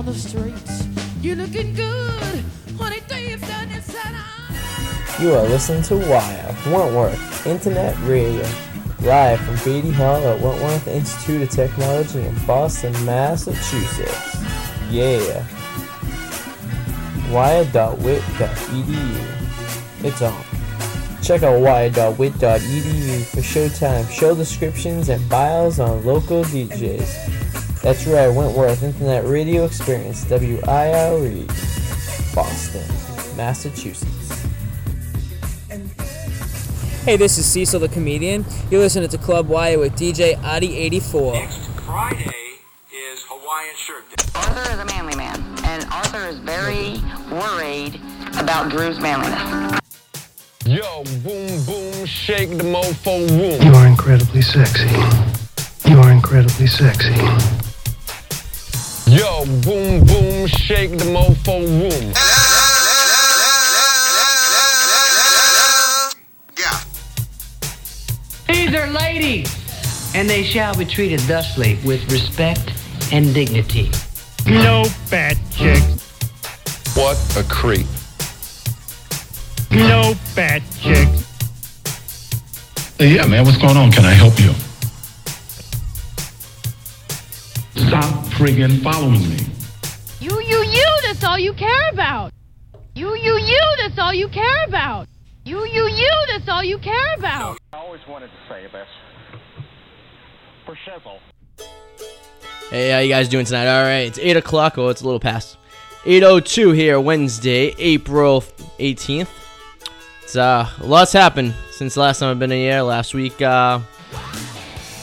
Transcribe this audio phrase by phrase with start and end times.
[0.00, 0.86] on the streets.
[1.20, 2.42] You're looking good,
[2.78, 4.14] honey, deep down inside.
[4.14, 8.48] I- You are listening to Wire, Wentworth Internet Radio,
[9.02, 14.36] live from Beatty Hall at Wentworth Institute of Technology in Boston, Massachusetts.
[14.90, 15.44] Yeah.
[17.30, 19.24] Wire.wit.edu.
[20.02, 20.44] It's on.
[21.22, 27.49] Check out wire.wit.edu for showtime, show descriptions, and bios on local DJs.
[27.82, 31.46] That's right, Wentworth Internet Radio Experience, WIRE,
[32.34, 34.46] Boston, Massachusetts.
[37.06, 38.44] Hey, this is Cecil the comedian.
[38.70, 41.32] You're listening to Club Wire with DJ Arty84.
[41.32, 42.58] Next Friday
[42.92, 44.24] is Hawaiian Shirt Day.
[44.34, 46.98] Arthur is a manly man, and Arthur is very
[47.32, 47.98] worried
[48.38, 49.80] about Drew's manliness.
[50.66, 53.66] Yo, boom, boom, shake the mofo room.
[53.66, 54.86] You are incredibly sexy.
[55.88, 57.14] You are incredibly sexy.
[59.20, 62.14] Yo, boom, boom, shake the mofo room.
[68.48, 72.72] These are ladies, and they shall be treated thusly with respect
[73.12, 73.90] and dignity.
[74.46, 76.08] No fat chicks.
[76.96, 77.86] What a creep.
[79.70, 81.26] No fat chicks.
[82.98, 83.92] Yeah, man, what's going on?
[83.92, 84.54] Can I help you?
[87.88, 89.38] Stop friggin' following me.
[90.20, 92.30] You, you, you, that's all you care about.
[92.94, 95.08] You, you, you, that's all you care about.
[95.44, 97.58] You, you, you, that's all you care about.
[97.72, 98.86] I always wanted to say this.
[100.66, 101.18] For shizzle.
[102.68, 103.66] Hey, how you guys doing tonight?
[103.66, 104.76] All right, it's 8 o'clock.
[104.76, 105.56] Oh, it's a little past.
[106.04, 108.42] 8.02 here, Wednesday, April
[108.78, 109.28] 18th.
[110.22, 112.82] It's, uh, a lot's happened since last time I've been in here.
[112.82, 113.80] Last week, uh,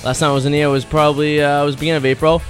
[0.03, 2.41] last time I was in here was probably, uh, was beginning of April.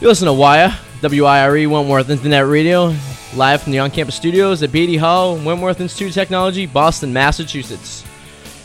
[0.00, 2.94] You listen to Wire, W-I-R-E, Wentworth Internet Radio,
[3.34, 8.02] live from the on-campus studios at Beatty Hall, Wentworth Institute of Technology, Boston, Massachusetts.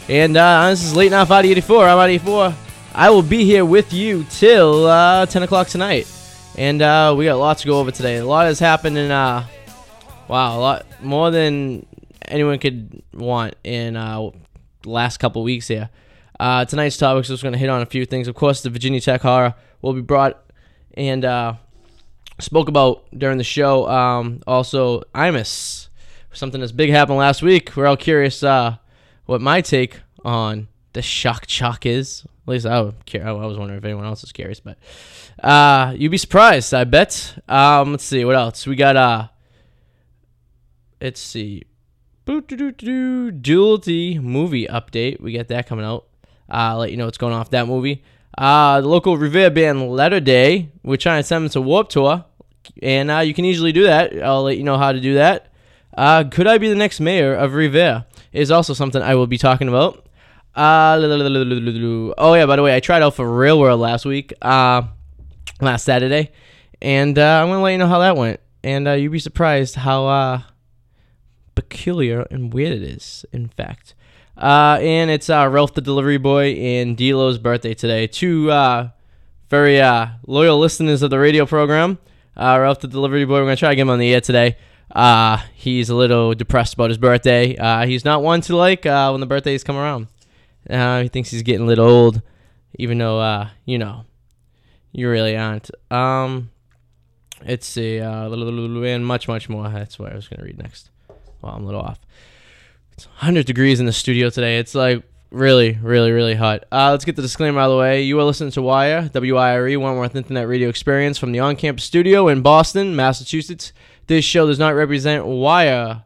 [0.07, 1.89] And, uh, this is late enough out 84.
[1.89, 2.55] I'm Arty 84.
[2.93, 6.09] I will be here with you till uh, 10 o'clock tonight.
[6.57, 8.15] And uh, we got lots to go over today.
[8.19, 9.45] A lot has happened in, uh,
[10.29, 11.85] wow, a lot more than
[12.21, 14.29] anyone could want in uh,
[14.83, 15.89] the last couple weeks here.
[16.39, 18.29] Uh, tonight's topics, just going to hit on a few things.
[18.29, 20.41] Of course, the Virginia Tech horror will be brought
[20.95, 21.53] and uh,
[22.39, 23.87] spoke about during the show.
[23.87, 25.89] Um, also, Imus,
[26.33, 27.75] something that's big happened last week.
[27.75, 28.77] We're all curious uh,
[29.25, 32.25] what my take on the shock jock is.
[32.47, 33.27] At least I, would care.
[33.27, 34.77] I was wondering if anyone else is curious, but
[35.43, 37.37] uh, you'd be surprised, I bet.
[37.47, 38.95] Um, let's see what else we got.
[38.95, 39.27] Uh,
[41.01, 41.63] let's see,
[42.25, 45.19] Duality movie update.
[45.21, 46.07] We got that coming out.
[46.51, 48.03] Uh, let you know what's going on with that movie.
[48.37, 50.69] Uh, the local Revere band Letter Day.
[50.83, 52.25] We're trying to send them to Warped Tour,
[52.81, 54.21] and uh, you can easily do that.
[54.21, 55.53] I'll let you know how to do that.
[55.95, 58.05] Uh, could I be the next mayor of Revere?
[58.33, 60.05] Is also something I will be talking about.
[60.53, 60.97] Uh,
[62.17, 64.83] oh yeah, by the way, I tried out for Real World last week, uh,
[65.61, 66.31] last Saturday,
[66.81, 68.41] and uh, I'm gonna let you know how that went.
[68.63, 70.41] And uh, you'd be surprised how uh,
[71.55, 73.25] peculiar and weird it is.
[73.31, 73.95] In fact,
[74.37, 78.07] uh, and it's uh, Ralph the Delivery Boy and D'Lo's birthday today.
[78.07, 78.89] Two uh,
[79.49, 81.97] very uh, loyal listeners of the radio program.
[82.35, 83.35] Uh, Ralph the Delivery Boy.
[83.35, 84.57] We're gonna try to get him on the air today.
[84.91, 87.55] Uh, he's a little depressed about his birthday.
[87.55, 90.07] Uh, he's not one to like uh, when the birthdays come around.
[90.69, 92.21] Uh, he thinks he's getting a little old,
[92.77, 94.05] even though uh, you know,
[94.91, 95.69] you really aren't.
[95.91, 96.49] Um,
[97.59, 99.69] see, uh, and much, much more.
[99.69, 100.89] That's what I was gonna read next.
[101.41, 101.99] Well, I'm a little off.
[102.97, 104.57] It's 100 degrees in the studio today.
[104.57, 106.63] It's like really, really, really hot.
[106.71, 108.03] Uh, let's get the disclaimer out of the way.
[108.03, 112.41] You are listening to Wire, W-I-R-E, Wentworth Internet Radio Experience from the on-campus studio in
[112.41, 113.73] Boston, Massachusetts.
[114.07, 116.05] This show does not represent Wire,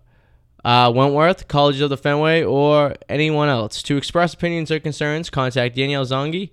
[0.65, 3.83] uh, Wentworth, College of the Fenway, or anyone else.
[3.83, 6.49] To express opinions or concerns, contact Danielle Zongi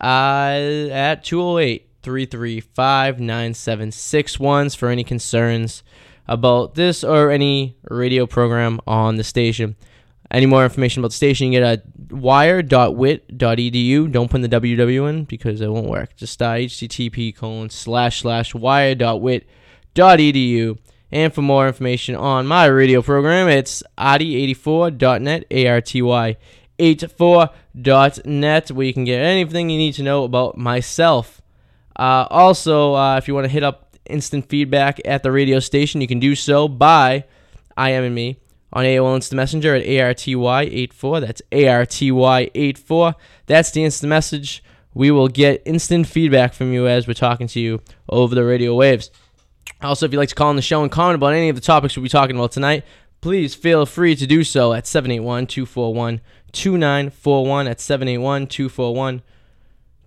[0.00, 5.82] uh, at 208 335 9761 for any concerns
[6.26, 9.76] about this or any radio program on the station.
[10.30, 14.10] Any more information about the station, you get at wire.wit.edu.
[14.10, 16.16] Don't put the www in because it won't work.
[16.16, 20.78] Just uh, http colon slash slash wire.wit.edu.
[21.12, 26.36] And for more information on my radio program, it's arty84.net, A-R-T-Y
[26.78, 31.40] 84.net, where you can get anything you need to know about myself.
[31.96, 36.00] Uh, also, uh, if you want to hit up instant feedback at the radio station,
[36.00, 37.24] you can do so by
[37.76, 38.38] I am and me
[38.72, 41.20] on AOL Instant Messenger at ARTY84.
[41.20, 43.14] That's ARTY84.
[43.46, 44.62] That's the instant message.
[44.94, 48.74] We will get instant feedback from you as we're talking to you over the radio
[48.74, 49.10] waves.
[49.80, 51.62] Also, if you'd like to call on the show and comment about any of the
[51.62, 52.84] topics we'll be talking about tonight,
[53.20, 56.20] please feel free to do so at 781 241
[56.52, 57.66] 2941.
[57.66, 59.22] At 781 241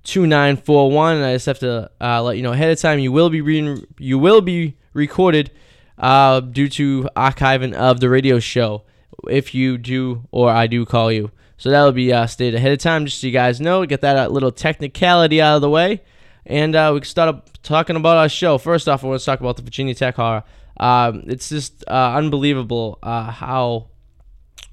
[0.07, 1.17] 2941.
[1.17, 3.41] and I just have to uh, let you know ahead of time you will be
[3.41, 5.51] re- you will be recorded
[5.97, 8.83] uh, due to archiving of the radio show
[9.29, 11.31] if you do or I do call you.
[11.57, 13.85] So that'll be uh, stated ahead of time just so you guys know.
[13.85, 16.03] Get that uh, little technicality out of the way.
[16.45, 18.57] And uh, we can start up talking about our show.
[18.57, 20.43] First off, I want to talk about the Virginia Tech horror.
[20.79, 23.89] Um, it's just uh, unbelievable how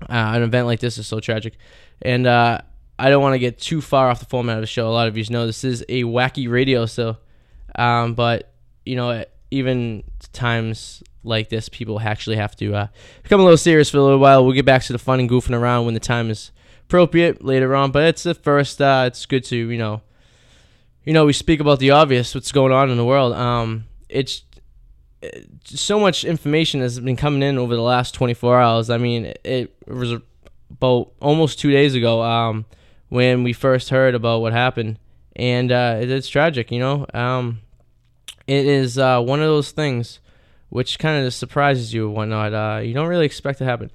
[0.09, 1.57] an event like this is so tragic.
[2.03, 2.27] And
[2.99, 4.89] I don't want to get too far off the format of the show.
[4.89, 7.19] A lot of you know this is a wacky radio show.
[7.77, 8.53] Um, but,
[8.85, 12.87] you know, even times like this, people actually have to uh,
[13.23, 14.45] become a little serious for a little while.
[14.45, 16.53] We'll get back to the fun and goofing around when the time is
[16.85, 17.91] appropriate later on.
[17.91, 18.81] But it's the first.
[18.81, 20.03] Uh, it's good to you know,
[21.05, 23.33] you know, we speak about the obvious, what's going on in the world.
[23.35, 24.43] Um, it's
[25.65, 28.91] so much information has been coming in over the last 24 hours.
[28.91, 30.13] I mean, it was
[30.71, 32.67] about almost two days ago um,
[33.15, 34.99] when we first heard about what happened,
[35.37, 36.73] and uh, it, it's tragic.
[36.73, 37.61] You know, um,
[38.49, 40.19] it is uh, one of those things
[40.69, 42.53] which kind of surprises you and whatnot.
[42.53, 43.93] Uh, you don't really expect to happen.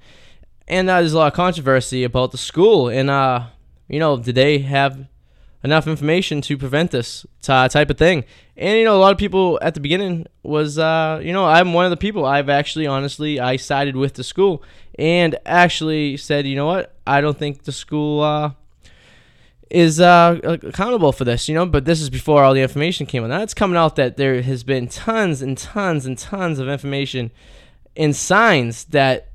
[0.66, 2.88] And uh, there's a lot of controversy about the school.
[2.88, 3.48] And, uh,
[3.88, 5.06] you know, did they have
[5.62, 8.24] enough information to prevent this t- type of thing?
[8.56, 11.74] And, you know, a lot of people at the beginning was, uh, you know, I'm
[11.74, 12.24] one of the people.
[12.24, 14.62] I've actually, honestly, I sided with the school
[14.98, 16.96] and actually said, you know what?
[17.06, 18.52] I don't think the school uh,
[19.70, 21.64] is uh, accountable for this, you know.
[21.64, 23.30] But this is before all the information came out.
[23.30, 27.30] Now it's coming out that there has been tons and tons and tons of information
[27.96, 29.30] and signs that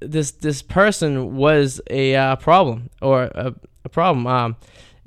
[0.00, 4.26] this this person was a uh, problem or a, a problem.
[4.26, 4.56] Um,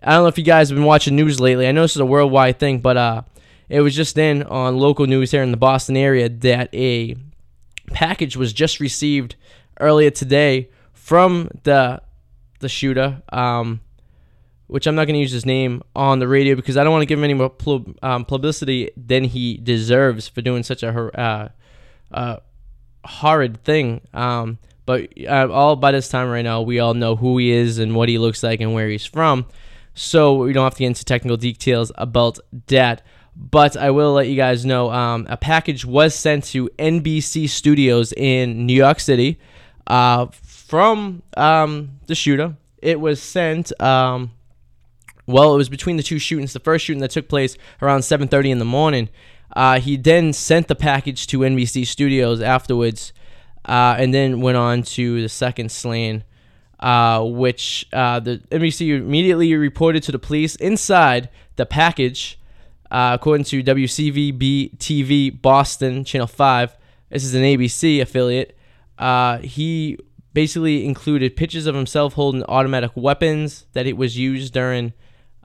[0.04, 1.68] I don't know if you guys have been watching news lately.
[1.68, 3.22] I know this is a worldwide thing, but uh,
[3.70, 7.16] it was just in on local news here in the Boston area that a
[7.88, 9.36] package was just received
[9.80, 12.02] earlier today from the
[12.60, 13.22] the shooter.
[13.32, 13.82] Um,
[14.68, 17.04] which I'm not going to use his name on the radio because I don't want
[17.04, 20.90] to give him any more pl- um, publicity than he deserves for doing such a
[21.20, 21.50] uh,
[22.12, 22.38] uh,
[23.06, 24.02] horrid thing.
[24.14, 27.80] Um, but uh, all by this time right now, we all know who he is
[27.80, 29.46] and what he looks like and where he's from.
[29.94, 33.04] So we don't have to get into technical details about that.
[33.36, 38.14] But I will let you guys know um, a package was sent to NBC Studios
[38.14, 39.40] in New York City
[39.88, 42.56] uh, from um, the shooter.
[42.82, 43.72] It was sent.
[45.28, 46.54] Well, it was between the two shootings.
[46.54, 49.10] The first shooting that took place around 7:30 in the morning.
[49.56, 53.14] Uh, he then sent the package to NBC Studios afterwards,
[53.66, 56.24] uh, and then went on to the second slaying,
[56.80, 60.56] uh, which uh, the NBC immediately reported to the police.
[60.58, 62.40] Inside the package,
[62.92, 66.78] uh, according to WCVB TV Boston Channel Five,
[67.10, 68.58] this is an ABC affiliate.
[68.98, 69.98] Uh, he
[70.34, 74.94] basically included pictures of himself holding automatic weapons that it was used during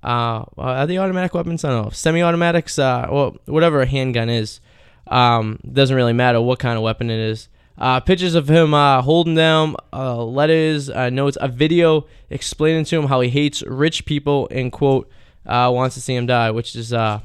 [0.02, 1.64] uh, are they automatic weapons?
[1.64, 1.90] I don't know.
[1.90, 4.60] Semi-automatics, uh, whatever a handgun is.
[5.06, 7.48] Um, doesn't really matter what kind of weapon it is.
[7.76, 12.98] Uh, pictures of him uh, holding them, uh, letters, uh, notes, a video explaining to
[12.98, 15.10] him how he hates rich people and quote
[15.46, 17.20] uh, wants to see him die, which is uh,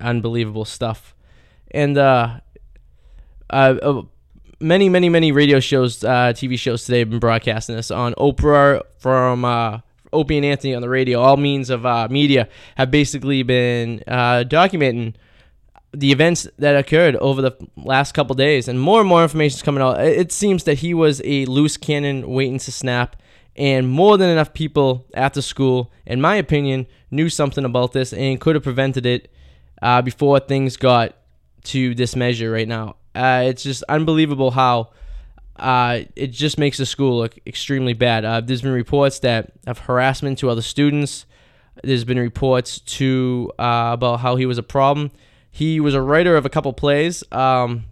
[0.00, 1.14] unbelievable stuff.
[1.70, 1.96] And
[4.60, 9.44] many, many, many radio shows, TV shows today have been broadcasting this on Oprah from
[10.14, 11.20] Opie and Anthony on the radio.
[11.20, 15.14] All means of uh, media have basically been uh, documenting
[15.92, 19.62] the events that occurred over the last couple days, and more and more information is
[19.62, 20.00] coming out.
[20.00, 23.16] It seems that he was a loose cannon waiting to snap,
[23.56, 28.40] and more than enough people the school, in my opinion, knew something about this and
[28.40, 29.30] could have prevented it
[29.82, 31.16] uh, before things got
[31.64, 32.96] to this measure right now.
[33.14, 34.90] Uh, it's just unbelievable how
[35.56, 38.24] uh, it just makes the school look extremely bad.
[38.24, 41.26] Uh, there's been reports that of harassment to other students.
[41.82, 45.10] There's been reports to uh, about how he was a problem.
[45.50, 47.84] He was a writer of a couple plays, um,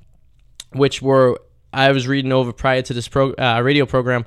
[0.72, 1.38] which were
[1.72, 4.26] I was reading over prior to this pro, uh, radio program.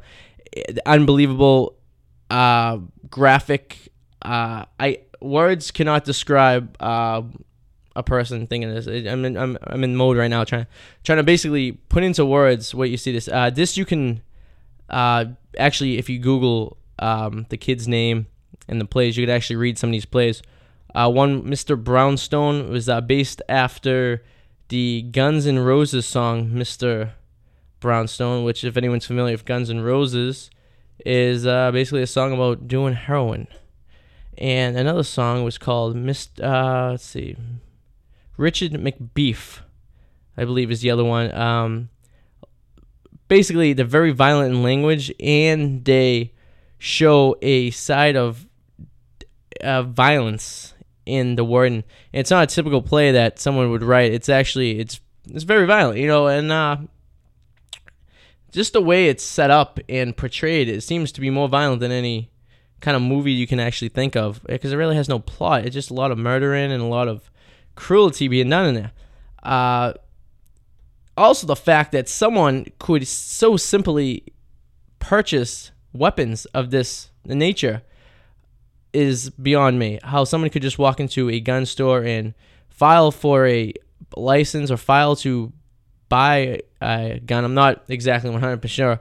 [0.85, 1.75] Unbelievable,
[2.29, 3.89] uh, graphic.
[4.21, 6.77] Uh, I words cannot describe
[7.95, 8.87] a person thinking this.
[8.87, 10.67] I'm in, I'm, I'm in mode right now trying
[11.03, 13.27] trying to basically put into words what you see this.
[13.27, 14.21] Uh, this you can
[14.89, 15.25] uh,
[15.57, 18.27] actually if you Google um, the kid's name
[18.67, 20.41] and the plays, you could actually read some of these plays.
[20.93, 21.81] Uh, one Mr.
[21.81, 24.23] Brownstone was uh, based after
[24.69, 27.11] the Guns N' Roses song Mr.
[27.79, 30.49] Brownstone, which if anyone's familiar with Guns N' Roses,
[31.05, 33.47] is uh, basically a song about doing heroin.
[34.37, 36.43] And another song was called Mr.
[36.43, 37.35] Uh, let's see,
[38.37, 39.59] Richard McBeef.
[40.37, 41.33] I believe is the other one.
[41.33, 41.89] Um,
[43.27, 46.33] basically, they're very violent in language, and they
[46.77, 48.45] show a side of
[49.61, 50.73] uh, violence
[51.05, 51.71] in the word.
[51.71, 54.13] And it's not a typical play that someone would write.
[54.13, 54.99] It's actually it's
[55.29, 56.77] it's very violent, you know, and uh,
[58.51, 61.91] just the way it's set up and portrayed, it seems to be more violent than
[61.91, 62.31] any
[62.79, 65.65] kind of movie you can actually think of because it really has no plot.
[65.65, 67.29] It's just a lot of murdering and a lot of
[67.75, 68.91] cruelty being done in there.
[69.43, 69.93] Uh,
[71.17, 74.23] also, the fact that someone could so simply
[74.99, 77.83] purchase weapons of this nature
[78.91, 79.99] is beyond me.
[80.03, 82.33] How someone could just walk into a gun store and
[82.69, 83.73] file for a
[84.15, 85.53] license or file to
[86.09, 87.45] buy a gun.
[87.45, 88.99] I'm not exactly 100% sure,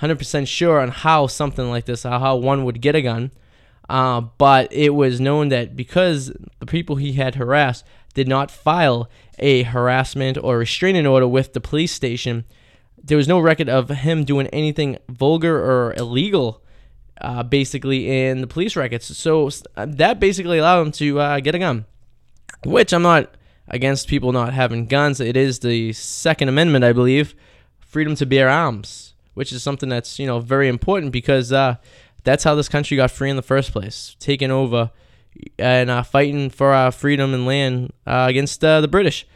[0.00, 3.32] 100% sure on how something like this, how one would get a gun.
[3.88, 7.84] Uh, but it was known that because the people he had harassed
[8.16, 12.44] did not file a harassment or restraining order with the police station,
[12.96, 16.62] there was no record of him doing anything vulgar or illegal,
[17.20, 19.14] uh, basically, in the police records.
[19.16, 21.84] So uh, that basically allowed him to uh, get a gun,
[22.64, 23.34] which I'm not
[23.68, 25.20] against people not having guns.
[25.20, 27.34] It is the Second Amendment, I believe,
[27.80, 31.76] freedom to bear arms, which is something that's you know very important because uh,
[32.24, 34.90] that's how this country got free in the first place, taken over
[35.58, 39.26] and uh, fighting for our freedom and land uh, against uh, the British.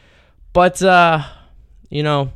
[0.53, 1.23] But uh,
[1.89, 2.31] you know,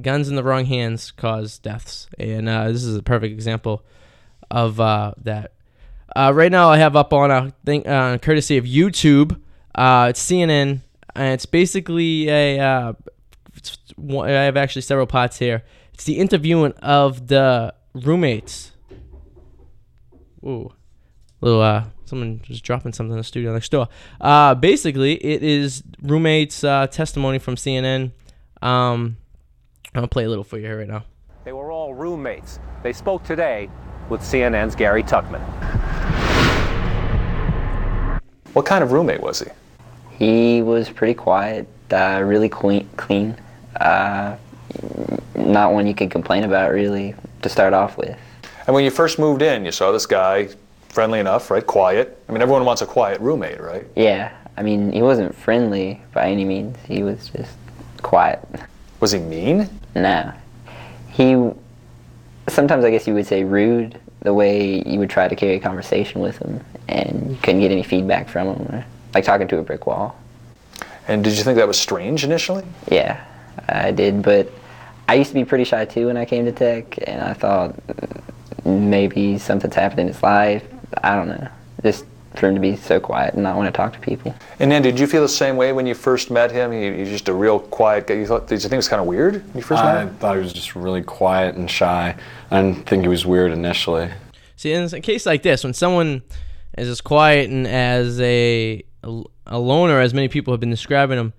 [0.00, 3.84] guns in the wrong hands cause deaths, and uh, this is a perfect example
[4.50, 5.52] of uh, that.
[6.16, 9.40] right now, I have up on a thing, courtesy of YouTube.
[9.76, 10.80] it's CNN,
[11.14, 12.94] and it's basically a.
[14.10, 15.62] I have actually several parts here.
[15.92, 18.72] It's the interviewing of the roommates.
[20.44, 20.72] Ooh,
[21.40, 23.88] little uh, someone just dropping something in the studio next door.
[24.20, 28.12] Uh, basically, it is roommates' uh, testimony from CNN.
[28.62, 29.16] Um,
[29.86, 31.04] I'm gonna play a little for you here right now.
[31.44, 32.58] They were all roommates.
[32.82, 33.68] They spoke today
[34.08, 35.42] with CNN's Gary Tuchman.
[38.52, 39.50] What kind of roommate was he?
[40.16, 43.36] He was pretty quiet, uh, really clean, clean.
[43.80, 44.36] Uh,
[45.34, 48.16] not one you could complain about, really, to start off with.
[48.66, 50.48] And when you first moved in, you saw this guy,
[50.94, 51.66] friendly enough, right?
[51.66, 52.16] Quiet.
[52.28, 53.84] I mean, everyone wants a quiet roommate, right?
[53.96, 54.32] Yeah.
[54.56, 56.78] I mean, he wasn't friendly by any means.
[56.86, 57.52] He was just
[58.02, 58.38] quiet.
[59.00, 59.68] Was he mean?
[59.96, 60.32] No.
[61.10, 61.50] He,
[62.48, 65.60] sometimes I guess you would say rude, the way you would try to carry a
[65.60, 68.84] conversation with him and you couldn't get any feedback from him,
[69.14, 70.16] like talking to a brick wall.
[71.08, 72.64] And did you think that was strange initially?
[72.90, 73.22] Yeah,
[73.68, 74.50] I did, but
[75.08, 77.76] I used to be pretty shy too when I came to tech, and I thought
[78.64, 80.64] mm, maybe something's happened in his life.
[81.02, 81.48] I don't know.
[81.82, 84.34] Just for him to be so quiet and not want to talk to people.
[84.58, 86.72] And then, did you feel the same way when you first met him?
[86.72, 88.14] He, he's just a real quiet guy.
[88.14, 88.48] You thought?
[88.48, 90.08] Did you think it was kind of weird when you first I met him?
[90.08, 92.16] I thought he was just really quiet and shy.
[92.50, 94.10] I didn't think he was weird initially.
[94.56, 96.22] See, in a case like this, when someone
[96.76, 98.82] is as quiet and as a
[99.46, 101.32] a loner as many people have been describing him,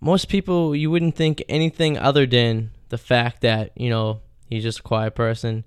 [0.00, 4.80] most people you wouldn't think anything other than the fact that you know he's just
[4.80, 5.64] a quiet person.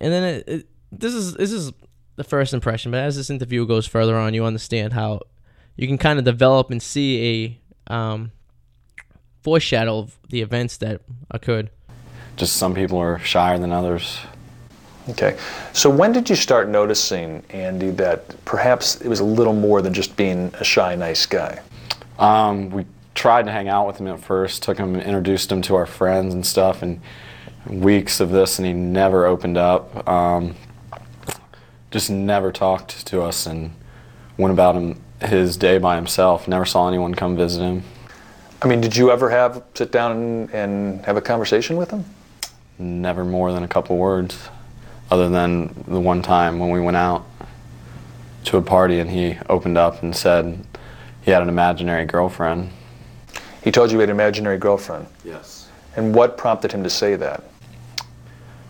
[0.00, 1.72] And then it, it, this is this is
[2.16, 5.20] the first impression, but as this interview goes further on, you understand how
[5.76, 7.58] you can kind of develop and see
[7.88, 8.32] a um,
[9.42, 11.70] foreshadow of the events that occurred.
[12.36, 14.18] Just some people are shyer than others.
[15.08, 15.38] Okay.
[15.72, 19.94] So when did you start noticing, Andy, that perhaps it was a little more than
[19.94, 21.60] just being a shy, nice guy?
[22.18, 25.76] Um, we tried to hang out with him at first, took him, introduced him to
[25.76, 27.00] our friends and stuff, and
[27.66, 30.08] weeks of this, and he never opened up.
[30.08, 30.56] Um,
[31.96, 33.72] just never talked to us and
[34.36, 36.46] went about him, his day by himself.
[36.46, 37.82] Never saw anyone come visit him.
[38.60, 42.04] I mean, did you ever have sit down and, and have a conversation with him?
[42.78, 44.50] Never more than a couple words,
[45.10, 47.24] other than the one time when we went out
[48.44, 50.62] to a party and he opened up and said
[51.22, 52.68] he had an imaginary girlfriend.
[53.64, 55.06] He told you he had an imaginary girlfriend?
[55.24, 55.70] Yes.
[55.96, 57.42] And what prompted him to say that?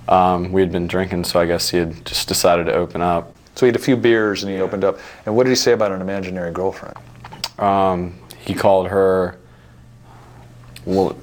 [0.09, 3.35] Um, we had been drinking, so I guess he had just decided to open up.
[3.55, 4.99] So he had a few beers and he opened up.
[5.25, 6.97] And what did he say about an imaginary girlfriend?
[7.59, 9.39] Um, he called her,
[10.85, 11.17] well,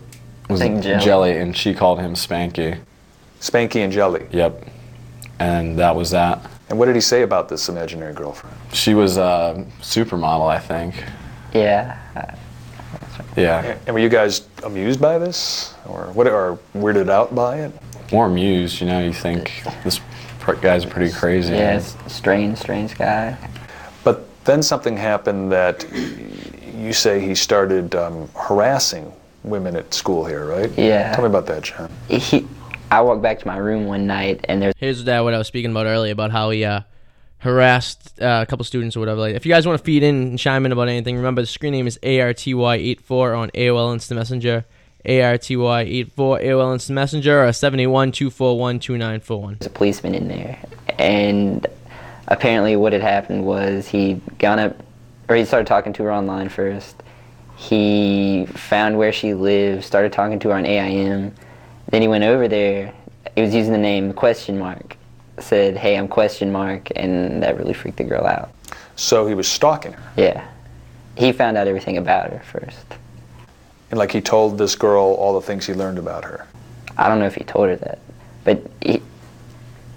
[0.49, 1.03] was it Jelly.
[1.03, 2.79] Jelly, and she called him Spanky.
[3.39, 4.25] Spanky and Jelly.
[4.31, 4.67] Yep.
[5.39, 6.49] And that was that.
[6.69, 8.57] And what did he say about this imaginary girlfriend?
[8.73, 10.95] She was a supermodel, I think.
[11.53, 11.99] Yeah.
[13.37, 13.77] Yeah.
[13.85, 17.71] And were you guys amused by this, or what, or weirded out by it?
[18.13, 19.03] More amused, you know.
[19.03, 19.99] You think this
[20.61, 21.53] guy's pretty crazy.
[21.53, 23.35] Yeah, it's strange, strange guy.
[24.03, 25.85] But then something happened that
[26.73, 29.11] you say he started um, harassing
[29.43, 30.71] women at school here, right?
[30.77, 31.13] Yeah.
[31.15, 31.91] Tell me about that, John.
[32.07, 32.47] He,
[32.91, 35.47] I walked back to my room one night and there's Here's that what I was
[35.47, 36.81] speaking about earlier about how he uh,
[37.39, 39.19] harassed uh, a couple students or whatever.
[39.21, 41.47] Like, if you guys want to feed in and chime in about anything, remember the
[41.47, 44.65] screen name is ARTY84 on AOL Instant Messenger.
[45.05, 49.59] ARTY84 AOL Instant Messenger uh, or 781-241-2941.
[49.59, 50.57] There's a policeman in there,
[50.97, 51.67] and
[52.27, 54.75] apparently what had happened was he gone up,
[55.27, 56.95] or he started talking to her online first.
[57.55, 61.33] He found where she lived, started talking to her on AIM.
[61.89, 62.93] Then he went over there.
[63.35, 64.97] He was using the name question mark.
[65.39, 68.51] Said, "Hey, I'm question mark," and that really freaked the girl out.
[68.95, 70.03] So he was stalking her.
[70.15, 70.47] Yeah,
[71.15, 72.85] he found out everything about her first.
[73.93, 76.47] And like he told this girl all the things he learned about her.
[76.97, 77.99] I don't know if he told her that,
[78.43, 79.03] but he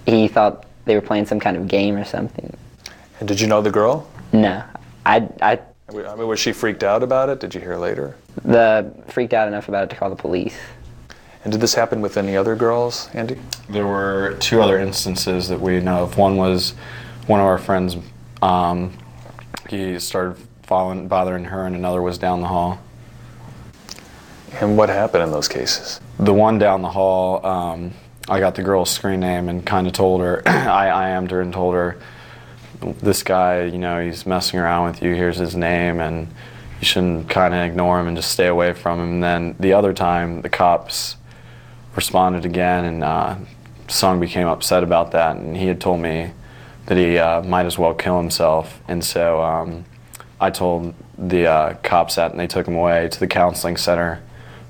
[0.04, 2.54] he thought they were playing some kind of game or something.
[3.20, 4.06] And did you know the girl?
[4.34, 4.62] No,
[5.06, 7.40] I I I mean, was she freaked out about it?
[7.40, 8.14] Did you hear later?
[8.44, 10.58] the freaked out enough about it to call the police.
[11.44, 13.40] And did this happen with any other girls, Andy?
[13.70, 16.18] There were two other instances that we know of.
[16.18, 16.72] One was
[17.28, 17.96] one of our friends.
[18.42, 18.92] Um,
[19.70, 22.78] he started following, bothering her, and another was down the hall.
[24.60, 26.00] And what happened in those cases?
[26.18, 27.92] The one down the hall, um,
[28.28, 31.52] I got the girl's screen name and kind of told her, I IM'd her and
[31.52, 31.98] told her,
[32.80, 35.14] this guy, you know, he's messing around with you.
[35.14, 36.28] Here's his name, and
[36.80, 39.08] you shouldn't kind of ignore him and just stay away from him.
[39.14, 41.16] And then the other time, the cops
[41.94, 43.36] responded again, and uh,
[43.88, 46.32] Sung became upset about that, and he had told me
[46.86, 48.80] that he uh, might as well kill himself.
[48.88, 49.84] And so um,
[50.40, 54.22] I told the uh, cops that, and they took him away to the counseling center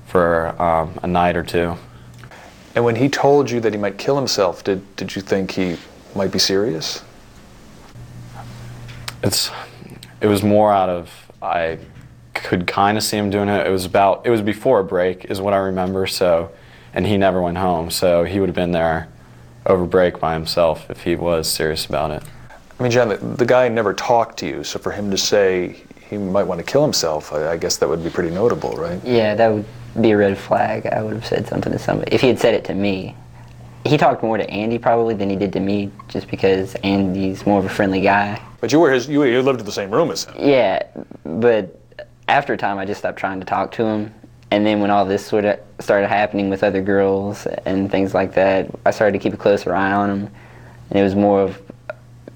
[0.07, 1.75] for um, a night or two.
[2.75, 5.77] And when he told you that he might kill himself, did, did you think he
[6.15, 7.03] might be serious?
[9.23, 9.49] It's
[10.21, 11.79] it was more out of I
[12.33, 13.65] could kind of see him doing it.
[13.65, 16.07] It was about it was before a break is what I remember.
[16.07, 16.51] So,
[16.93, 17.89] and he never went home.
[17.89, 19.09] So he would have been there
[19.65, 22.23] over break by himself if he was serious about it.
[22.79, 25.77] I mean, John, the, the guy never talked to you, so for him to say
[26.09, 29.03] he might want to kill himself, I, I guess that would be pretty notable, right?
[29.03, 29.65] Yeah, that would
[30.01, 30.85] be a red flag.
[30.87, 33.15] I would have said something to somebody if he had said it to me.
[33.85, 37.59] He talked more to Andy probably than he did to me, just because Andy's more
[37.59, 38.41] of a friendly guy.
[38.59, 40.35] But you were his, you, you lived in the same room as him.
[40.37, 40.83] Yeah,
[41.23, 41.79] but
[42.27, 44.13] after a time, I just stopped trying to talk to him.
[44.51, 48.33] And then when all this sort of started happening with other girls and things like
[48.35, 50.29] that, I started to keep a closer eye on him.
[50.89, 51.61] And it was more of,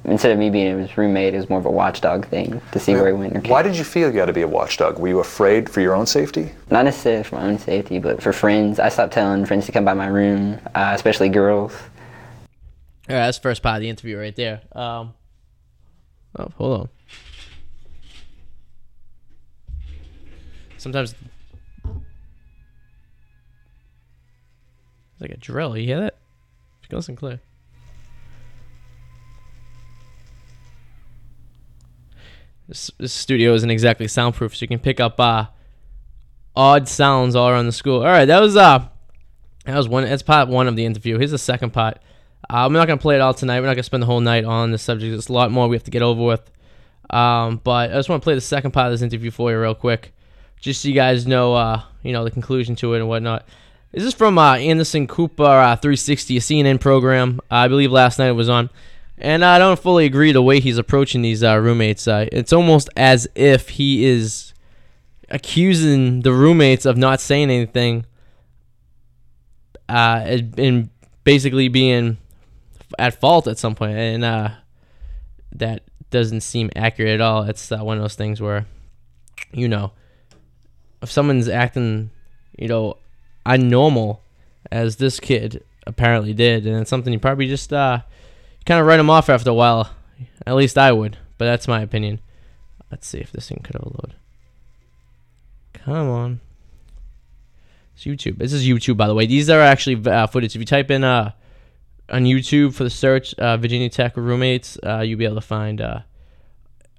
[0.06, 2.94] instead of me being his roommate, it was more of a watchdog thing to see
[2.94, 3.36] where he went.
[3.36, 4.98] Or Why did you feel you had to be a watchdog?
[5.00, 6.52] Were you afraid for your own safety?
[6.70, 8.80] Not necessarily for my own safety, but for friends.
[8.80, 11.74] I stopped telling friends to come by my room, uh, especially girls.
[13.10, 14.62] All right, that's the first part of the interview right there.
[14.72, 15.14] Um,
[16.38, 16.90] oh, hold on.
[20.78, 21.22] Sometimes it's
[25.22, 25.78] like a drill.
[25.78, 26.16] You hear that?
[26.80, 27.40] If you can listen clear.
[32.72, 35.48] This, studio isn't exactly soundproof, so you can pick up uh,
[36.56, 37.98] odd sounds all around the school.
[37.98, 38.88] All right, that was uh,
[39.66, 40.06] that was one.
[40.06, 41.18] That's part one of the interview.
[41.18, 42.00] Here's the second part.
[42.50, 43.60] Uh, we're not gonna play it all tonight.
[43.60, 45.12] We're not gonna spend the whole night on this subject.
[45.12, 46.50] There's a lot more we have to get over with.
[47.10, 49.60] Um, but I just want to play the second part of this interview for you
[49.60, 50.14] real quick,
[50.62, 53.46] just so you guys know, uh, you know, the conclusion to it and whatnot.
[53.92, 57.42] This is from uh, Anderson Cooper uh, 360, a CNN program.
[57.52, 58.70] I believe last night it was on,
[59.22, 62.08] and I don't fully agree the way he's approaching these uh, roommates.
[62.08, 64.54] Uh, it's almost as if he is
[65.30, 68.06] accusing the roommates of not saying anything,
[69.88, 70.24] uh,
[70.58, 70.90] and-
[71.24, 72.18] basically being
[72.98, 73.92] at fault at some point.
[73.94, 74.50] point, and uh,
[75.54, 77.44] that doesn't seem accurate at all.
[77.44, 78.66] It's uh, one of those things where,
[79.54, 79.92] you know,
[81.02, 82.12] if someone's acting,
[82.58, 82.98] you know,
[83.46, 84.20] unnormal,
[84.72, 88.00] as this kid apparently did, and it's something you probably just uh,
[88.66, 89.90] kind of write them off after a while.
[90.46, 92.20] At least I would, but that's my opinion.
[92.90, 94.16] Let's see if this thing could load.
[95.74, 96.42] Come on.
[97.96, 98.38] It's YouTube.
[98.38, 99.26] This is YouTube, by the way.
[99.26, 100.56] These are actually uh, footage.
[100.56, 101.32] If you type in uh,
[102.10, 105.82] on YouTube for the search uh, Virginia Tech roommates, uh, you'll be able to find
[105.82, 106.02] uh,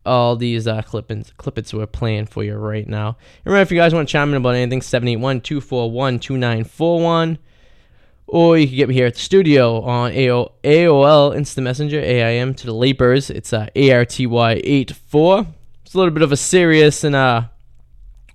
[0.05, 3.17] all these uh, clippings, clippets we're playing for you right now.
[3.45, 7.39] And remember, if you guys want to chime in about anything, 781 241 2941.
[8.27, 12.55] Or you can get me here at the studio on AO, AOL Instant Messenger, AIM
[12.55, 13.29] to the Leapers.
[13.29, 15.47] It's uh, ARTY84.
[15.85, 17.43] It's a little bit of a serious and uh,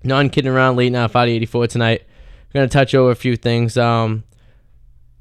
[0.04, 2.02] non kidding around late now, 584 tonight.
[2.48, 3.76] We're going to touch over a few things.
[3.76, 4.24] Um,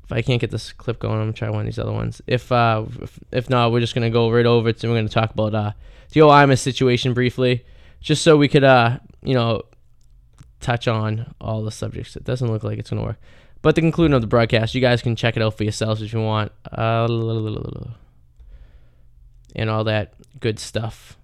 [0.03, 2.21] if I can't get this clip going, I'm gonna try one of these other ones.
[2.27, 4.82] If uh, if, if not, we're just gonna go right over it.
[4.82, 5.73] We're gonna talk about uh,
[6.13, 7.65] the Imus situation briefly,
[7.99, 9.63] just so we could uh, you know,
[10.62, 12.15] touch on all the subjects.
[12.15, 13.19] It doesn't look like it's going to work.
[13.62, 16.13] But the conclusion of the broadcast, you guys can check it out for yourselves if
[16.13, 16.52] you want.
[16.72, 17.08] Uh,
[19.56, 21.17] and all that good stuff.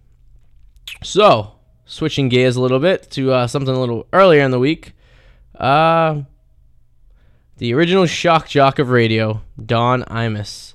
[1.04, 1.54] So,
[1.86, 4.94] switching gears a little bit to uh, something a little earlier in the week.
[5.56, 6.24] Uh,
[7.58, 10.74] the original shock jock of radio, Don Imus.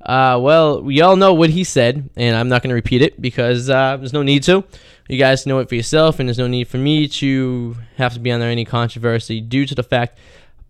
[0.00, 3.20] Uh, well, we all know what he said, and I'm not going to repeat it
[3.20, 4.64] because uh, there's no need to.
[5.08, 8.20] You guys know it for yourself, and there's no need for me to have to
[8.20, 10.18] be under any controversy due to the fact.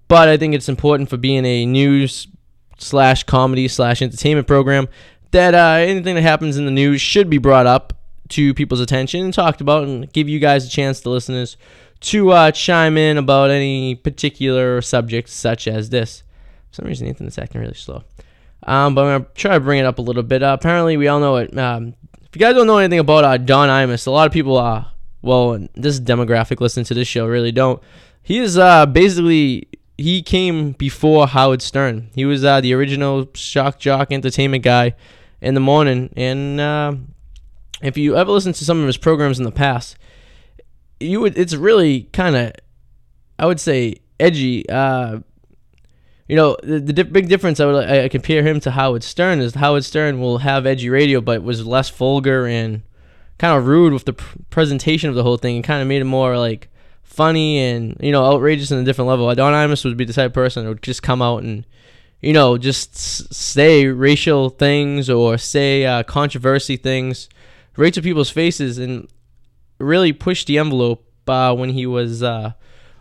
[0.08, 2.26] But I think it's important for being a news
[2.78, 4.88] slash comedy slash entertainment program
[5.30, 7.92] that uh, anything that happens in the news should be brought up
[8.30, 11.56] to people's attention and talked about, and give you guys a chance, the listeners,
[12.00, 16.22] to uh, chime in about any particular subject such as this.
[16.70, 18.04] For some reason, Ethan's acting really slow.
[18.64, 20.42] Um, but I'm going to try to bring it up a little bit.
[20.42, 21.56] Uh, apparently, we all know it.
[21.56, 24.58] Um, if you guys don't know anything about uh, Don Imus, a lot of people,
[24.58, 24.84] uh,
[25.22, 27.82] well, this demographic listening to this show really don't.
[28.22, 32.10] He is uh, basically, he came before Howard Stern.
[32.14, 34.94] He was uh, the original shock jock entertainment guy
[35.40, 36.12] in the morning.
[36.16, 36.94] And uh,
[37.82, 39.98] if you ever listen to some of his programs in the past,
[41.00, 42.52] you would it's really kind of
[43.38, 44.68] I would say edgy.
[44.68, 45.18] Uh,
[46.28, 49.40] you know, the, the di- big difference I would I compare him to Howard Stern
[49.40, 52.82] is Howard Stern will have edgy radio, but was less vulgar and
[53.38, 56.02] kind of rude with the pr- presentation of the whole thing, and kind of made
[56.02, 56.68] it more like
[57.18, 59.34] funny and you know outrageous in a different level.
[59.34, 61.66] Don Imus would be the type of person who would just come out and
[62.20, 67.28] you know just say racial things or say uh, controversy things
[67.76, 69.08] right to people's faces and
[69.80, 72.52] really push the envelope uh, when he was uh,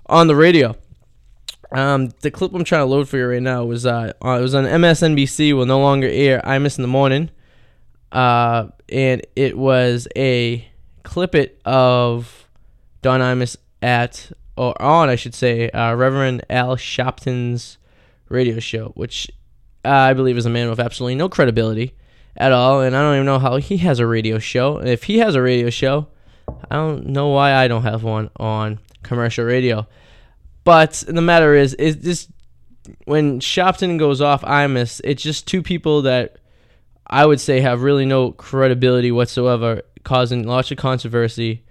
[0.08, 0.76] on the radio.
[1.72, 4.56] Um, the clip I'm trying to load for you right now was uh, it was
[4.56, 5.54] on MSNBC.
[5.54, 6.42] Will no longer air.
[6.44, 7.30] Imus in the morning,
[8.12, 10.68] uh, and it was a
[11.04, 12.48] clip it of
[13.04, 17.78] Don Imus at or on, I should say, uh, Reverend Al Sharpton's
[18.28, 19.30] radio show, which
[19.86, 21.94] I believe is a man with absolutely no credibility
[22.36, 24.78] at all, and I don't even know how he has a radio show.
[24.80, 26.08] If he has a radio show,
[26.70, 29.88] I don't know why I don't have one on commercial radio.
[30.64, 32.28] But the matter is, is this
[33.06, 36.38] when Shopton goes off Imus, it's just two people that
[37.08, 41.64] I would say have really no credibility whatsoever, causing lots of controversy.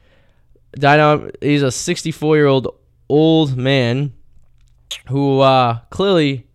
[0.79, 2.69] Dino, he's a 64 year old
[3.09, 4.13] old man
[5.09, 6.47] who uh, clearly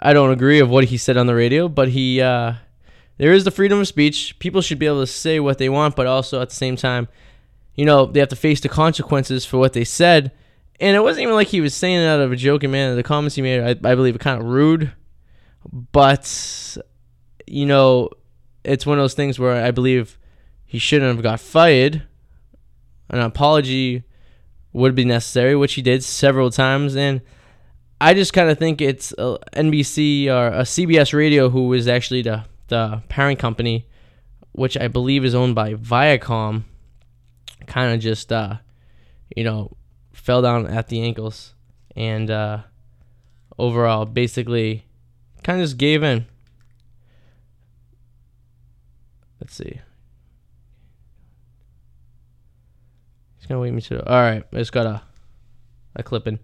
[0.00, 2.54] I don't agree of what he said on the radio, but he uh,
[3.16, 4.38] there is the freedom of speech.
[4.38, 7.08] People should be able to say what they want, but also at the same time,
[7.74, 10.32] you know, they have to face the consequences for what they said.
[10.80, 12.96] And it wasn't even like he was saying it out of a joking manner.
[12.96, 14.92] The comments he made, I, I believe, are kind of rude.
[15.92, 16.76] But,
[17.46, 18.10] you know,
[18.64, 20.18] it's one of those things where I believe
[20.66, 22.02] he shouldn't have got fired.
[23.10, 24.04] An apology
[24.72, 26.96] would be necessary, which he did several times.
[26.96, 27.20] And
[28.00, 32.22] I just kind of think it's a NBC or a CBS Radio who is actually
[32.22, 33.86] the, the parent company,
[34.52, 36.64] which I believe is owned by Viacom,
[37.66, 38.56] kind of just, uh,
[39.34, 39.76] you know,
[40.12, 41.54] fell down at the ankles
[41.96, 42.62] and uh,
[43.58, 44.84] overall basically
[45.42, 46.26] kind of just gave in.
[49.40, 49.80] Let's see.
[53.44, 54.02] He's gonna wait me to.
[54.10, 55.02] All right, I just got a
[55.96, 56.38] a clipping.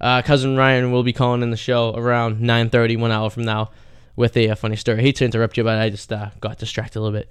[0.00, 3.72] Uh, cousin Ryan will be calling in the show around 9:30, one hour from now,
[4.14, 4.98] with a, a funny story.
[4.98, 7.28] I hate to interrupt you, but I just uh, got distracted a little bit.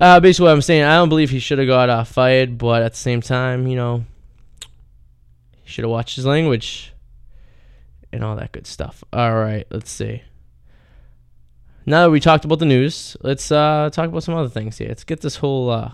[0.00, 2.82] Uh, basically, what I'm saying, I don't believe he should have got uh, fired, but
[2.82, 4.06] at the same time, you know,
[5.62, 6.94] he should have watched his language
[8.10, 9.04] and all that good stuff.
[9.12, 10.22] All right, let's see.
[11.84, 14.88] Now that we talked about the news, let's uh, talk about some other things here.
[14.88, 15.92] Let's get this whole uh,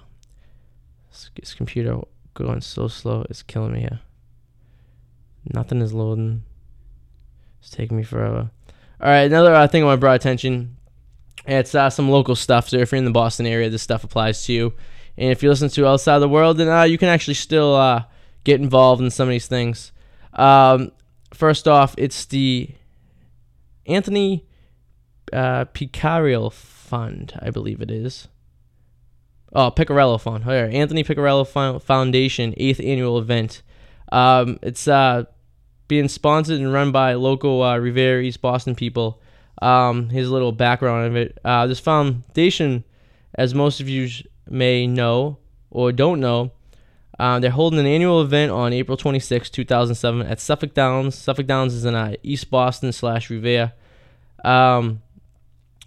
[1.35, 2.03] this computer
[2.45, 3.25] going so slow.
[3.29, 4.01] It's killing me here.
[5.53, 6.43] Nothing is loading.
[7.61, 8.51] It's taking me forever.
[9.01, 10.77] All right, another uh, thing I want to draw attention.
[11.47, 12.69] It's uh, some local stuff.
[12.69, 14.73] So if you're in the Boston area, this stuff applies to you.
[15.17, 18.05] And if you listen to outside the world, then uh, you can actually still uh,
[18.45, 19.93] get involved in some of these things.
[20.33, 20.93] Um,
[21.33, 22.71] first off, it's the
[23.87, 24.45] Anthony
[25.33, 28.29] uh, Picariello Fund, I believe it is.
[29.57, 30.45] Oh, Picarello Fund.
[30.47, 33.63] Yeah, Anthony Picarello Foundation, eighth annual event.
[34.13, 35.25] Um, it's uh,
[35.89, 39.23] being sponsored and run by local uh, Revere East Boston people.
[39.63, 41.39] Um, his little background of it.
[41.43, 42.85] Uh, this foundation,
[43.35, 44.11] as most of you
[44.47, 45.39] may know
[45.71, 46.53] or don't know,
[47.19, 51.15] uh, they're holding an annual event on April 26, 2007, at Suffolk Downs.
[51.15, 53.73] Suffolk Downs is in uh, East Boston slash Revere.
[54.45, 55.01] Um,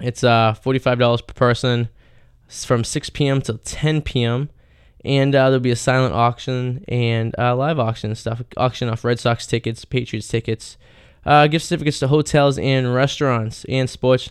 [0.00, 1.88] It's uh, $45 per person
[2.48, 3.42] from 6 p.m.
[3.42, 4.48] till 10 p.m.
[5.04, 8.42] And uh, there'll be a silent auction and uh, live auction stuff.
[8.56, 10.76] Auction off Red Sox tickets, Patriots tickets,
[11.26, 14.30] uh, gift certificates to hotels and restaurants, and sports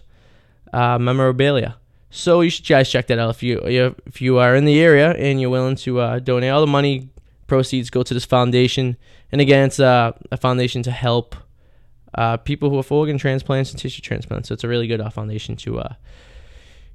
[0.74, 1.78] uh, memorabilia.
[2.10, 5.12] So you should guys check that out if you if you are in the area
[5.12, 6.52] and you're willing to uh, donate.
[6.52, 7.10] All the money
[7.48, 8.96] proceeds go to this foundation,
[9.32, 11.36] and again, it's a foundation to help
[12.18, 14.50] uh, people who have organ transplants and tissue transplants.
[14.50, 15.94] So it's a really good uh, foundation to uh,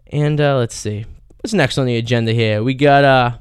[0.08, 1.06] And let's see.
[1.40, 2.62] What's next on the agenda here?
[2.62, 3.38] We got uh,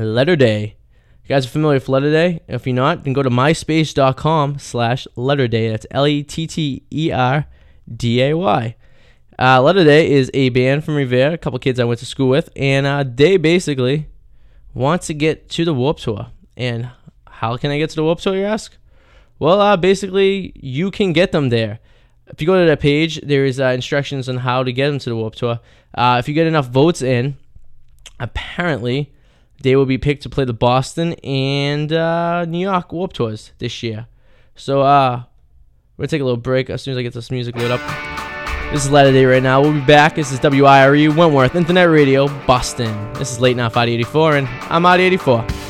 [0.00, 0.76] Letter Day.
[1.24, 2.40] You guys are familiar with Letter Day?
[2.48, 5.68] If you're not, then go to myspace.com slash Letter Day.
[5.68, 6.26] That's L-E-T-T-E-R-D-A-Y.
[9.38, 12.28] Uh, Letter Day is a band from Revere, a couple kids I went to school
[12.28, 14.08] with, and uh, they basically
[14.74, 16.26] want to get to the Warped Tour.
[16.56, 16.90] And
[17.26, 18.76] how can I get to the Warped Tour, you ask?
[19.38, 21.78] Well, uh, basically, you can get them there.
[22.26, 24.98] If you go to that page, there is uh, instructions on how to get them
[24.98, 25.60] to the Warped Tour.
[25.94, 27.36] Uh, if you get enough votes in,
[28.18, 29.12] apparently
[29.62, 33.82] they will be picked to play the Boston and uh, New York Warped Tours this
[33.82, 34.06] year.
[34.54, 35.22] So uh,
[35.96, 37.80] we're gonna take a little break as soon as I get this music lit up.
[38.72, 39.60] This is Letter Day right now.
[39.60, 40.14] We'll be back.
[40.14, 43.12] This is WIRE Wentworth Internet Radio, Boston.
[43.14, 45.69] This is Late Night 584, and I'm Arty 84.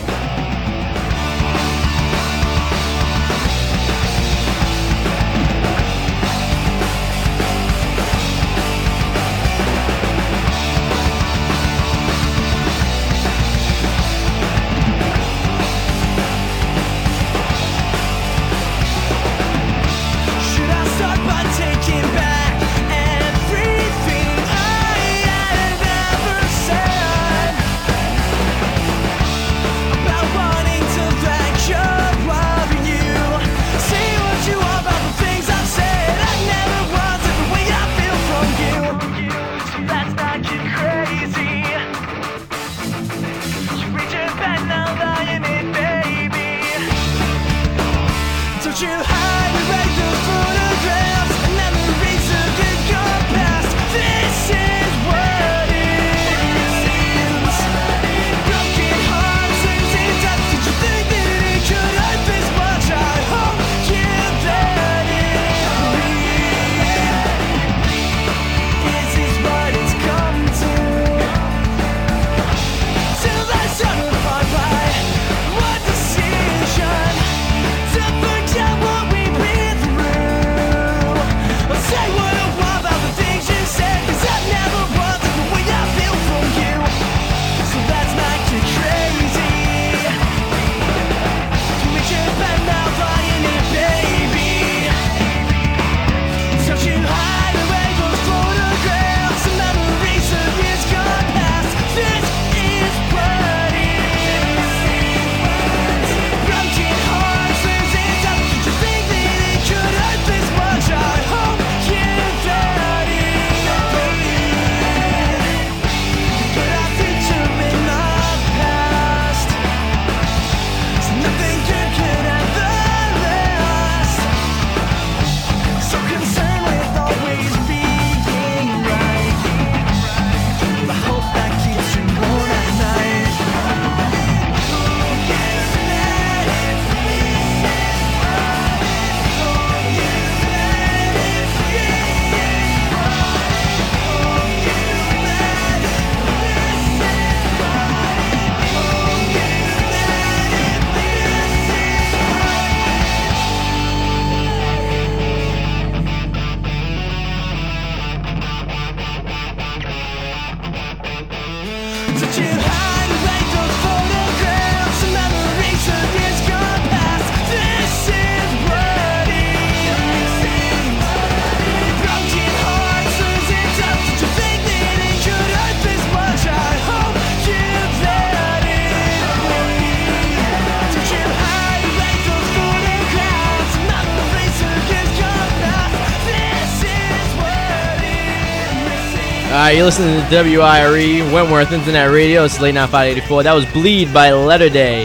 [189.71, 192.43] Right, you're listening to WIRE Wentworth Internet Radio.
[192.43, 193.45] It's late night 584.
[193.45, 195.05] That was Bleed by Letter Day.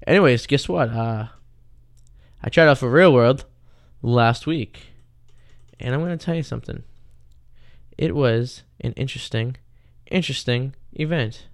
[0.07, 0.89] Anyways, guess what?
[0.89, 1.27] Uh,
[2.41, 3.45] I tried out for Real World
[4.01, 4.87] last week,
[5.79, 6.83] and I'm gonna tell you something.
[7.97, 9.57] It was an interesting,
[10.09, 11.47] interesting event.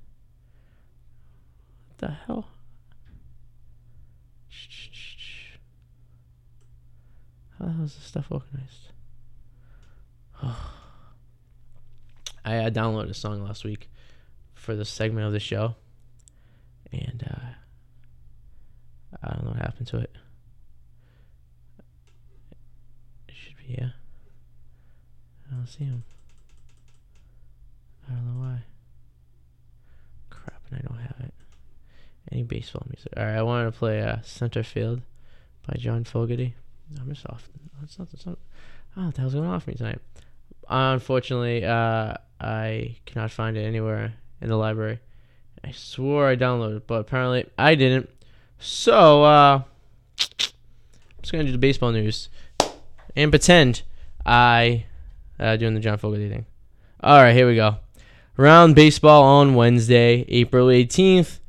[1.88, 2.48] What the hell?
[7.58, 8.91] How the hell is this stuff organized?
[12.46, 13.89] I uh, downloaded a song last week
[14.54, 15.76] for this segment of the show,
[16.91, 20.15] and uh, I don't know what happened to it.
[23.28, 23.93] It should be here.
[25.52, 26.04] I don't see him.
[28.08, 28.60] I don't know why.
[30.30, 31.34] Crap, and I don't have it.
[32.32, 33.12] Any baseball music?
[33.17, 35.02] All right, I wanted to play uh, "Center Field"
[35.65, 36.56] by John Fogerty.
[37.00, 37.50] I'm just off.
[37.84, 38.38] It's not, it's not,
[38.95, 40.00] oh, what the hell's going on for me tonight?
[40.69, 45.00] Unfortunately, uh, I cannot find it anywhere in the library.
[45.63, 48.10] I swore I downloaded but apparently I didn't.
[48.60, 49.62] So, uh,
[50.19, 52.30] I'm just gonna do the baseball news
[53.15, 53.84] and pretend
[54.26, 54.86] I
[55.39, 56.45] uh, doing the John Fogerty thing.
[57.02, 57.78] All right, here we go.
[58.38, 61.39] Round baseball on Wednesday, April 18th.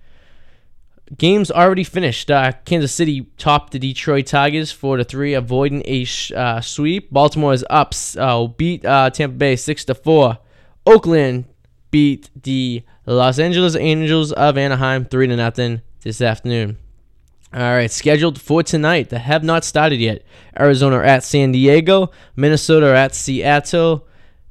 [1.16, 2.31] Games already finished.
[2.31, 7.11] Uh, Kansas City topped the Detroit Tigers four to three, avoiding a sh- uh, sweep.
[7.11, 10.38] Baltimore is up, uh, beat uh, Tampa Bay six to four.
[10.85, 11.47] Oakland
[11.90, 16.77] beat the Los Angeles Angels of Anaheim three to nothing this afternoon.
[17.55, 19.09] All right, scheduled for tonight.
[19.09, 20.23] The have not started yet.
[20.59, 24.07] Arizona at San Diego, Minnesota at Seattle,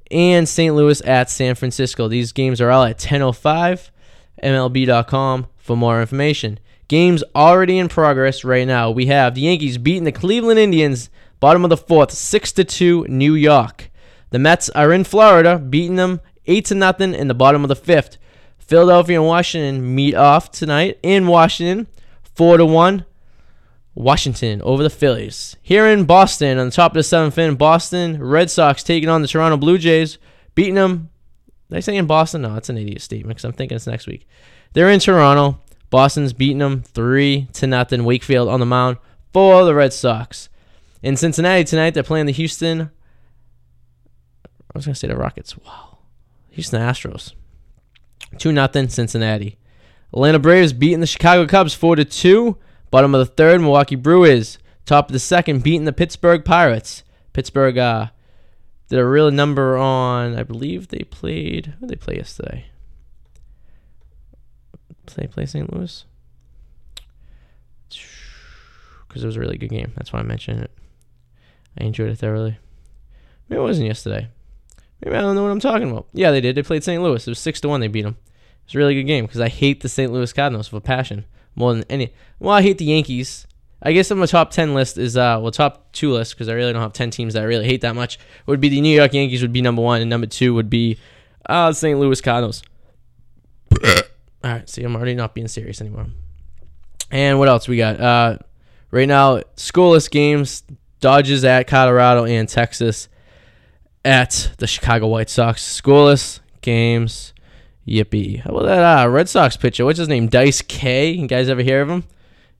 [0.09, 0.73] and St.
[0.73, 2.07] Louis at San Francisco.
[2.07, 3.91] These games are all at 10:05.
[4.43, 6.59] MLB.com for more information.
[6.87, 8.89] Games already in progress right now.
[8.89, 11.09] We have the Yankees beating the Cleveland Indians,
[11.39, 13.91] bottom of the fourth, six to two, New York.
[14.29, 17.75] The Mets are in Florida, beating them eight to nothing in the bottom of the
[17.75, 18.17] fifth.
[18.57, 21.87] Philadelphia and Washington meet off tonight in Washington,
[22.35, 23.05] four to one.
[23.93, 25.55] Washington over the Phillies.
[25.63, 29.23] Here in Boston, on the top of the seventh inning, Boston Red Sox taking on
[29.23, 30.19] the Toronto Blue Jays,
[30.53, 31.09] beating them.
[31.69, 32.43] Did I say in Boston?
[32.43, 34.27] No, that's an idiot statement because I'm thinking it's next week.
[34.73, 35.59] They're in Toronto.
[35.89, 38.03] Boston's beating them three to nothing.
[38.03, 38.97] Wakefield on the mound
[39.33, 40.49] for the Red Sox.
[41.01, 42.91] In Cincinnati tonight, they're playing the Houston.
[44.43, 45.57] I was gonna say the Rockets.
[45.57, 45.99] Wow,
[46.51, 47.33] Houston Astros.
[48.37, 49.57] Two nothing Cincinnati.
[50.13, 52.57] Atlanta Braves beating the Chicago Cubs four to two.
[52.91, 54.57] Bottom of the third, Milwaukee Brewers.
[54.85, 57.03] Top of the second, beating the Pittsburgh Pirates.
[57.33, 58.07] Pittsburgh uh,
[58.89, 60.37] did a real number on.
[60.37, 61.73] I believe they played.
[61.79, 62.67] Who did they play yesterday?
[65.15, 65.71] They play St.
[65.73, 66.05] Louis?
[69.07, 69.93] Because it was a really good game.
[69.95, 70.71] That's why I mentioned it.
[71.79, 72.57] I enjoyed it thoroughly.
[73.49, 74.29] Maybe it wasn't yesterday.
[75.03, 76.07] Maybe I don't know what I'm talking about.
[76.13, 76.55] Yeah, they did.
[76.55, 77.01] They played St.
[77.01, 77.25] Louis.
[77.25, 77.81] It was six to one.
[77.81, 78.17] They beat them.
[78.19, 80.11] It was a really good game because I hate the St.
[80.11, 82.13] Louis Cardinals with a passion more than any.
[82.39, 83.45] Well, I hate the Yankees.
[83.81, 86.53] I guess on my top ten list is uh well top two list because I
[86.53, 88.17] really don't have ten teams that I really hate that much.
[88.47, 90.97] Would be the New York Yankees would be number one and number two would be
[91.45, 91.99] uh St.
[91.99, 92.63] Louis Cardinals.
[94.43, 96.07] All right, see, I'm already not being serious anymore.
[97.11, 97.99] And what else we got?
[97.99, 98.37] Uh,
[98.89, 100.63] Right now, scoreless games.
[100.99, 103.07] Dodgers at Colorado and Texas
[104.03, 105.81] at the Chicago White Sox.
[105.81, 107.33] Scoreless games.
[107.87, 108.41] Yippee.
[108.41, 109.85] How about that uh, Red Sox pitcher?
[109.85, 110.27] What's his name?
[110.27, 111.11] Dice K.
[111.11, 112.05] You guys ever hear of him?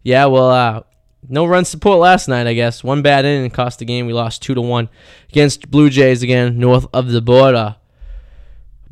[0.04, 0.82] Yeah, well, uh,
[1.28, 2.84] no run support last night, I guess.
[2.84, 4.06] One bad inning cost the game.
[4.06, 4.90] We lost 2 to 1
[5.30, 7.78] against Blue Jays again, north of the border.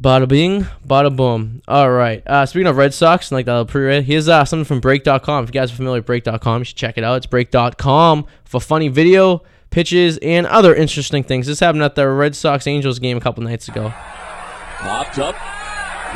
[0.02, 1.62] Bada bing, bada boom.
[1.70, 2.22] All right.
[2.28, 5.44] Uh, speaking of Red Sox, like the pre here's uh, something from Break.com.
[5.46, 7.16] If you guys are familiar with Break.com, you should check it out.
[7.16, 11.48] It's Break.com for funny video, pitches, and other interesting things.
[11.48, 13.94] This happened at the Red Sox Angels game a couple nights ago.
[14.80, 15.36] Popped up.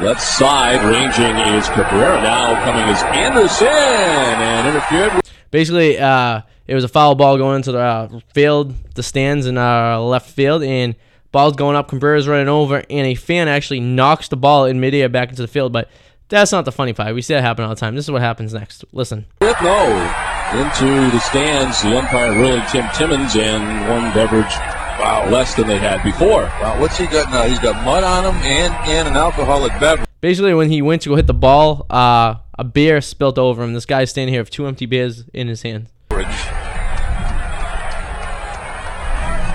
[0.01, 2.21] Left side, ranging is Cabrera.
[2.21, 5.13] Now coming is Anderson, and interfered.
[5.15, 9.45] with- Basically, uh, it was a foul ball going into the uh, field, the stands
[9.47, 10.95] in uh, left field, and
[11.31, 11.89] ball's going up.
[11.89, 15.47] Cabrera's running over, and a fan actually knocks the ball in midair back into the
[15.47, 15.73] field.
[15.73, 15.89] But
[16.29, 17.13] that's not the funny part.
[17.15, 17.95] We see that happen all the time.
[17.95, 18.85] This is what happens next.
[18.91, 19.25] Listen.
[19.41, 24.51] No into the stands, the umpire really Tim Timmons and one beverage
[24.99, 26.43] wow less than they had before.
[26.59, 27.43] Wow, what's he got now?
[27.43, 30.07] He's got mud on him and and an alcoholic beverage.
[30.21, 33.73] Basically, when he went to go hit the ball, uh, a beer spilt over him.
[33.73, 35.87] This guy's standing here with two empty beers in his hand.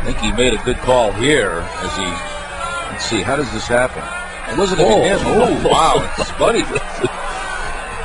[0.07, 2.05] I think he made a good call here as he.
[2.93, 4.03] Let's see, how does this happen?
[4.53, 5.19] It wasn't Oh, even him.
[5.27, 5.63] oh.
[5.65, 6.63] Oh, wow, it's Buddy.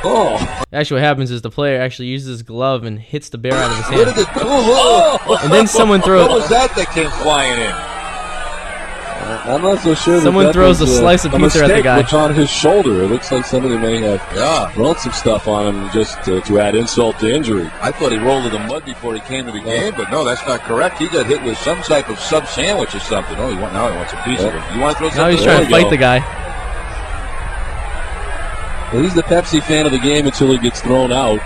[0.02, 0.38] Oh,
[0.72, 3.70] Actually, what happens is the player actually uses his glove and hits the bear out
[3.70, 4.16] of his what hand.
[4.16, 4.40] did it do?
[4.46, 7.74] Oh, And then someone throws- What was that that came flying in?
[9.30, 10.20] I'm not so sure.
[10.20, 11.96] Someone that throws was, a uh, slice of a pizza at the guy.
[11.96, 13.02] that's on his shoulder.
[13.02, 14.70] It looks like somebody may have Yeah.
[14.70, 17.70] thrown some stuff on him just to, to add insult to injury.
[17.80, 20.24] I thought he rolled in the mud before he came to the game, but no,
[20.24, 20.98] that's not correct.
[20.98, 23.36] He got hit with some type of sub sandwich or something.
[23.38, 24.62] Oh, he want, now he wants a piece of it.
[24.74, 25.10] You want to throw something?
[25.10, 25.36] Now something?
[25.36, 25.90] he's trying to fight go.
[25.90, 26.18] the guy.
[28.92, 31.40] Well, he's the Pepsi fan of the game until he gets thrown out.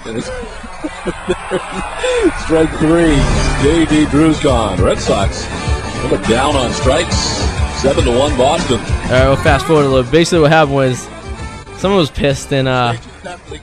[2.44, 3.16] Strike three.
[3.62, 4.06] J.D.
[4.06, 4.82] Drew's gone.
[4.82, 5.44] Red Sox
[6.02, 7.16] Number down on strikes.
[7.80, 8.78] Seven to one Boston.
[8.78, 10.10] All right, we'll fast forward a little.
[10.10, 11.08] Basically, what happened was
[11.78, 12.94] someone was pissed and uh.
[13.22, 13.58] Oh, we're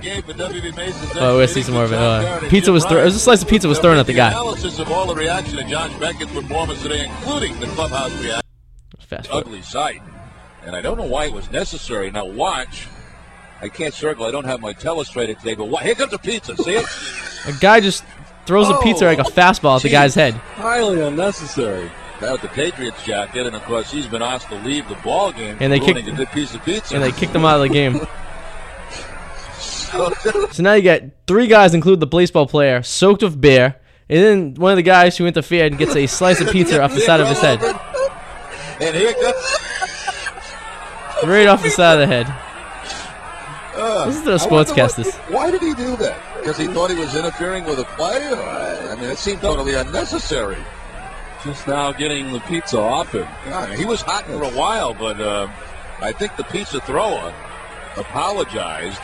[1.16, 1.98] gonna see some more of it.
[1.98, 3.02] Uh, pizza was thrown.
[3.02, 4.30] It was a slice of pizza was thrown at the guy.
[4.30, 8.42] Analysis of all the reaction to Josh Beckett's performance today, including the clubhouse reaction.
[9.00, 9.48] Fast forward.
[9.48, 10.02] Ugly sight.
[10.64, 12.12] And I don't know why it was necessary.
[12.12, 12.88] Now watch.
[13.62, 14.26] I can't circle.
[14.26, 16.56] I don't have my telestrator today, but here comes the pizza.
[16.58, 16.86] See it?
[17.48, 18.04] A guy just
[18.46, 20.34] throws a pizza like a fastball at the guy's head.
[20.34, 21.90] Highly unnecessary.
[22.22, 25.58] Was the Patriots jacket, and of course he's been asked to leave the ball game.
[25.60, 26.96] And they kicked- a good piece of pizza.
[26.96, 28.02] And they kicked him out of the game.
[30.52, 33.78] So now you got three guys, include the baseball player, soaked with beer,
[34.10, 37.00] and then one of the guys who interfered gets a slice of pizza off the
[37.00, 37.60] side of his head,
[38.82, 39.58] And here comes.
[41.24, 42.28] right off the side of the head.
[43.76, 45.14] Uh, This is the sportscasters.
[45.32, 46.20] Why did he do that?
[46.40, 48.36] Because he thought he was interfering with a player.
[48.36, 50.58] I mean, it seemed totally unnecessary.
[51.44, 53.28] Just now getting the pizza off him.
[53.46, 55.48] God, he was hot for a while, but uh,
[56.00, 57.34] I think the pizza thrower
[57.96, 59.02] apologized,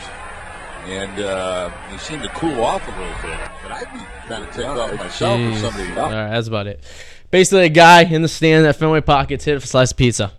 [0.86, 3.50] and uh, he seemed to cool off a little bit.
[3.62, 5.60] But I'd be kind of ticked off myself if Jeez.
[5.60, 6.00] somebody.
[6.00, 6.82] All right, that's about it.
[7.30, 10.32] Basically, a guy in the stand at Fenway Pockets hit a slice of pizza.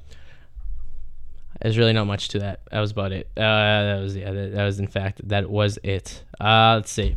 [1.62, 2.60] There's really not much to that.
[2.72, 3.28] That was about it.
[3.36, 4.32] Uh, that was yeah.
[4.32, 6.24] That, that was in fact that was it.
[6.40, 7.16] Uh, let's see.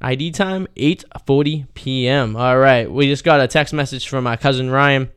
[0.00, 2.34] ID time 8:40 p.m.
[2.34, 5.12] All right, we just got a text message from my cousin Ryan.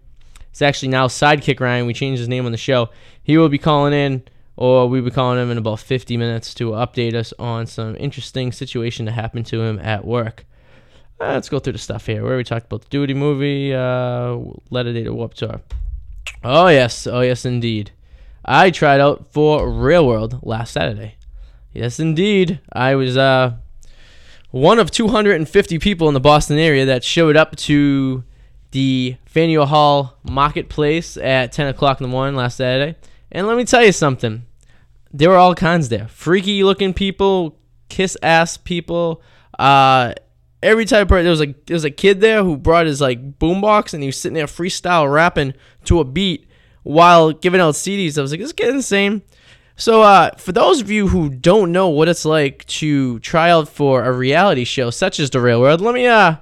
[0.56, 1.86] It's actually now Sidekick Ryan.
[1.86, 2.90] We changed his name on the show.
[3.22, 4.24] He will be calling in,
[4.56, 8.54] or we'll be calling him in about 50 minutes to update us on some interesting
[8.54, 10.46] situation that happened to him at work.
[11.20, 12.24] Uh, let's go through the stuff here.
[12.24, 14.38] Where we talked about the Dooley movie, uh,
[14.70, 15.60] Letter Day to Warped Tour.
[16.42, 17.92] Oh yes, oh yes, indeed.
[18.46, 21.16] I tried out for Real World last Saturday.
[21.74, 22.62] Yes, indeed.
[22.72, 23.56] I was uh
[24.52, 28.24] one of 250 people in the Boston area that showed up to
[28.76, 32.98] the Faneuil Hall Marketplace at 10 o'clock in the morning last Saturday.
[33.32, 34.46] And let me tell you something.
[35.14, 36.10] There were all kinds there.
[36.10, 37.58] Freaky looking people,
[37.88, 39.22] kiss ass people,
[39.58, 40.14] uh,
[40.62, 41.24] every type of person.
[41.24, 44.08] There was a there was a kid there who brought his like boombox and he
[44.08, 45.54] was sitting there freestyle rapping
[45.86, 46.50] to a beat
[46.84, 48.18] while giving out CDs.
[48.18, 49.22] I was like, this is getting insane.
[49.78, 53.70] So, uh, for those of you who don't know what it's like to try out
[53.70, 56.36] for a reality show such as The Real World, let me uh,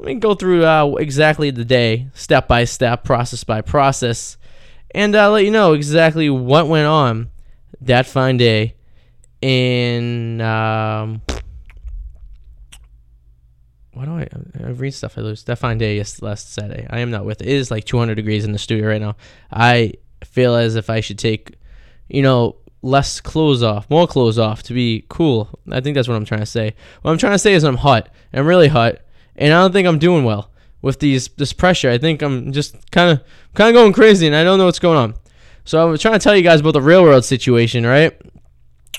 [0.00, 4.38] let me go through uh, exactly the day, step by step, process by process,
[4.94, 7.28] and I'll let you know exactly what went on
[7.82, 8.76] that fine day
[9.42, 11.20] in um,
[13.92, 14.28] why do I,
[14.64, 15.44] I read stuff I lose?
[15.44, 16.86] That fine day yes last Saturday.
[16.88, 17.48] I am not with it.
[17.48, 19.16] It is like 200 degrees in the studio right now.
[19.52, 19.92] I
[20.24, 21.58] feel as if I should take,
[22.08, 25.50] you know, less clothes off, more clothes off to be cool.
[25.70, 26.74] I think that's what I'm trying to say.
[27.02, 28.08] What I'm trying to say is I'm hot.
[28.32, 28.96] I'm really hot,
[29.36, 30.50] and I don't think I'm doing well
[30.82, 31.90] with these this pressure.
[31.90, 33.24] I think I'm just kind of
[33.54, 35.14] kind of going crazy, and I don't know what's going on.
[35.64, 38.18] So I was trying to tell you guys about the railroad situation, right?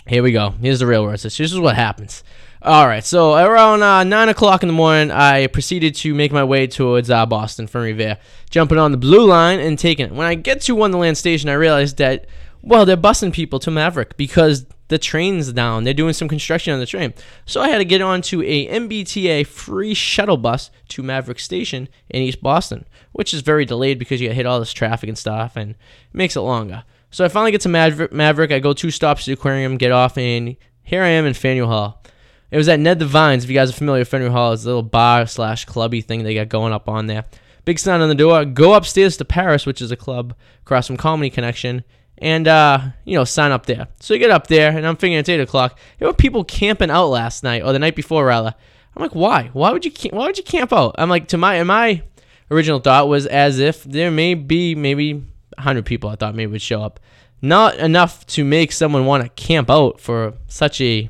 [0.07, 0.51] Here we go.
[0.61, 1.43] Here's the railroad situation.
[1.43, 2.23] This is what happens.
[2.63, 6.43] All right, so around uh, nine o'clock in the morning, I proceeded to make my
[6.43, 8.19] way towards uh, Boston from Revere,
[8.51, 10.11] jumping on the blue line and taking it.
[10.11, 12.27] When I get to Wonderland Station, I realized that
[12.61, 15.85] well, they're busing people to Maverick because the train's down.
[15.85, 17.13] They're doing some construction on the train.
[17.45, 22.21] So I had to get onto a MBTA free shuttle bus to Maverick Station in
[22.21, 25.75] East Boston, which is very delayed because you hit all this traffic and stuff and
[26.11, 26.83] makes it longer.
[27.09, 28.11] So I finally get to Maverick.
[28.11, 28.51] Maverick.
[28.51, 31.67] I go two stops to the aquarium, get off, and here I am in Faneuil
[31.67, 32.03] Hall.
[32.51, 33.45] It was at Ned Devine's.
[33.45, 36.23] If you guys are familiar with Faneuil Hall, it's a little bar slash clubby thing
[36.23, 37.23] they got going up on there.
[37.63, 38.43] Big sign on the door.
[38.43, 41.85] Go upstairs to Paris, which is a club across from Comedy Connection,
[42.22, 43.88] and uh, you know sign up there.
[43.99, 45.78] So you get up there, and I'm figuring it's eight o'clock.
[45.97, 48.55] There were people camping out last night or the night before, rather.
[48.95, 49.49] I'm like, why?
[49.53, 49.91] Why would you?
[50.11, 50.95] Why would you camp out?
[50.97, 52.03] I'm like, to my my
[52.49, 56.09] original thought was as if there may be maybe 100 people.
[56.09, 56.99] I thought maybe would show up.
[57.41, 61.09] Not enough to make someone want to camp out for such a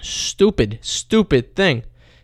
[0.00, 1.82] stupid, stupid thing.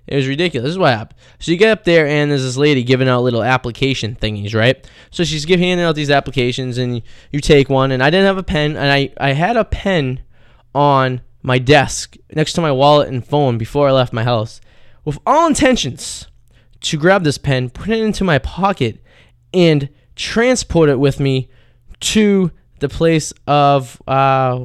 [0.09, 0.65] It was ridiculous.
[0.65, 1.21] This is what happened.
[1.39, 4.89] So you get up there, and there's this lady giving out little application thingies, right?
[5.11, 7.93] So she's giving handing out these applications, and you take one.
[7.93, 10.23] And I didn't have a pen, and I I had a pen
[10.75, 14.61] on my desk next to my wallet and phone before I left my house,
[15.05, 16.27] with all intentions
[16.81, 19.03] to grab this pen, put it into my pocket,
[19.53, 21.51] and transport it with me
[22.01, 24.59] to the place of uh,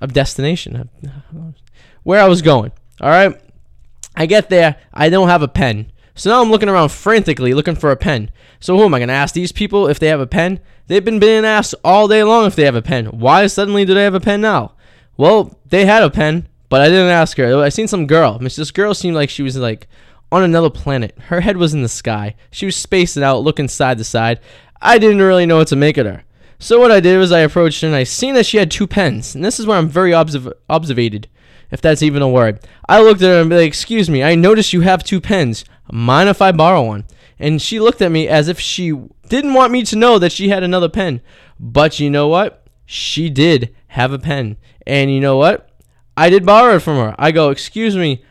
[0.00, 0.88] of destination,
[2.04, 2.70] where I was going.
[3.00, 3.40] All right.
[4.20, 5.90] I get there, I don't have a pen.
[6.14, 8.30] So now I'm looking around frantically looking for a pen.
[8.60, 10.60] So who am I going to ask these people if they have a pen?
[10.88, 13.06] They've been being asked all day long if they have a pen.
[13.06, 14.74] Why suddenly do they have a pen now?
[15.16, 17.62] Well, they had a pen, but I didn't ask her.
[17.62, 18.38] I seen some girl.
[18.38, 19.88] This girl seemed like she was like
[20.30, 21.16] on another planet.
[21.18, 22.34] Her head was in the sky.
[22.50, 24.38] She was spacing out, looking side to side.
[24.82, 26.24] I didn't really know what to make of her.
[26.58, 28.86] So what I did was I approached her and I seen that she had two
[28.86, 29.34] pens.
[29.34, 31.26] And this is where I'm very observ- observated
[31.70, 32.60] if that's even a word.
[32.88, 35.64] I looked at her and be like, "Excuse me, I noticed you have two pens.
[35.90, 37.04] Mind if I borrow one?"
[37.38, 38.92] And she looked at me as if she
[39.28, 41.20] didn't want me to know that she had another pen.
[41.58, 42.66] But you know what?
[42.84, 44.56] She did have a pen.
[44.86, 45.68] And you know what?
[46.16, 47.14] I did borrow it from her.
[47.18, 48.22] I go, "Excuse me,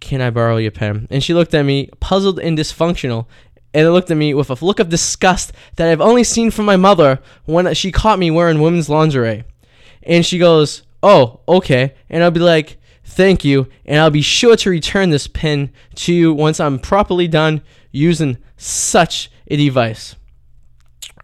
[0.00, 3.26] can I borrow your pen?" And she looked at me, puzzled and dysfunctional,
[3.74, 6.64] and it looked at me with a look of disgust that I've only seen from
[6.64, 9.44] my mother when she caught me wearing women's lingerie.
[10.02, 11.94] And she goes, oh, okay.
[12.08, 13.68] And I'll be like, thank you.
[13.84, 18.38] And I'll be sure to return this pen to you once I'm properly done using
[18.56, 20.16] such a device.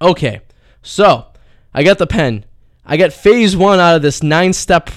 [0.00, 0.40] Okay,
[0.82, 1.26] so
[1.72, 2.44] I got the pen.
[2.84, 4.90] I got phase one out of this nine step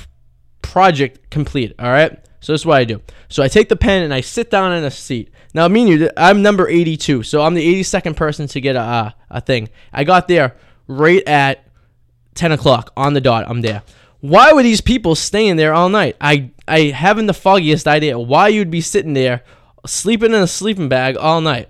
[0.61, 1.73] project complete.
[1.79, 2.19] All right.
[2.41, 3.01] So this is what I do.
[3.27, 5.31] So I take the pen and I sit down in a seat.
[5.53, 9.13] Now, I mean you, I'm number 82, so I'm the 82nd person to get a
[9.29, 9.69] a thing.
[9.91, 10.55] I got there
[10.87, 11.65] right at
[12.35, 13.45] 10 o'clock on the dot.
[13.47, 13.83] I'm there.
[14.21, 16.15] Why were these people staying there all night?
[16.19, 19.43] I I haven't the foggiest idea why you'd be sitting there
[19.85, 21.69] sleeping in a sleeping bag all night.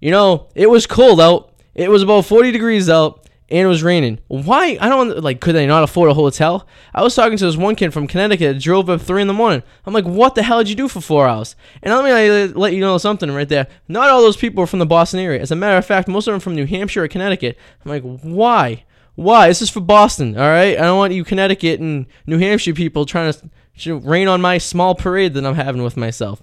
[0.00, 1.52] You know, it was cold out.
[1.74, 4.18] It was about 40 degrees out and it was raining.
[4.28, 4.76] Why?
[4.80, 5.40] I don't like.
[5.40, 6.66] Could they not afford a hotel?
[6.94, 9.34] I was talking to this one kid from Connecticut that drove up three in the
[9.34, 9.62] morning.
[9.86, 11.56] I'm like, what the hell did you do for four hours?
[11.82, 13.66] And let me uh, let you know something right there.
[13.88, 15.40] Not all those people are from the Boston area.
[15.40, 17.56] As a matter of fact, most of them from New Hampshire or Connecticut.
[17.84, 18.84] I'm like, why?
[19.18, 19.48] Why?
[19.48, 20.78] This is for Boston, all right?
[20.78, 23.34] I don't want you Connecticut and New Hampshire people trying
[23.78, 26.40] to rain on my small parade that I'm having with myself.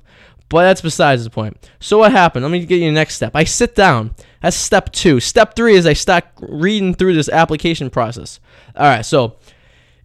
[0.49, 1.69] But that's besides the point.
[1.79, 2.43] So what happened?
[2.43, 3.31] Let me get you the next step.
[3.33, 4.13] I sit down.
[4.41, 5.21] That's step two.
[5.21, 8.41] Step three is I start reading through this application process.
[8.75, 9.37] All right, so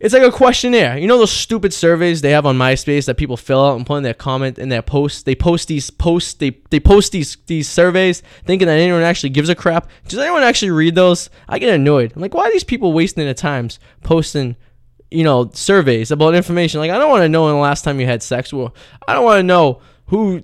[0.00, 0.96] it's like a questionnaire.
[0.96, 3.96] You know those stupid surveys they have on MySpace that people fill out and put
[3.96, 5.22] in their comment in their posts.
[5.22, 6.32] They post these posts.
[6.34, 9.90] They they post these these surveys thinking that anyone actually gives a crap.
[10.08, 11.28] Does anyone actually read those?
[11.46, 12.14] I get annoyed.
[12.16, 14.56] I'm like, why are these people wasting their times posting,
[15.10, 16.80] you know, surveys about information?
[16.80, 18.54] Like, I don't want to know when the last time you had sex.
[18.54, 18.74] Well,
[19.06, 20.42] I don't want to know who,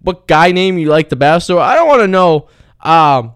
[0.00, 2.48] what guy name you like the best, or I don't want to know,
[2.80, 3.34] um,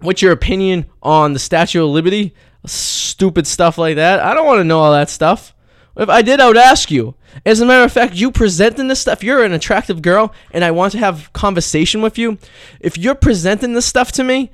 [0.00, 2.34] what's your opinion on the Statue of Liberty
[2.64, 4.20] stupid stuff like that.
[4.20, 5.54] I don't want to know all that stuff.
[5.96, 7.14] If I did, I would ask you.
[7.44, 10.70] As a matter of fact, you presenting this stuff, you're an attractive girl, and I
[10.70, 12.38] want to have conversation with you.
[12.80, 14.50] If you're presenting this stuff to me,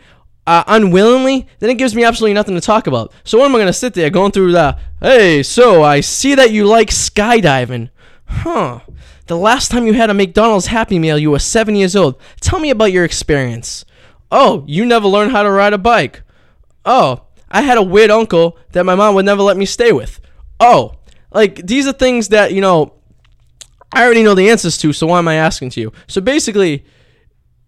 [0.46, 3.12] uh, unwillingly, then it gives me absolutely nothing to talk about.
[3.24, 4.78] So what am I gonna sit there going through the?
[5.00, 7.90] Hey, so I see that you like skydiving,
[8.24, 8.80] huh?
[9.26, 12.18] The last time you had a McDonald's Happy Meal, you were seven years old.
[12.40, 13.84] Tell me about your experience.
[14.30, 16.22] Oh, you never learned how to ride a bike.
[16.86, 20.20] Oh, I had a weird uncle that my mom would never let me stay with.
[20.60, 20.96] Oh,
[21.32, 22.94] like these are things that you know
[23.92, 25.92] I already know the answers to, so why am I asking to you?
[26.06, 26.84] So basically,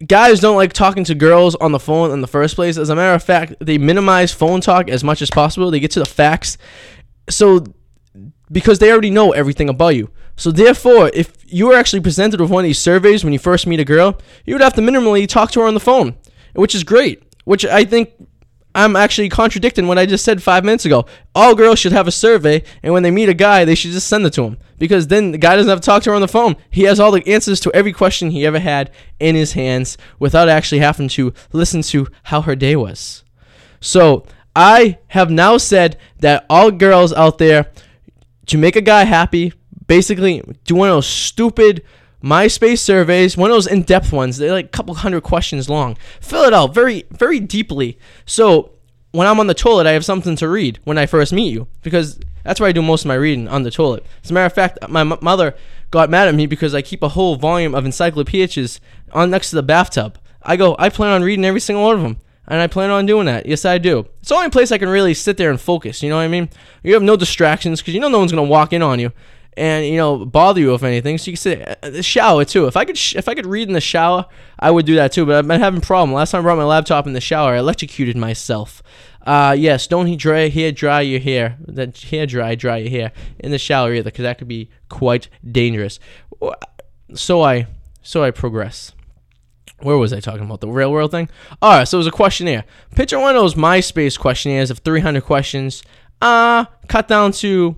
[0.05, 2.77] guys don't like talking to girls on the phone in the first place.
[2.77, 5.71] As a matter of fact, they minimize phone talk as much as possible.
[5.71, 6.57] They get to the facts.
[7.29, 7.63] So
[8.51, 10.09] because they already know everything about you.
[10.35, 13.67] So therefore, if you were actually presented with one of these surveys when you first
[13.67, 16.15] meet a girl, you would have to minimally talk to her on the phone,
[16.53, 17.23] which is great.
[17.45, 18.11] Which I think
[18.73, 21.05] I'm actually contradicting what I just said five minutes ago.
[21.35, 24.07] All girls should have a survey, and when they meet a guy, they should just
[24.07, 26.21] send it to him because then the guy doesn't have to talk to her on
[26.21, 26.55] the phone.
[26.69, 30.49] He has all the answers to every question he ever had in his hands without
[30.49, 33.23] actually having to listen to how her day was.
[33.81, 37.71] So I have now said that all girls out there,
[38.47, 39.53] to make a guy happy,
[39.87, 41.83] basically do one of those stupid
[42.23, 44.37] MySpace surveys, one of those in-depth ones.
[44.37, 45.97] They're like a couple hundred questions long.
[46.19, 47.97] Fill it out very, very deeply.
[48.25, 48.71] So
[49.11, 51.67] when I'm on the toilet, I have something to read when I first meet you
[51.81, 54.05] because that's where I do most of my reading on the toilet.
[54.23, 55.55] As a matter of fact, my m- mother
[55.89, 58.79] got mad at me because I keep a whole volume of encyclopedias
[59.11, 60.17] on next to the bathtub.
[60.43, 62.17] I go, I plan on reading every single one of them.
[62.47, 63.45] And I plan on doing that.
[63.45, 64.07] Yes, I do.
[64.19, 66.03] It's the only place I can really sit there and focus.
[66.03, 66.49] You know what I mean?
[66.83, 69.11] You have no distractions because you know no one's gonna walk in on you
[69.57, 71.17] and you know bother you if anything.
[71.17, 72.67] So you can sit uh, the shower too.
[72.67, 74.25] If I could, sh- if I could read in the shower,
[74.59, 75.25] I would do that too.
[75.25, 76.13] But I've been having a problem.
[76.13, 78.81] Last time I brought my laptop in the shower, I electrocuted myself.
[79.25, 81.57] Uh, yes, don't he dry hair dry your hair.
[81.59, 85.29] That hair dry dry your hair in the shower either, because that could be quite
[85.49, 85.99] dangerous.
[87.13, 87.67] So I,
[88.01, 88.93] so I progress.
[89.79, 91.27] Where was I talking about the real world thing?
[91.61, 92.65] All right, so it was a questionnaire.
[92.95, 95.83] Picture one of those MySpace questionnaires of 300 questions.
[96.21, 97.75] Uh, cut down to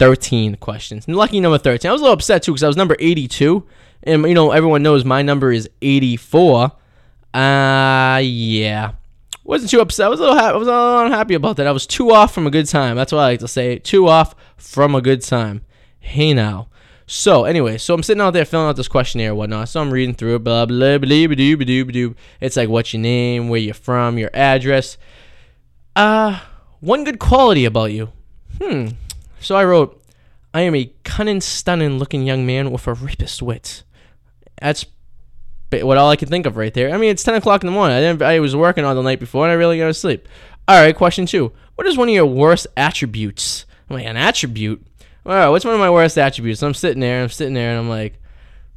[0.00, 1.06] 13 questions.
[1.06, 1.88] Lucky number 13.
[1.88, 3.66] I was a little upset too because I was number 82.
[4.02, 6.72] And, you know, everyone knows my number is 84.
[7.34, 8.92] Uh, yeah.
[9.44, 10.06] Wasn't too upset.
[10.06, 11.66] I was a little, ha- I was a little unhappy about that.
[11.66, 12.96] I was two off from a good time.
[12.96, 13.78] That's what I like to say.
[13.78, 15.60] Two off from a good time.
[15.98, 16.68] Hey now.
[17.06, 19.68] So anyway, so I'm sitting out there filling out this questionnaire and whatnot.
[19.68, 22.14] So I'm reading through it, blah blah blah blah blah blah blah.
[22.40, 24.96] It's like what's your name, where you're from, your address.
[25.94, 26.40] Uh,
[26.78, 28.12] one good quality about you.
[28.62, 28.90] Hmm.
[29.40, 30.00] So I wrote,
[30.52, 33.82] I am a cunning, stunning looking young man with a rapist wit.
[34.60, 34.84] That's
[35.72, 36.92] what all I can think of right there.
[36.92, 37.96] I mean, it's 10 o'clock in the morning.
[37.96, 40.28] I, didn't, I was working all the night before and I really got to sleep.
[40.68, 41.52] All right, question two.
[41.74, 43.66] What is one of your worst attributes?
[43.88, 44.84] I'm like, an attribute?
[45.24, 46.62] All right, what's one of my worst attributes?
[46.62, 48.20] I'm sitting there, I'm sitting there, and I'm like,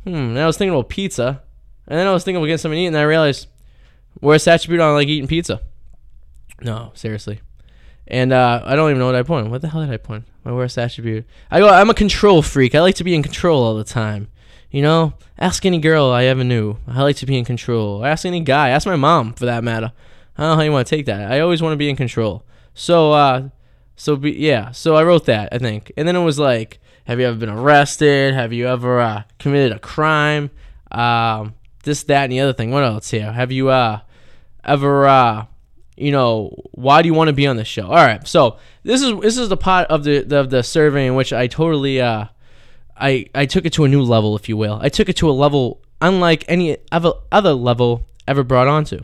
[0.03, 0.13] hmm.
[0.13, 1.41] And I was thinking about pizza.
[1.87, 3.47] And then I was thinking about getting something to eat, and I realized,
[4.21, 5.61] worst attribute on like eating pizza?
[6.61, 7.41] No, seriously.
[8.07, 9.49] And uh, I don't even know what I point.
[9.49, 10.25] What the hell did I point?
[10.43, 11.25] My worst attribute.
[11.49, 11.69] I go.
[11.69, 12.75] I'm a control freak.
[12.75, 14.27] I like to be in control all the time.
[14.71, 16.77] You know, ask any girl I ever knew.
[16.87, 18.03] I like to be in control.
[18.03, 18.69] Ask any guy.
[18.69, 19.93] Ask my mom for that matter.
[20.37, 21.31] I don't know how you want to take that.
[21.31, 22.43] I always want to be in control.
[22.73, 23.49] So, uh,
[23.95, 24.71] so be yeah.
[24.71, 27.49] So I wrote that I think, and then it was like, have you ever been
[27.49, 28.33] arrested?
[28.33, 30.49] Have you ever uh, committed a crime?
[30.91, 32.71] Um, this, that, and the other thing.
[32.71, 33.31] What else here?
[33.31, 33.99] Have you uh,
[34.63, 35.45] ever uh,
[35.95, 37.87] you know, why do you want to be on the show?
[37.87, 41.15] All right, so this is this is the part of the of the survey in
[41.15, 42.25] which I totally uh,
[42.97, 44.79] I I took it to a new level, if you will.
[44.81, 49.01] I took it to a level unlike any other other level ever brought onto.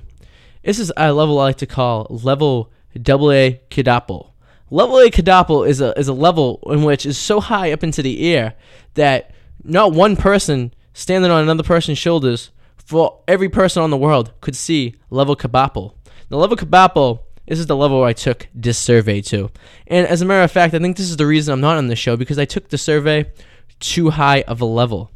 [0.63, 2.71] This is a level I like to call level
[3.01, 4.31] double A Kidapple.
[4.71, 8.01] Level A Kidapple is a is a level in which is so high up into
[8.01, 8.55] the air
[8.95, 9.31] that
[9.63, 14.55] not one person standing on another person's shoulders for every person on the world could
[14.55, 15.93] see level Kabapple.
[16.30, 19.49] The level Kabapple, this is the level I took this survey to.
[19.88, 21.88] And as a matter of fact, I think this is the reason I'm not on
[21.88, 23.32] the show because I took the survey
[23.80, 25.09] too high of a level.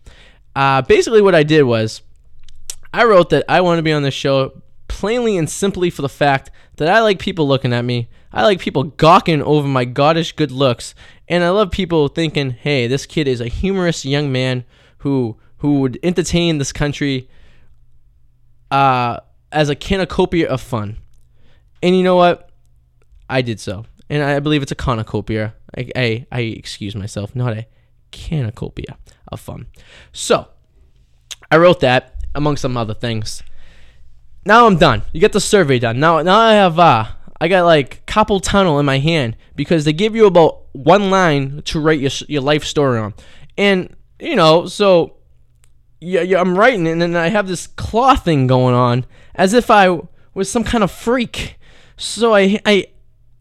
[0.55, 2.01] Uh, basically, what I did was
[2.91, 6.09] I wrote that I want to be on this show plainly and simply for the
[6.09, 8.09] fact that I like people looking at me.
[8.31, 10.95] I like people gawking over my godish good looks,
[11.27, 14.65] and I love people thinking, "Hey, this kid is a humorous young man
[14.99, 17.29] who who would entertain this country
[18.71, 19.19] uh,
[19.51, 20.97] as a cornucopia of fun."
[21.83, 22.49] And you know what?
[23.29, 25.53] I did so, and I believe it's a cornucopia.
[25.77, 27.67] I, excuse myself, not a
[28.11, 29.67] cornucopia of fun.
[30.13, 30.47] So
[31.51, 33.43] I wrote that among some other things.
[34.45, 35.01] Now I'm done.
[35.11, 35.99] You get the survey done.
[35.99, 37.05] Now now I have uh
[37.39, 41.61] I got like carpal tunnel in my hand because they give you about one line
[41.65, 43.13] to write your your life story on,
[43.57, 45.17] and you know so
[45.99, 49.05] yeah, yeah I'm writing it and then I have this claw thing going on
[49.35, 49.99] as if I
[50.33, 51.57] was some kind of freak.
[51.97, 52.87] So I, I,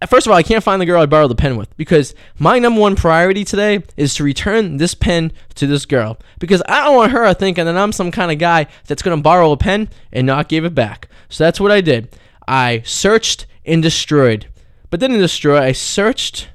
[0.08, 2.58] first of all, I can't find the girl I borrowed the pen with because my
[2.58, 6.96] number one priority today is to return this pen to this girl because I don't
[6.96, 10.26] want her thinking that I'm some kind of guy that's gonna borrow a pen and
[10.26, 11.08] not give it back.
[11.28, 12.16] So that's what I did.
[12.46, 14.46] I searched and destroyed,
[14.90, 15.60] but didn't destroy.
[15.60, 16.50] I searched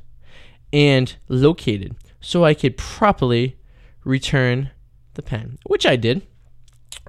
[0.73, 3.57] and located so I could properly
[4.03, 4.71] return
[5.13, 6.21] the pen, which I did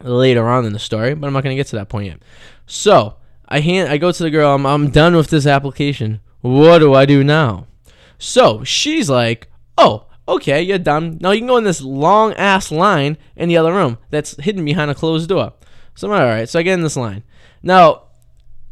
[0.03, 2.23] later on in the story, but I'm not going to get to that point yet.
[2.67, 3.17] So
[3.49, 4.55] I hand, I go to the girl.
[4.55, 6.21] I'm, I'm done with this application.
[6.41, 7.67] What do I do now?
[8.19, 11.19] So she's like, "Oh, okay, you're done.
[11.21, 14.65] Now you can go in this long ass line in the other room that's hidden
[14.65, 15.55] behind a closed door."
[15.95, 16.49] So I'm like, all right.
[16.49, 17.25] So I get in this line.
[17.63, 18.03] Now,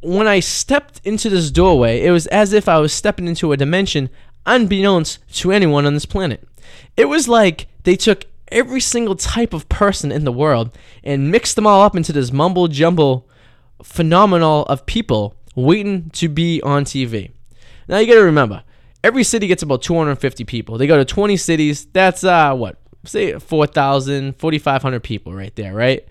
[0.01, 3.57] when I stepped into this doorway, it was as if I was stepping into a
[3.57, 4.11] dimension
[4.47, 6.47] unbeknownst to anyone on this planet.
[6.97, 10.71] It was like they took every single type of person in the world
[11.03, 13.29] and mixed them all up into this mumble jumble
[13.83, 17.31] phenomenal of people waiting to be on TV.
[17.89, 18.63] Now you got to remember,
[19.03, 20.79] every city gets about 250 people.
[20.79, 21.87] They go to 20 cities.
[21.87, 22.79] That's uh what?
[23.05, 26.07] Say 4,000, 4,500 people right there, right?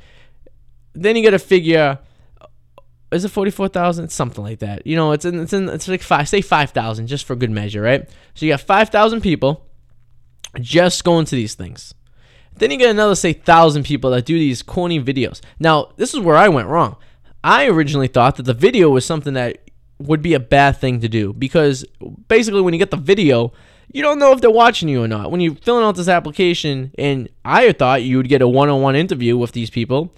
[0.94, 2.00] Then you got to figure
[3.12, 4.10] is it 44,000?
[4.10, 4.86] Something like that.
[4.86, 7.82] You know, it's in, it's in, it's like five, say 5,000 just for good measure,
[7.82, 8.10] right?
[8.34, 9.66] So you got 5,000 people
[10.60, 11.94] just going to these things.
[12.58, 15.42] Then you get another, say, 1,000 people that do these corny videos.
[15.60, 16.96] Now, this is where I went wrong.
[17.46, 19.60] I originally thought that the video was something that
[20.00, 21.86] would be a bad thing to do because
[22.28, 23.54] basically when you get the video,
[23.94, 25.30] you don't know if they're watching you or not.
[25.30, 28.82] When you're filling out this application, and I thought you would get a one on
[28.82, 30.12] one interview with these people,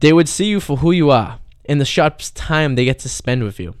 [0.00, 3.08] they would see you for who you are and the short time they get to
[3.08, 3.76] spend with you.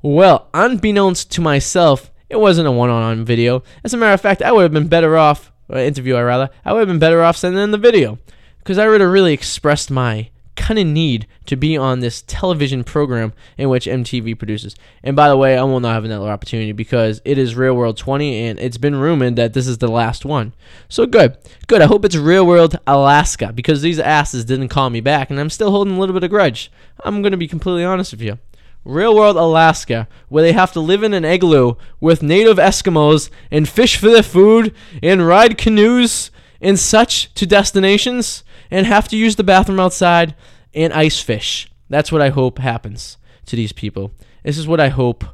[0.00, 3.62] Well, unbeknownst to myself, it wasn't a one on one video.
[3.84, 6.48] As a matter of fact, I would have been better off, or interview I rather,
[6.64, 8.18] I would have been better off sending in the video
[8.60, 12.84] because I would have really expressed my kind of need to be on this television
[12.84, 14.74] program in which MTV produces.
[15.02, 17.96] And by the way, I will not have another opportunity because it is Real World
[17.96, 20.52] 20 and it's been rumored that this is the last one.
[20.88, 21.36] So good.
[21.66, 21.82] Good.
[21.82, 25.50] I hope it's Real World Alaska because these asses didn't call me back and I'm
[25.50, 26.70] still holding a little bit of grudge.
[27.04, 28.38] I'm going to be completely honest with you.
[28.84, 33.66] Real World Alaska, where they have to live in an igloo with native Eskimos and
[33.66, 36.30] fish for their food and ride canoes
[36.60, 40.34] and such to destinations and have to use the bathroom outside
[40.72, 41.70] and ice fish.
[41.88, 44.12] That's what I hope happens to these people.
[44.42, 45.24] This is what I hope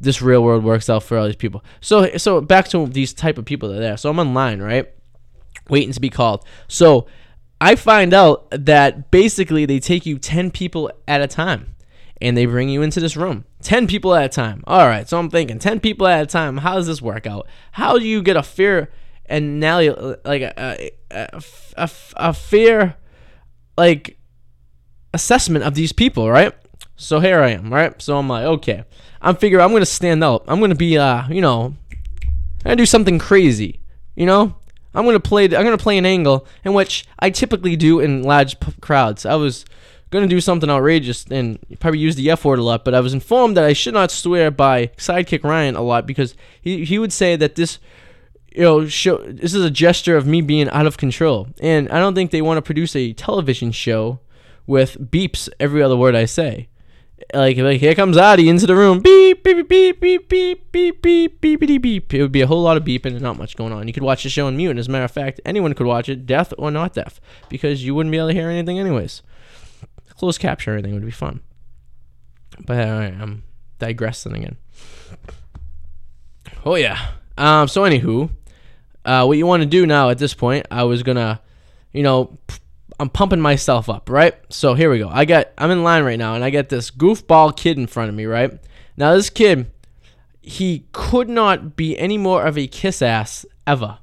[0.00, 1.64] this real world works out for all these people.
[1.80, 3.96] So so back to these type of people that are there.
[3.96, 4.92] So I'm online, right?
[5.68, 6.44] Waiting to be called.
[6.66, 7.06] So
[7.60, 11.74] I find out that basically they take you 10 people at a time
[12.20, 13.44] and they bring you into this room.
[13.62, 14.62] 10 people at a time.
[14.66, 15.08] All right.
[15.08, 16.58] So I'm thinking 10 people at a time.
[16.58, 17.48] How does this work out?
[17.72, 18.90] How do you get a fair
[19.28, 19.78] and now
[20.24, 21.42] like a, a,
[21.76, 22.96] a, a fair
[23.76, 24.18] like
[25.14, 26.52] assessment of these people, right?
[26.96, 28.00] So here I am, right?
[28.02, 28.84] So I'm like, okay,
[29.22, 30.44] I'm figuring I'm gonna stand out.
[30.48, 33.80] I'm gonna be, uh, you know, I'm gonna do something crazy,
[34.16, 34.56] you know.
[34.94, 35.44] I'm gonna play.
[35.44, 39.24] I'm gonna play an angle in which I typically do in large p- crowds.
[39.24, 39.64] I was
[40.10, 43.12] gonna do something outrageous and probably use the F word a lot, but I was
[43.14, 47.12] informed that I should not swear by Sidekick Ryan a lot because he he would
[47.12, 47.78] say that this
[48.58, 51.46] you know, show this is a gesture of me being out of control.
[51.60, 54.18] And I don't think they want to produce a television show
[54.66, 56.68] with beeps every other word I say.
[57.32, 58.98] Like, like here comes Arty into the room.
[58.98, 62.14] Beep, beep, beep, beep, beep, beep, beep, beep, beep, beep.
[62.14, 63.86] It would be a whole lot of beeping and not much going on.
[63.86, 64.70] You could watch the show on mute.
[64.70, 67.84] And as a matter of fact, anyone could watch it, deaf or not deaf, because
[67.84, 69.22] you wouldn't be able to hear anything anyways.
[70.16, 71.42] Closed capture everything would be fun.
[72.66, 73.44] But right, I'm
[73.78, 74.56] digressing again.
[76.64, 77.12] Oh yeah.
[77.36, 77.68] Um.
[77.68, 78.30] So anywho,
[79.08, 80.66] uh, what you want to do now at this point?
[80.70, 81.40] I was gonna,
[81.92, 82.38] you know,
[83.00, 84.34] I'm pumping myself up, right?
[84.50, 85.08] So here we go.
[85.08, 88.08] I got I'm in line right now and I got this goofball kid in front
[88.08, 88.52] of me, right?
[88.96, 89.70] Now this kid
[90.48, 93.98] he could not be any more of a kiss ass ever.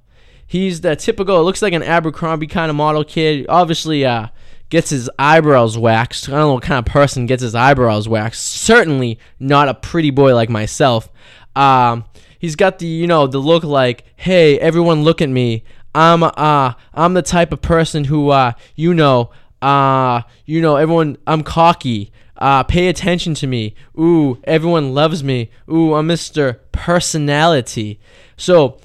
[0.45, 3.47] He's the typical, looks like an Abercrombie kind of model kid.
[3.49, 4.28] Obviously, uh,
[4.70, 6.30] gets his eyebrows waxed.
[6.30, 8.45] I don't know what kind of person gets his eyebrows waxed.
[8.45, 11.10] Certainly not a pretty boy like myself.
[11.56, 12.06] Um,
[12.39, 15.63] he's got the, you know, the look like, hey, everyone look at me.
[15.95, 19.31] I'm uh I'm the type of person who uh you know
[19.61, 22.11] uh you know everyone I'm cocky.
[22.36, 23.75] Uh pay attention to me.
[23.97, 25.49] Ooh, everyone loves me.
[25.71, 26.59] Ooh, I'm Mr.
[26.73, 27.99] Personality.
[28.36, 28.77] So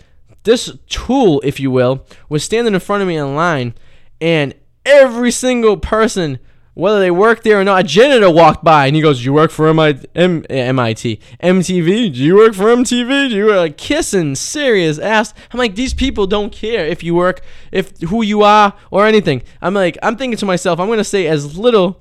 [0.45, 3.75] this tool, if you will, was standing in front of me in line
[4.21, 4.55] and
[4.87, 6.39] every single person
[6.75, 7.81] whether they work there or not.
[7.81, 12.13] A janitor walked by and he goes, "You work for MIT, M- MIT, eh, MTV?
[12.15, 13.29] Do you work for MTV?
[13.29, 17.15] Do you work like kissing serious ass?" I'm like, these people don't care if you
[17.15, 17.43] work,
[17.73, 19.43] if who you are or anything.
[19.61, 22.01] I'm like, I'm thinking to myself, I'm gonna say as little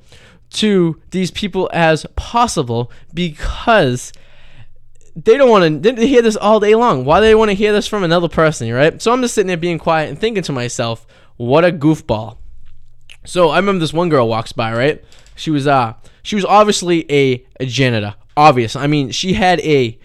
[0.51, 4.11] to these people as possible because
[5.15, 7.05] they don't want to they hear this all day long.
[7.05, 9.01] Why do they want to hear this from another person, right?
[9.01, 11.05] So I'm just sitting there being quiet and thinking to myself,
[11.37, 12.37] what a goofball.
[13.29, 15.03] So I remember this one girl walks by, right?
[15.35, 18.15] She was uh she was obviously a, a janitor.
[18.35, 18.75] Obvious.
[18.75, 19.99] I mean, she had a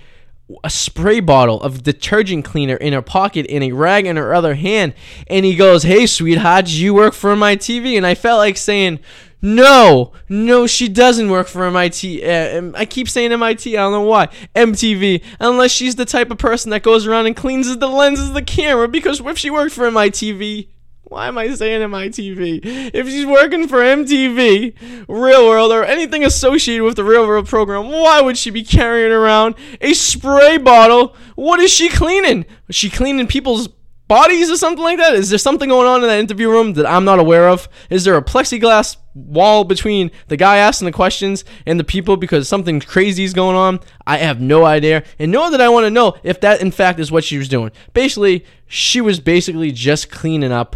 [0.62, 4.54] a spray bottle of detergent cleaner in her pocket and a rag in her other
[4.56, 4.92] hand
[5.26, 9.00] and he goes hey sweetheart you work for my tv and i felt like saying
[9.40, 14.02] no no she doesn't work for mit uh, i keep saying mit i don't know
[14.02, 18.28] why mtv unless she's the type of person that goes around and cleans the lenses
[18.28, 20.68] of the camera because if she worked for mitv
[21.14, 22.90] why am I saying MITV?
[22.92, 27.88] If she's working for MTV, Real World, or anything associated with the Real World program,
[27.88, 31.14] why would she be carrying around a spray bottle?
[31.36, 32.46] What is she cleaning?
[32.68, 33.68] Is she cleaning people's
[34.08, 35.14] bodies or something like that?
[35.14, 37.68] Is there something going on in that interview room that I'm not aware of?
[37.90, 42.48] Is there a plexiglass wall between the guy asking the questions and the people because
[42.48, 43.78] something crazy is going on?
[44.04, 45.04] I have no idea.
[45.20, 47.48] And nor that I want to know if that in fact is what she was
[47.48, 47.70] doing.
[47.92, 50.74] Basically, she was basically just cleaning up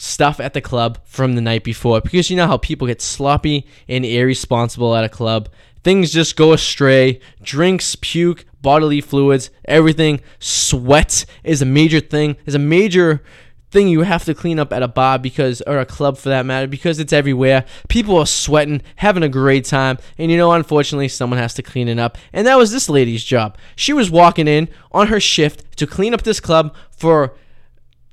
[0.00, 3.66] stuff at the club from the night before because you know how people get sloppy
[3.86, 5.48] and irresponsible at a club.
[5.84, 7.20] Things just go astray.
[7.42, 10.20] Drinks, puke, bodily fluids, everything.
[10.38, 12.36] Sweat is a major thing.
[12.46, 13.22] Is a major
[13.70, 16.46] thing you have to clean up at a bar because or a club for that
[16.46, 17.66] matter because it's everywhere.
[17.88, 21.88] People are sweating, having a great time, and you know unfortunately someone has to clean
[21.88, 22.16] it up.
[22.32, 23.58] And that was this lady's job.
[23.76, 27.34] She was walking in on her shift to clean up this club for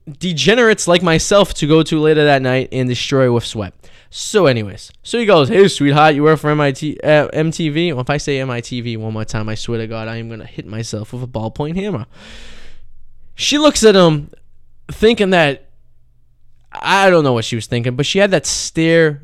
[0.07, 3.73] degenerates like myself to go to later that night and destroy with sweat.
[4.09, 8.09] So, anyways, so he goes, "Hey, sweetheart, you work for MIT uh, MTV." Well, if
[8.09, 11.11] I say MITV one more time, I swear to God, I am gonna hit myself
[11.11, 12.05] with a ballpoint hammer.
[13.35, 14.31] She looks at him,
[14.89, 15.69] thinking that
[16.71, 19.23] I don't know what she was thinking, but she had that stare,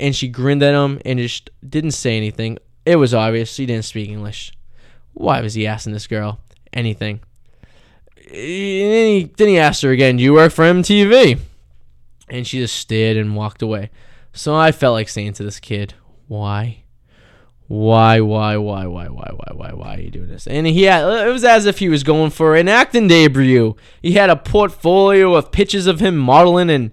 [0.00, 2.58] and she grinned at him and just didn't say anything.
[2.84, 4.52] It was obvious he didn't speak English.
[5.12, 6.40] Why was he asking this girl
[6.72, 7.20] anything?
[8.34, 11.38] he, then he asked her again, "Do you work for MTV?"
[12.28, 13.90] And she just stared and walked away.
[14.32, 15.94] So I felt like saying to this kid,
[16.26, 16.84] "Why?"
[17.66, 20.46] why, why, why, why, why, why, why, why are you doing this?
[20.46, 23.74] And he had, it was as if he was going for an acting debut.
[24.02, 26.92] He had a portfolio of pictures of him modeling in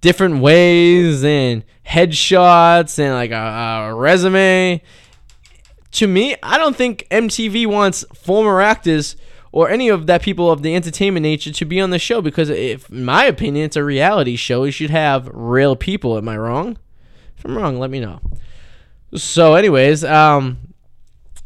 [0.00, 4.82] different ways and headshots and like a, a resume.
[5.92, 9.16] To me, I don't think MTV wants former actors
[9.52, 12.50] or any of that people of the entertainment nature to be on the show because
[12.50, 16.16] if in my opinion it's a reality show you should have real people.
[16.16, 16.78] Am i wrong?
[17.36, 18.20] If i'm wrong let me know.
[19.14, 20.58] So anyways um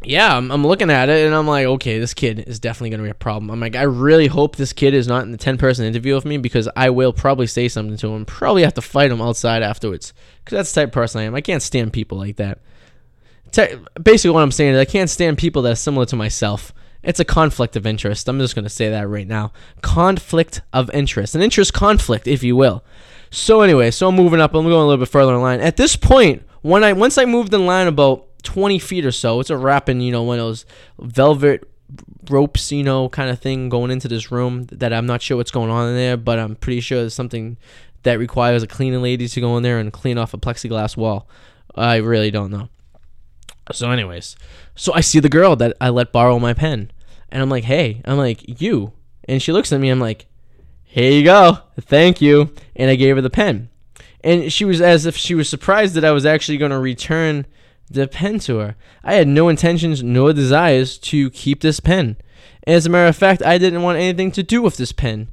[0.04, 2.98] yeah I'm, I'm looking at it and i'm like okay this kid is definitely going
[2.98, 3.50] to be a problem.
[3.50, 6.24] I'm like i really hope this kid is not in the 10 person interview with
[6.24, 9.62] me because i will probably say something to him probably have to fight him outside
[9.62, 10.12] afterwards
[10.44, 11.34] because that's the type of person i am.
[11.34, 12.58] I can't stand people like that.
[14.02, 16.72] Basically what i'm saying is i can't stand people that are similar to myself
[17.02, 18.28] it's a conflict of interest.
[18.28, 19.52] I'm just going to say that right now.
[19.80, 21.34] Conflict of interest.
[21.34, 22.84] An interest conflict, if you will.
[23.30, 24.54] So anyway, so I'm moving up.
[24.54, 25.60] I'm going a little bit further in line.
[25.60, 29.40] At this point, when I once I moved in line about 20 feet or so,
[29.40, 30.66] it's a wrapping, you know, one of those
[31.00, 31.68] velvet
[32.30, 35.50] ropes, you know, kind of thing going into this room that I'm not sure what's
[35.50, 37.56] going on in there, but I'm pretty sure there's something
[38.02, 41.28] that requires a cleaning lady to go in there and clean off a plexiglass wall.
[41.74, 42.68] I really don't know.
[43.72, 44.36] So, anyways,
[44.74, 46.90] so I see the girl that I let borrow my pen,
[47.30, 48.92] and I'm like, "Hey," I'm like, "You,"
[49.28, 49.88] and she looks at me.
[49.88, 50.26] I'm like,
[50.84, 53.68] "Here you go, thank you," and I gave her the pen,
[54.22, 57.46] and she was as if she was surprised that I was actually going to return
[57.90, 58.76] the pen to her.
[59.04, 62.16] I had no intentions nor desires to keep this pen.
[62.66, 65.28] As a matter of fact, I didn't want anything to do with this pen.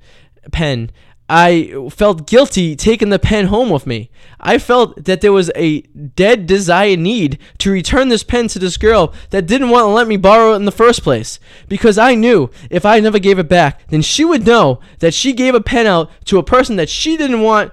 [0.51, 0.91] Pen.
[1.29, 4.09] I felt guilty taking the pen home with me.
[4.39, 8.77] I felt that there was a dead desire need to return this pen to this
[8.77, 11.39] girl that didn't want to let me borrow it in the first place.
[11.67, 15.33] Because I knew if I never gave it back, then she would know that she
[15.33, 17.71] gave a pen out to a person that she didn't want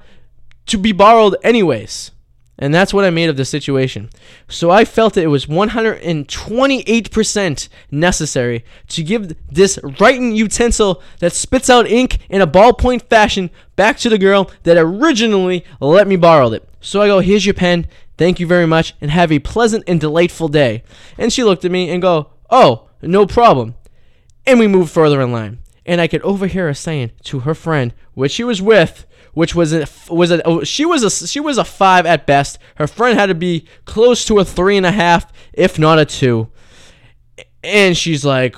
[0.66, 2.10] to be borrowed anyways.
[2.58, 4.08] And that's what I made of the situation.
[4.48, 11.68] So I felt that it was 128% necessary to give this writing utensil that spits
[11.68, 16.50] out ink in a ballpoint fashion back to the girl that originally let me borrow
[16.52, 16.66] it.
[16.80, 17.86] So I go, here's your pen.
[18.16, 20.82] Thank you very much and have a pleasant and delightful day.
[21.18, 23.74] And she looked at me and go, oh, no problem.
[24.46, 25.58] And we moved further in line.
[25.84, 29.04] And I could overhear her saying to her friend, which she was with,
[29.36, 32.58] which was a was a she was a she was a five at best.
[32.76, 36.06] Her friend had to be close to a three and a half, if not a
[36.06, 36.48] two.
[37.62, 38.56] And she's like,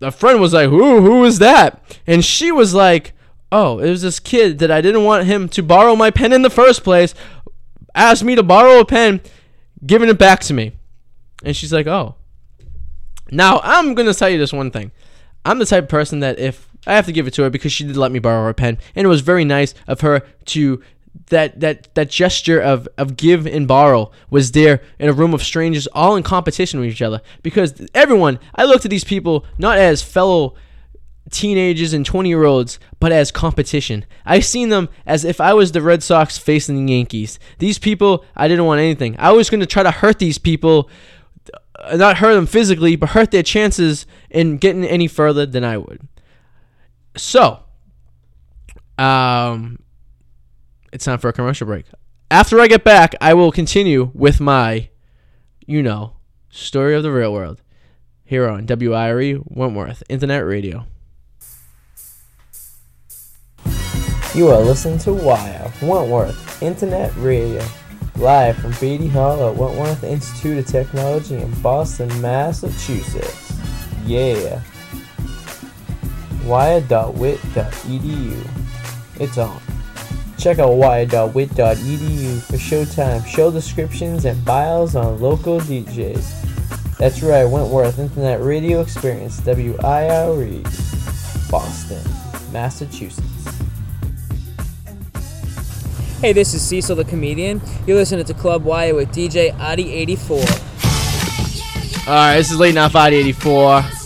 [0.00, 3.12] the friend was like, "Who who is that?" And she was like,
[3.52, 6.42] "Oh, it was this kid that I didn't want him to borrow my pen in
[6.42, 7.14] the first place.
[7.94, 9.20] Asked me to borrow a pen."
[9.84, 10.72] giving it back to me.
[11.44, 12.16] And she's like, oh.
[13.30, 14.90] Now, I'm to tell you this one thing.
[15.44, 17.72] I'm the type of person that if I have to give it to her because
[17.72, 20.82] she did let me borrow her pen, and it was very nice of her to
[21.26, 25.42] that that that gesture of of give and borrow was there in a room of
[25.42, 27.20] strangers all in competition with each other.
[27.42, 30.54] Because everyone I looked at these people not as fellow
[31.30, 34.04] teenagers and 20 year olds but as competition.
[34.24, 37.38] I seen them as if I was the Red Sox facing the Yankees.
[37.58, 39.16] These people I didn't want anything.
[39.18, 40.90] I was going to try to hurt these people
[41.78, 45.78] uh, not hurt them physically but hurt their chances in getting any further than I
[45.78, 46.06] would
[47.16, 47.60] so
[48.98, 49.78] um
[50.92, 51.86] it's time for a commercial break.
[52.30, 54.88] After I get back, I will continue with my,
[55.66, 56.14] you know,
[56.48, 57.62] story of the real world
[58.24, 60.86] here on WIRE Wentworth Internet Radio.
[64.34, 67.64] You are listening to Wire Wentworth Internet Radio,
[68.16, 73.52] live from Beatty Hall at Wentworth Institute of Technology in Boston, Massachusetts.
[74.04, 74.62] Yeah.
[76.44, 78.46] Wire.wit.edu.
[79.20, 79.60] It's on.
[80.38, 86.96] Check out wire.wit.edu for showtime, show descriptions, and bios on local DJs.
[86.96, 90.62] That's right, Wentworth Internet Radio Experience, WIRE,
[91.50, 92.02] Boston,
[92.52, 93.26] Massachusetts.
[96.20, 97.60] Hey, this is Cecil the comedian.
[97.86, 100.66] You're listening to Club Wire with DJ Arty84.
[102.06, 103.99] All right, this is Late Night Friday 84.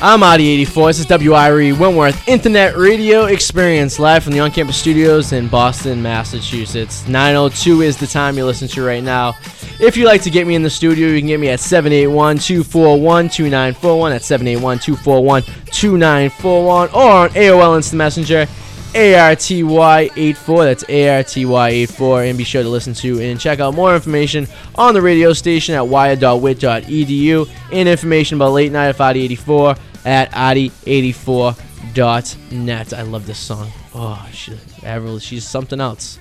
[0.00, 0.88] I'm Arty84.
[0.88, 6.02] This is WIRE Wentworth Internet Radio Experience live from the on campus studios in Boston,
[6.02, 7.06] Massachusetts.
[7.06, 9.36] 902 is the time you're listening to right now.
[9.80, 12.38] If you'd like to get me in the studio, you can get me at 781
[12.38, 14.10] 241 2941.
[14.10, 16.88] That's 781 241 2941.
[16.90, 18.46] Or on AOL Instant Messenger.
[18.94, 20.64] ARTY84.
[20.64, 22.28] That's ARTY84.
[22.28, 25.74] And be sure to listen to and check out more information on the radio station
[25.74, 32.92] at wire.wit.edu and information about Late Night at Arty 84 at Arty84.net.
[32.92, 33.70] I love this song.
[33.94, 36.18] Oh, she, Avril, she's something else.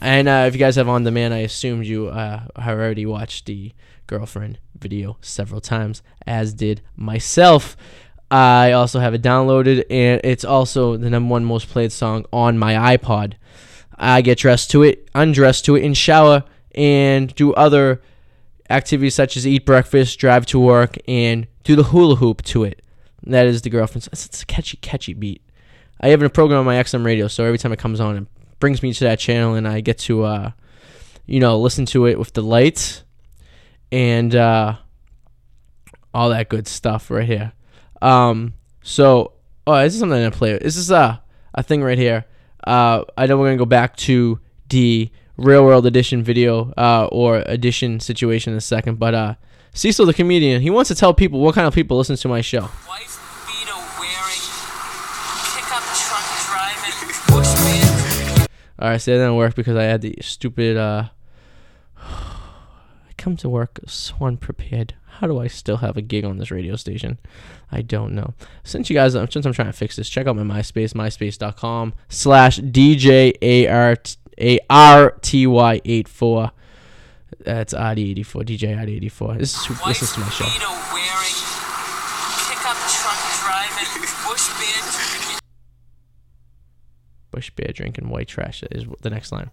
[0.00, 3.46] And uh, if you guys have on demand, I assumed you uh, have already watched
[3.46, 3.72] the
[4.06, 7.76] girlfriend video several times, as did myself.
[8.30, 12.58] I also have it downloaded, and it's also the number one most played song on
[12.58, 13.34] my iPod.
[13.98, 18.00] I get dressed to it, undressed to it, and shower, and do other
[18.70, 22.82] activities such as eat breakfast, drive to work, and do the hula hoop to it.
[23.24, 24.08] That is the girlfriend's.
[24.12, 25.42] It's a catchy, catchy beat.
[26.00, 28.26] I have a program on my XM radio, so every time it comes on, it
[28.60, 30.50] brings me to that channel, and I get to, uh,
[31.26, 33.02] you know, listen to it with the lights
[33.92, 34.76] and uh,
[36.14, 37.52] all that good stuff right here.
[38.02, 39.34] Um, so,
[39.66, 40.58] oh, this is something to play.
[40.58, 41.22] This is a
[41.54, 42.24] a thing right here.
[42.64, 47.38] Uh, I know we're gonna go back to the real world edition video uh, or
[47.46, 49.34] edition situation in a second, but uh,
[49.72, 52.40] Cecil the comedian, he wants to tell people what kind of people listen to my
[52.40, 52.68] show.
[58.78, 60.76] All right, so that didn't work because I had the stupid.
[60.78, 61.08] Uh,
[61.98, 64.94] I come to work so unprepared.
[65.20, 67.18] How do I still have a gig on this radio station?
[67.70, 68.32] I don't know.
[68.64, 72.58] Since you guys, since I'm trying to fix this, check out my MySpace, myspace.com slash
[72.60, 73.38] DJ
[74.70, 76.50] ARTY84.
[77.40, 79.38] That's Arty84, DJ Arty84.
[79.38, 80.46] This is, this is my show.
[87.30, 89.50] Bush beer drinking white trash is the next line.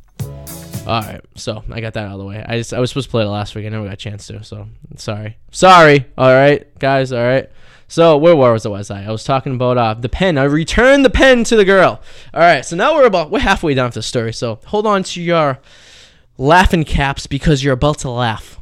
[0.87, 2.43] All right, so I got that out of the way.
[2.47, 3.65] I just I was supposed to play it last week.
[3.65, 4.41] I never got a chance to.
[4.43, 6.05] So sorry, sorry.
[6.17, 7.11] All right, guys.
[7.11, 7.49] All right.
[7.89, 8.69] So where was I?
[8.69, 9.03] Was I?
[9.03, 10.37] I was talking about uh, the pen.
[10.37, 12.01] I returned the pen to the girl.
[12.33, 12.65] All right.
[12.65, 14.31] So now we're about we're halfway down the story.
[14.31, 15.59] So hold on to your
[16.37, 18.59] laughing caps because you're about to laugh.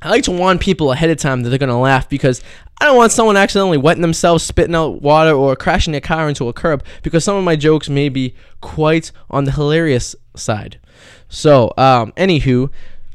[0.00, 2.42] I like to warn people ahead of time that they're gonna laugh because
[2.80, 6.48] I don't want someone accidentally wetting themselves, spitting out water, or crashing their car into
[6.48, 10.78] a curb because some of my jokes may be quite on the hilarious side.
[11.28, 12.70] So, um, anywho,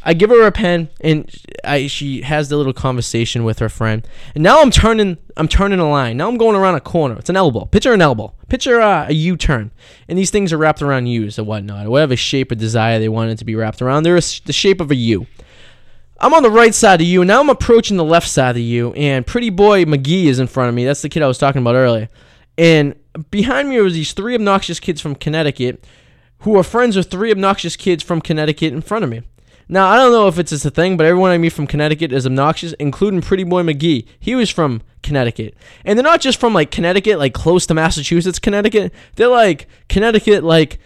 [0.05, 1.33] I give her a pen and
[1.63, 4.07] I she has the little conversation with her friend.
[4.35, 6.17] And now I'm turning I'm turning a line.
[6.17, 7.15] Now I'm going around a corner.
[7.17, 7.65] It's an elbow.
[7.65, 8.33] Picture an elbow.
[8.49, 9.71] Picture uh, a U-turn.
[10.07, 11.87] And these things are wrapped around U's or whatnot.
[11.87, 14.03] Whatever shape or desire they want it to be wrapped around.
[14.03, 15.25] They're a, the shape of a U.
[16.19, 18.61] I'm on the right side of you, and now I'm approaching the left side of
[18.61, 20.85] you, and pretty boy McGee is in front of me.
[20.85, 22.07] That's the kid I was talking about earlier.
[22.57, 22.95] And
[23.29, 25.85] behind me was these three obnoxious kids from Connecticut
[26.43, 29.23] who are friends with three obnoxious kids from Connecticut in front of me.
[29.69, 32.11] Now, I don't know if it's just a thing, but everyone I meet from Connecticut
[32.11, 34.05] is obnoxious, including Pretty Boy McGee.
[34.19, 35.55] He was from Connecticut.
[35.85, 38.93] And they're not just from like Connecticut, like close to Massachusetts, Connecticut.
[39.15, 40.79] They're like Connecticut, like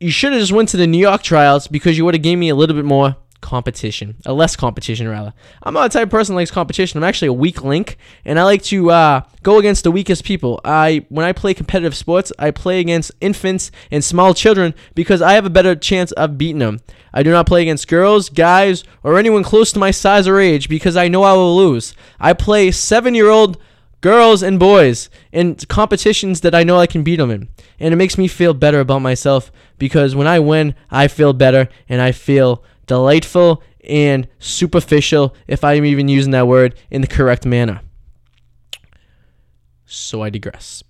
[0.00, 2.38] you should have just went to the New York trials because you would have gave
[2.38, 5.34] me a little bit more competition, a less competition rather.
[5.62, 6.98] I'm not the type of person that likes competition.
[6.98, 10.60] I'm actually a weak link, and I like to uh, go against the weakest people.
[10.64, 15.34] I when I play competitive sports, I play against infants and small children because I
[15.34, 16.80] have a better chance of beating them.
[17.12, 20.68] I do not play against girls, guys, or anyone close to my size or age
[20.68, 21.94] because I know I will lose.
[22.18, 23.58] I play seven-year-old
[24.00, 27.48] girls and boys in competitions that I know I can beat them in.
[27.78, 31.68] And it makes me feel better about myself because when I win, I feel better
[31.88, 37.44] and I feel delightful and superficial, if I'm even using that word in the correct
[37.44, 37.80] manner.
[39.84, 40.82] So I digress.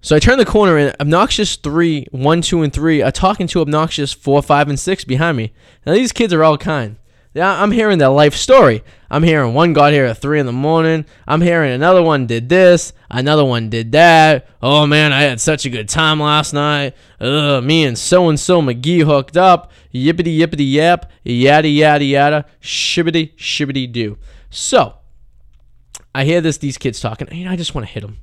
[0.00, 3.60] So I turn the corner and obnoxious three, one, two, and three are talking to
[3.60, 5.52] obnoxious four, five, and six behind me.
[5.84, 6.96] Now these kids are all kind.
[7.36, 8.82] Yeah, I'm hearing their life story.
[9.10, 11.04] I'm hearing one got here at three in the morning.
[11.28, 12.94] I'm hearing another one did this.
[13.10, 14.48] Another one did that.
[14.62, 16.94] Oh man, I had such a good time last night.
[17.20, 19.70] Ugh, me and so and so McGee hooked up.
[19.92, 21.12] Yippity yippity yap.
[21.24, 22.46] Yada yada yada.
[22.62, 24.16] Shibbity shibbity do.
[24.48, 24.94] So
[26.14, 27.28] I hear this these kids talking.
[27.28, 28.16] And I just want to hit them.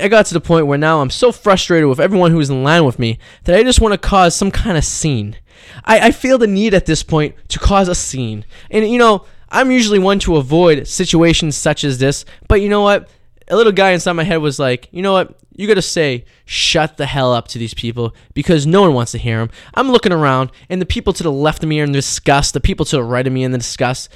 [0.00, 2.84] I got to the point where now I'm so frustrated with everyone who's in line
[2.84, 5.36] with me that I just want to cause some kind of scene.
[5.84, 8.44] I, I feel the need at this point to cause a scene.
[8.70, 12.82] And, you know, I'm usually one to avoid situations such as this, but you know
[12.82, 13.08] what?
[13.48, 15.38] A little guy inside my head was like, you know what?
[15.56, 19.18] You gotta say, shut the hell up to these people because no one wants to
[19.18, 19.50] hear them.
[19.74, 22.54] I'm looking around, and the people to the left of me are in disgust.
[22.54, 24.08] The people to the right of me are in disgust.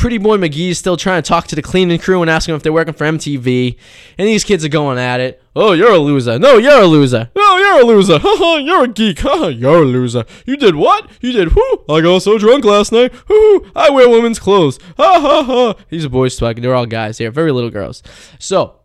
[0.00, 2.56] Pretty Boy McGee is still trying to talk to the cleaning crew and asking them
[2.56, 3.76] if they're working for MTV.
[4.16, 5.42] And these kids are going at it.
[5.54, 6.38] Oh, you're a loser.
[6.38, 7.28] No, you're a loser.
[7.36, 8.18] No, you're a loser.
[8.22, 9.18] Haha, you're a geek.
[9.18, 10.24] Haha, you're a loser.
[10.46, 11.10] You did what?
[11.20, 11.84] You did who?
[11.86, 13.12] I got so drunk last night.
[13.28, 14.78] Hoo, I wear women's clothes.
[14.96, 15.74] Ha ha ha.
[15.90, 16.62] These are boys talking.
[16.62, 18.02] They're all guys here, very little girls.
[18.38, 18.76] So,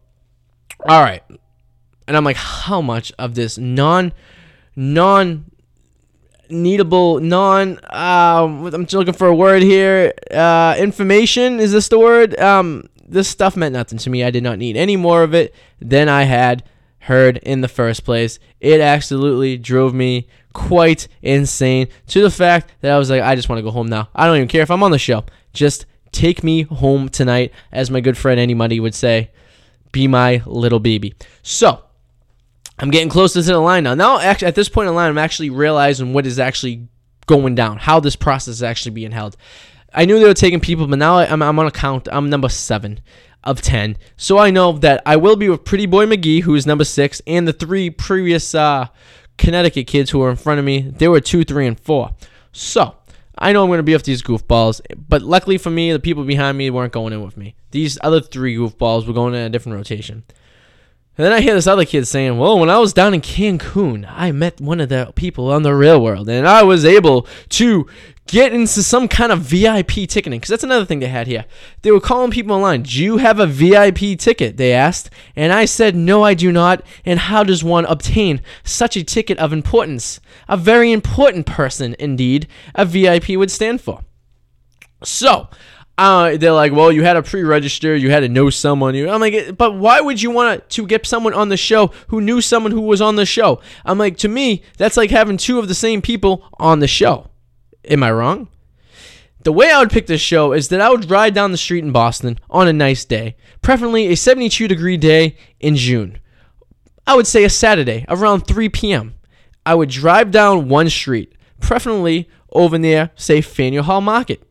[0.85, 1.23] all right.
[2.09, 4.11] And I'm like, how much of this non,
[4.75, 5.45] non
[6.49, 10.13] needable non um i'm looking for a word here.
[10.31, 12.39] Uh information is this the word?
[12.39, 14.23] Um this stuff meant nothing to me.
[14.23, 16.63] I did not need any more of it than i had
[16.99, 18.39] heard in the first place.
[18.59, 23.49] It absolutely drove me quite insane to the fact that i was like i just
[23.49, 24.09] want to go home now.
[24.15, 25.25] I don't even care if i'm on the show.
[25.53, 29.31] Just take me home tonight as my good friend anybody would say.
[29.91, 31.13] Be my little baby.
[31.41, 31.84] So
[32.79, 33.95] I'm getting closer to the line now.
[33.95, 36.87] Now, actually, at this point in the line, I'm actually realizing what is actually
[37.25, 39.37] going down, how this process is actually being held.
[39.93, 42.09] I knew they were taking people, but now I'm, I'm on a count.
[42.11, 42.99] I'm number seven
[43.45, 43.97] of 10.
[44.17, 47.21] So I know that I will be with Pretty Boy McGee, who is number six,
[47.25, 48.87] and the three previous uh,
[49.37, 50.81] Connecticut kids who were in front of me.
[50.81, 52.11] They were two, three, and four.
[52.51, 52.95] So
[53.37, 56.23] I know I'm going to be with these goofballs, but luckily for me, the people
[56.23, 57.55] behind me weren't going in with me.
[57.71, 60.23] These other three goofballs were going in a different rotation.
[61.17, 64.05] And then I hear this other kid saying, Well, when I was down in Cancun,
[64.09, 67.87] I met one of the people on the real world, and I was able to
[68.27, 70.39] get into some kind of VIP ticketing.
[70.39, 71.45] Because that's another thing they had here.
[71.83, 74.57] They were calling people online, Do you have a VIP ticket?
[74.57, 75.09] They asked.
[75.37, 76.83] And I said, No, I do not.
[77.05, 80.19] And how does one obtain such a ticket of importance?
[80.49, 84.01] A very important person, indeed, a VIP would stand for.
[85.03, 85.49] So,
[85.97, 88.95] uh, they're like, well, you had to pre-register, you had to know someone.
[88.95, 92.41] I'm like, but why would you want to get someone on the show who knew
[92.41, 93.61] someone who was on the show?
[93.85, 97.29] I'm like, to me, that's like having two of the same people on the show.
[97.85, 98.49] Am I wrong?
[99.43, 101.83] The way I would pick this show is that I would ride down the street
[101.83, 106.19] in Boston on a nice day, preferably a 72 degree day in June.
[107.07, 109.15] I would say a Saturday around 3 p.m.
[109.65, 114.41] I would drive down one street, preferably over near, say, Faneuil Hall Market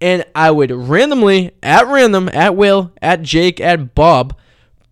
[0.00, 4.36] and I would randomly, at random, at will, at Jake, at Bob,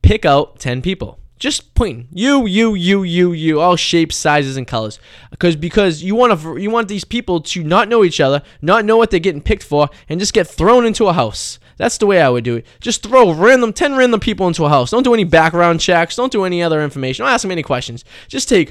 [0.02, 1.18] pick out 10 people.
[1.38, 2.06] Just pointing.
[2.12, 5.00] You, you, you, you, you, all shapes, sizes, and colors.
[5.32, 8.84] Because because you want to you want these people to not know each other, not
[8.84, 11.58] know what they're getting picked for, and just get thrown into a house.
[11.78, 12.66] That's the way I would do it.
[12.80, 14.92] Just throw random 10 random people into a house.
[14.92, 16.14] Don't do any background checks.
[16.14, 17.24] Don't do any other information.
[17.24, 18.04] Don't ask them any questions.
[18.28, 18.70] Just take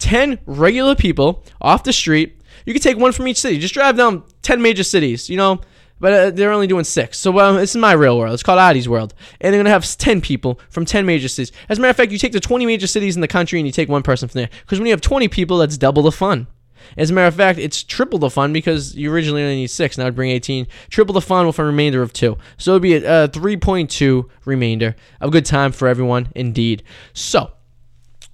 [0.00, 2.38] 10 regular people off the street.
[2.66, 3.58] You could take one from each city.
[3.58, 5.62] Just drive down 10 major cities, you know,
[6.00, 7.18] but uh, they're only doing six.
[7.18, 8.34] So this is my real world.
[8.34, 11.52] It's called Arty's world, and they're gonna have ten people from ten major cities.
[11.68, 13.66] As a matter of fact, you take the twenty major cities in the country and
[13.66, 14.50] you take one person from there.
[14.62, 16.46] Because when you have twenty people, that's double the fun.
[16.96, 19.96] As a matter of fact, it's triple the fun because you originally only need six.
[19.96, 20.66] Now it'd bring 18.
[20.88, 22.36] Triple the fun with a remainder of two.
[22.56, 24.96] So it'd be a, a 3.2 remainder.
[25.20, 26.82] A good time for everyone, indeed.
[27.12, 27.52] So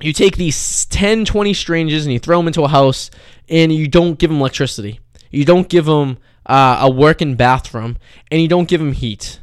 [0.01, 3.11] you take these 10, 20 strangers and you throw them into a house
[3.49, 5.01] and you don't give them electricity.
[5.31, 7.99] You don't give them uh, a working bathroom,
[8.31, 9.41] and you don't give them heat.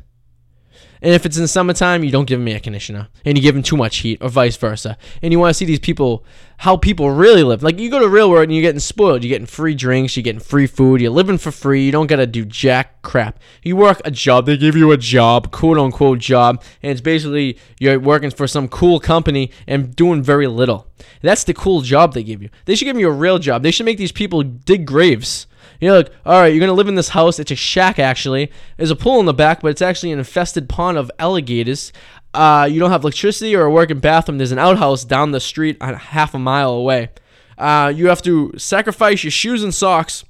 [1.04, 3.56] And if it's in the summertime, you don't give them air conditioner, and you give
[3.56, 4.98] them too much heat, or vice versa.
[5.22, 6.24] And you want to see these people,
[6.60, 7.62] how people really live.
[7.62, 9.22] Like you go to real world and you're getting spoiled.
[9.22, 11.86] You're getting free drinks, you're getting free food, you're living for free.
[11.86, 13.38] You don't gotta do jack crap.
[13.64, 14.46] You work a job.
[14.46, 18.70] They give you a job, quote unquote job, and it's basically you're working for some
[18.70, 20.88] cool company and doing very little.
[21.22, 22.50] That's the cool job they give you.
[22.64, 23.62] They should give you a real job.
[23.62, 25.48] They should make these people dig graves.
[25.84, 27.40] You're like, all right, you're gonna live in this house.
[27.40, 28.50] It's a shack actually.
[28.78, 31.92] There's a pool in the back, but it's actually an infested pond of alligators.
[32.34, 34.38] Uh, you don't have electricity or a working bathroom.
[34.38, 37.10] There's an outhouse down the street, a half a mile away.
[37.58, 40.24] Uh, you have to sacrifice your shoes and socks,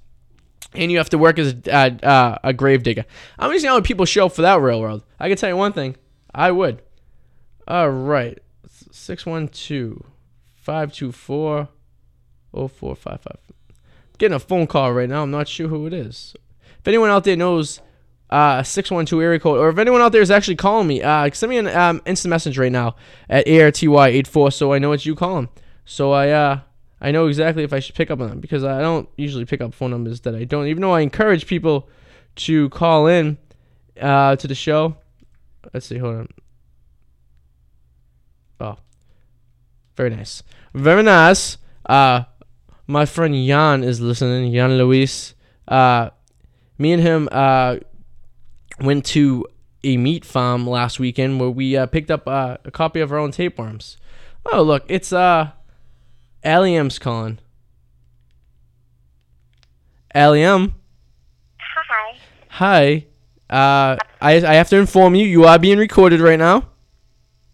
[0.73, 3.05] and you have to work as a, uh, uh, a grave digger.
[3.37, 5.03] I'm see how many people show up for that real world.
[5.19, 5.95] I can tell you one thing,
[6.33, 6.81] I would.
[7.67, 8.39] All right,
[8.91, 10.03] six one two,
[10.55, 11.69] five two four,
[12.53, 13.37] oh four five five
[14.23, 15.21] getting a phone call right now.
[15.21, 16.33] I'm not sure who it is.
[16.79, 17.81] If anyone out there knows
[18.29, 21.49] uh 612 area code, or if anyone out there is actually calling me, uh, send
[21.49, 22.95] me an um, instant message right now
[23.29, 25.49] at ARTY84 so I know it's you calling.
[25.83, 26.59] So I uh
[27.01, 29.59] I know exactly if I should pick up on them because I don't usually pick
[29.59, 30.67] up phone numbers that I don't.
[30.67, 31.89] Even though I encourage people
[32.35, 33.37] to call in
[33.99, 34.95] uh to the show.
[35.73, 36.27] Let's see, hold on.
[38.61, 38.77] Oh.
[39.97, 40.43] Very nice.
[40.73, 41.57] Very nice.
[41.85, 42.23] Uh
[42.87, 44.53] my friend Jan is listening.
[44.53, 45.33] Jan Luis.
[45.67, 46.09] Uh,
[46.77, 47.77] me and him uh,
[48.79, 49.45] went to
[49.83, 53.17] a meat farm last weekend where we uh, picked up uh, a copy of our
[53.17, 53.97] own tapeworms.
[54.51, 55.51] Oh, look, it's uh,
[56.43, 57.39] Alliam's calling.
[60.13, 60.75] Alliam.
[61.59, 62.17] Hi.
[62.49, 63.05] Hi.
[63.49, 66.69] Uh, I I have to inform you, you are being recorded right now.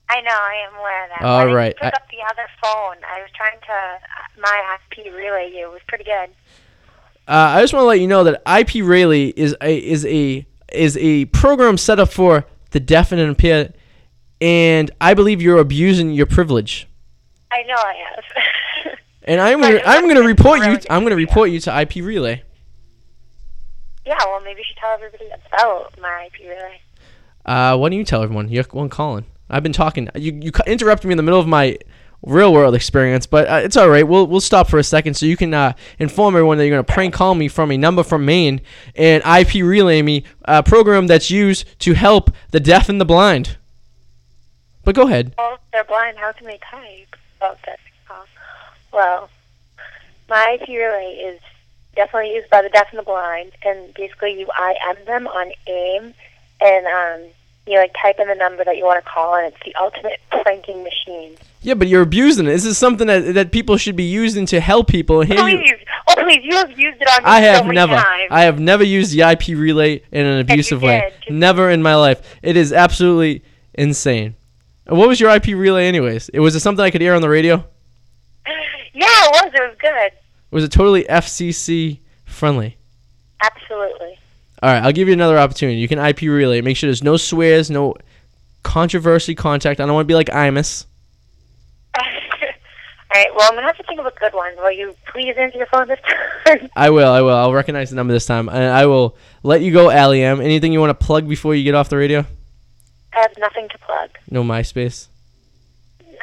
[0.09, 0.78] I know, I am aware of that.
[1.21, 2.97] All I right, Pick I- up the other phone.
[3.05, 5.67] I was trying to uh, my IP relay you.
[5.67, 6.29] It was pretty good.
[7.27, 10.45] Uh, I just want to let you know that IP Relay is a is a
[10.73, 13.75] is a program set up for the deaf and impaired,
[14.41, 16.87] and I believe you're abusing your privilege.
[17.51, 18.23] I know I have.
[19.23, 22.41] And I'm gonna I'm gonna report you I'm gonna report you to IP Relay.
[24.05, 26.81] yeah, well, maybe you should tell everybody about my IP relay.
[27.45, 28.49] Uh, why don't you tell everyone?
[28.49, 29.25] You're one calling.
[29.49, 30.09] I've been talking.
[30.15, 31.77] You you interrupted me in the middle of my
[32.21, 34.07] real world experience, but uh, it's all right.
[34.07, 36.83] We'll we'll stop for a second so you can uh, inform everyone that you're gonna
[36.83, 38.61] prank call me from a number from Maine
[38.95, 43.57] and IP relay me a program that's used to help the deaf and the blind.
[44.83, 45.33] But go ahead.
[45.37, 46.17] Well, if they're blind.
[46.17, 47.15] How can they type?
[47.41, 48.25] Oh, that's oh.
[48.91, 49.29] Well,
[50.29, 51.39] my IP relay is
[51.95, 56.13] definitely used by the deaf and the blind, and basically you IM them on AIM,
[56.61, 57.31] and um,
[57.69, 60.19] you like type in the number that you want to call, and it's the ultimate
[60.43, 61.35] pranking machine.
[61.61, 62.51] Yeah, but you're abusing it.
[62.51, 65.21] This is something that, that people should be using to help people.
[65.21, 65.73] Here you, Please,
[66.07, 67.95] oh please, you have used it on me I so have many never.
[67.95, 68.27] times.
[68.31, 71.11] I have never used the IP relay in an abusive way.
[71.29, 72.21] Never in my life.
[72.41, 73.43] It is absolutely
[73.73, 74.35] insane.
[74.87, 76.29] What was your IP relay, anyways?
[76.29, 77.65] It was it something I could hear on the radio?
[78.91, 79.53] Yeah, it was.
[79.53, 80.11] It was good.
[80.51, 82.75] Was it totally FCC friendly?
[83.41, 84.18] Absolutely.
[84.61, 85.79] All right, I'll give you another opportunity.
[85.79, 86.61] You can IP relay.
[86.61, 87.95] Make sure there's no swears, no
[88.63, 89.79] controversy contact.
[89.79, 90.85] I don't want to be like Imus.
[91.97, 92.05] All
[93.15, 93.27] right.
[93.35, 94.53] Well, I'm gonna have to think of a good one.
[94.57, 95.99] Will you please answer your phone this
[96.45, 96.69] time?
[96.75, 97.09] I will.
[97.09, 97.35] I will.
[97.35, 100.41] I'll recognize the number this time, and I will let you go, Alliam.
[100.41, 102.25] Anything you want to plug before you get off the radio?
[103.13, 104.09] I have nothing to plug.
[104.29, 105.07] No MySpace.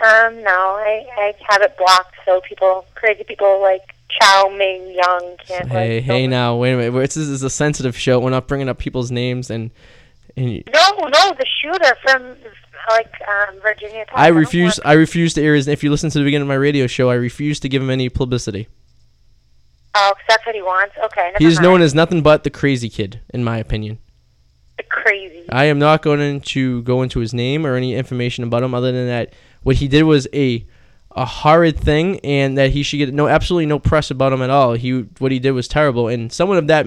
[0.04, 5.36] Um, no, I I have it blocked so people, crazy people like Chow Ming Young
[5.46, 6.92] can't Hey, hey, now wait a minute.
[6.92, 8.18] This is a sensitive show.
[8.20, 9.70] We're not bringing up people's names, and
[10.36, 12.36] and you- No, no, the shooter from
[12.90, 14.14] like um, Virginia Tech.
[14.14, 14.78] I refuse.
[14.84, 15.66] I refuse to air his.
[15.66, 15.72] Name.
[15.74, 17.90] If you listen to the beginning of my radio show, I refuse to give him
[17.90, 18.68] any publicity.
[19.94, 20.94] Oh, 'cause that's what he wants.
[21.06, 23.98] Okay, He is known as nothing but the crazy kid, in my opinion.
[24.76, 25.42] the crazy.
[25.48, 28.92] I am not going to go into his name or any information about him other
[28.92, 29.32] than that
[29.62, 30.66] what he did was a
[31.16, 34.50] a horrid thing and that he should get no absolutely no press about him at
[34.50, 34.74] all.
[34.74, 36.86] He what he did was terrible and someone of that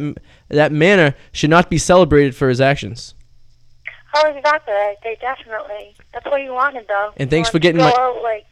[0.50, 3.16] that manner should not be celebrated for his actions.
[4.16, 4.74] Oh, exactly.
[5.04, 5.96] They definitely.
[6.14, 7.14] That's what he wanted, though.
[7.18, 8.46] And thanks for getting my- out, like.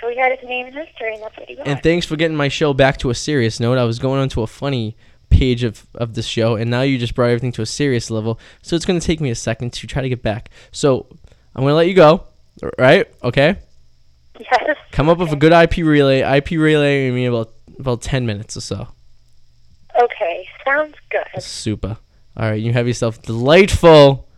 [0.00, 1.68] So he had his name in history, and that's what he got.
[1.68, 3.76] And thanks for getting my show back to a serious note.
[3.76, 4.96] I was going on to a funny
[5.28, 8.40] page of, of the show, and now you just brought everything to a serious level.
[8.62, 10.48] So it's going to take me a second to try to get back.
[10.72, 11.06] So
[11.54, 12.24] I'm going to let you go,
[12.78, 13.06] right?
[13.22, 13.58] Okay?
[14.40, 14.76] Yes.
[14.92, 16.20] Come up with a good IP relay.
[16.20, 18.88] IP relay in me about about 10 minutes or so.
[20.00, 21.42] Okay, sounds good.
[21.42, 21.96] Super.
[22.36, 24.28] All right, you have yourself a delightful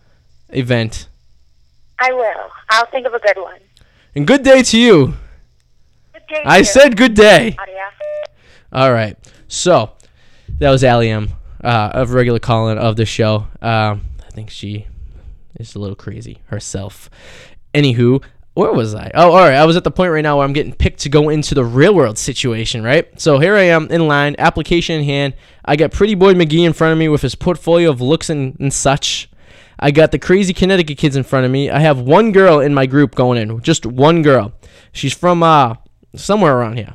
[0.49, 1.09] event.
[1.99, 2.51] I will.
[2.71, 3.61] I'll think of a good one.
[4.15, 5.15] And good day to you.
[6.13, 6.43] Good day.
[6.45, 7.57] I said good day.
[7.59, 7.93] Adios.
[8.73, 9.17] All right.
[9.49, 9.93] So
[10.59, 11.31] that was Allie M,
[11.63, 13.47] uh, of regular calling of the show.
[13.61, 14.87] Um, I think she
[15.61, 17.11] is a little crazy herself.
[17.75, 18.23] Anywho,
[18.55, 19.11] where was I?
[19.15, 19.55] Oh, all right.
[19.55, 21.65] I was at the point right now where I'm getting picked to go into the
[21.65, 23.09] real world situation, right?
[23.21, 25.35] So here I am in line, application in hand.
[25.65, 28.57] I got Pretty Boy McGee in front of me with his portfolio of looks and,
[28.61, 29.31] and such.
[29.79, 31.71] I got the crazy Connecticut kids in front of me.
[31.71, 34.53] I have one girl in my group going in, just one girl.
[34.93, 35.75] She's from uh
[36.15, 36.95] somewhere around here.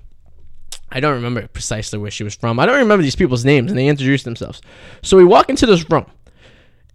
[0.90, 2.60] I don't remember precisely where she was from.
[2.60, 4.62] I don't remember these people's names, and they introduced themselves.
[5.02, 6.06] So we walk into this room,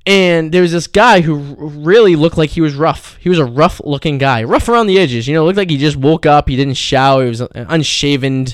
[0.05, 3.17] and there was this guy who really looked like he was rough.
[3.21, 5.29] He was a rough looking guy, rough around the edges.
[5.29, 6.49] You know, looked like he just woke up.
[6.49, 7.23] He didn't shower.
[7.23, 8.49] He was uh, unshaven,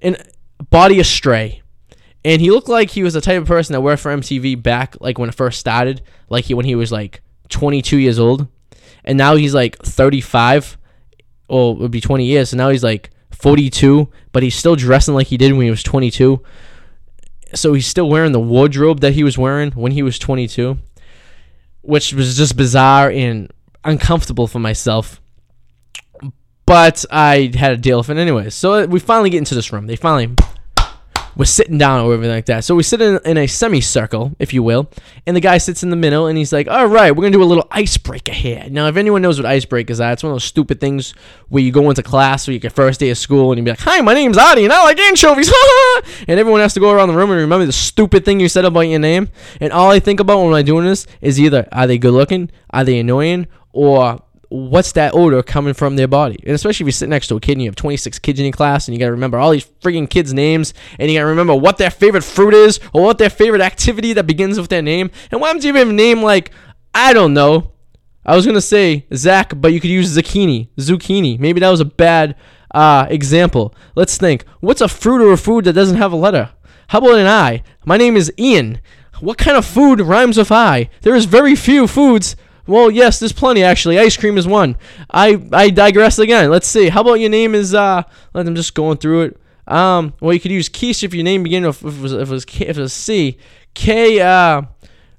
[0.00, 0.16] and
[0.70, 1.62] body astray.
[2.24, 4.96] And he looked like he was the type of person that worked for MTV back
[5.00, 8.48] like when it first started, like he, when he was like 22 years old,
[9.04, 10.78] and now he's like 35,
[11.48, 12.50] or it would be 20 years.
[12.50, 15.82] So now he's like 42, but he's still dressing like he did when he was
[15.82, 16.42] 22.
[17.56, 20.78] So he's still wearing the wardrobe that he was wearing when he was 22,
[21.82, 23.50] which was just bizarre and
[23.84, 25.20] uncomfortable for myself.
[26.66, 28.54] But I had to deal with it anyways.
[28.54, 29.86] So we finally get into this room.
[29.86, 30.34] They finally
[31.36, 32.64] we're sitting down or everything like that.
[32.64, 34.90] So we sit in, in a semicircle, if you will,
[35.26, 37.42] and the guy sits in the middle and he's like, "All right, we're gonna do
[37.42, 40.44] a little icebreaker here." Now, if anyone knows what icebreakers are, it's one of those
[40.44, 41.14] stupid things
[41.48, 43.70] where you go into class or you get first day of school and you be
[43.70, 45.52] like, "Hi, my name's Arty, and I like anchovies,"
[46.28, 48.64] and everyone has to go around the room and remember the stupid thing you said
[48.64, 49.28] about your name.
[49.60, 52.50] And all I think about when I'm doing this is either are they good looking,
[52.70, 56.38] are they annoying, or what's that odor coming from their body?
[56.44, 58.44] And especially if you sit next to a kid and you have 26 kids in
[58.44, 61.22] your class and you got to remember all these freaking kids' names and you got
[61.22, 64.68] to remember what their favorite fruit is or what their favorite activity that begins with
[64.68, 65.10] their name.
[65.30, 66.50] And why don't you even name like,
[66.94, 67.72] I don't know.
[68.24, 71.38] I was going to say Zach, but you could use zucchini, zucchini.
[71.38, 72.34] Maybe that was a bad
[72.74, 73.74] uh, example.
[73.94, 74.44] Let's think.
[74.60, 76.50] What's a fruit or a food that doesn't have a letter?
[76.88, 77.62] How about an I?
[77.84, 78.80] My name is Ian.
[79.20, 80.90] What kind of food rhymes with I?
[81.02, 82.36] There is very few foods
[82.66, 83.98] well, yes, there's plenty actually.
[83.98, 84.76] Ice cream is one.
[85.10, 86.50] I I digress again.
[86.50, 86.88] Let's see.
[86.88, 88.02] How about your name is uh?
[88.34, 89.40] Let them just going through it.
[89.66, 90.14] Um.
[90.20, 92.32] Well, you could use Quiche if your name began with if it was if it
[92.32, 93.38] was, K, if it was C.
[93.74, 94.62] K uh.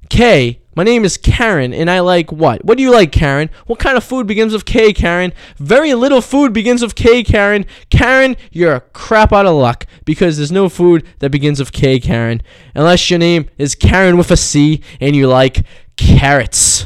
[0.10, 0.61] K.
[0.76, 2.64] My name is Karen, and I like what?
[2.64, 3.49] What do you like, Karen?
[3.65, 5.34] What kind of food begins with K, Karen?
[5.57, 7.65] Very little food begins with K, Karen.
[7.90, 11.99] Karen, you're a crap out of luck because there's no food that begins with K,
[11.99, 12.44] Karen.
[12.76, 15.65] Unless your name is Karen with a C and you like
[15.95, 16.86] carrots.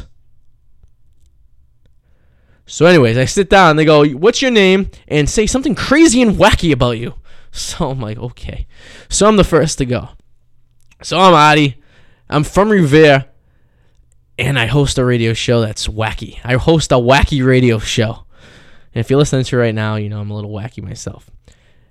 [2.72, 3.76] So, anyways, I sit down.
[3.76, 7.14] They go, "What's your name?" and say something crazy and wacky about you.
[7.54, 8.66] So I'm like, okay.
[9.10, 10.08] So I'm the first to go.
[11.02, 11.82] So I'm Arty.
[12.30, 13.26] I'm from Revere,
[14.38, 16.38] and I host a radio show that's wacky.
[16.44, 18.24] I host a wacky radio show.
[18.94, 21.28] And if you're listening to it right now, you know I'm a little wacky myself.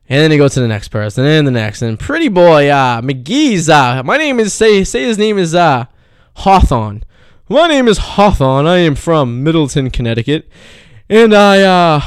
[0.09, 3.01] And then they go to the next person, and the next, and pretty boy, uh,
[3.01, 3.69] McGee's.
[3.69, 5.85] Uh, my name is say say his name is uh,
[6.37, 7.03] Hawthorne.
[7.51, 8.65] My name is Hawthorne.
[8.65, 10.49] I am from Middletown, Connecticut.
[11.09, 12.01] And I, uh,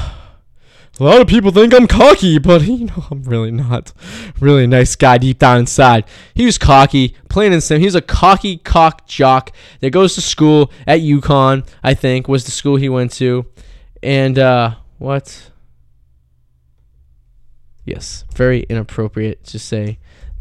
[0.99, 3.93] a lot of people think I'm cocky, but you know, I'm really not.
[4.41, 6.07] Really nice guy deep down inside.
[6.33, 7.85] He was cocky, plain and simple.
[7.85, 12.51] He's a cocky cock jock that goes to school at UConn, I think, was the
[12.51, 13.45] school he went to.
[14.03, 15.51] And, uh, what?
[17.85, 19.99] Yes, very inappropriate to say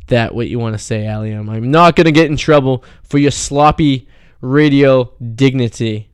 [0.07, 1.49] that what you want to say, Allium.
[1.49, 4.07] I'm not going to get in trouble for your sloppy
[4.43, 6.09] radio dignity.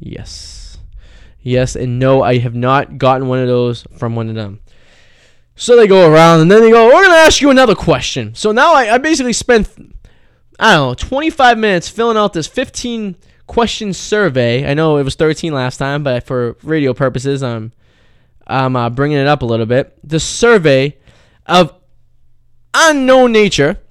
[0.00, 0.78] Yes.
[1.40, 4.60] Yes, and no, I have not gotten one of those from one of them.
[5.54, 8.34] So they go around and then they go, We're going to ask you another question.
[8.34, 9.68] So now I, I basically spent,
[10.58, 14.68] I don't know, 25 minutes filling out this 15 question survey.
[14.68, 17.72] I know it was 13 last time, but for radio purposes, I'm,
[18.46, 19.96] I'm uh, bringing it up a little bit.
[20.02, 20.96] The survey
[21.46, 21.74] of
[22.74, 23.81] unknown nature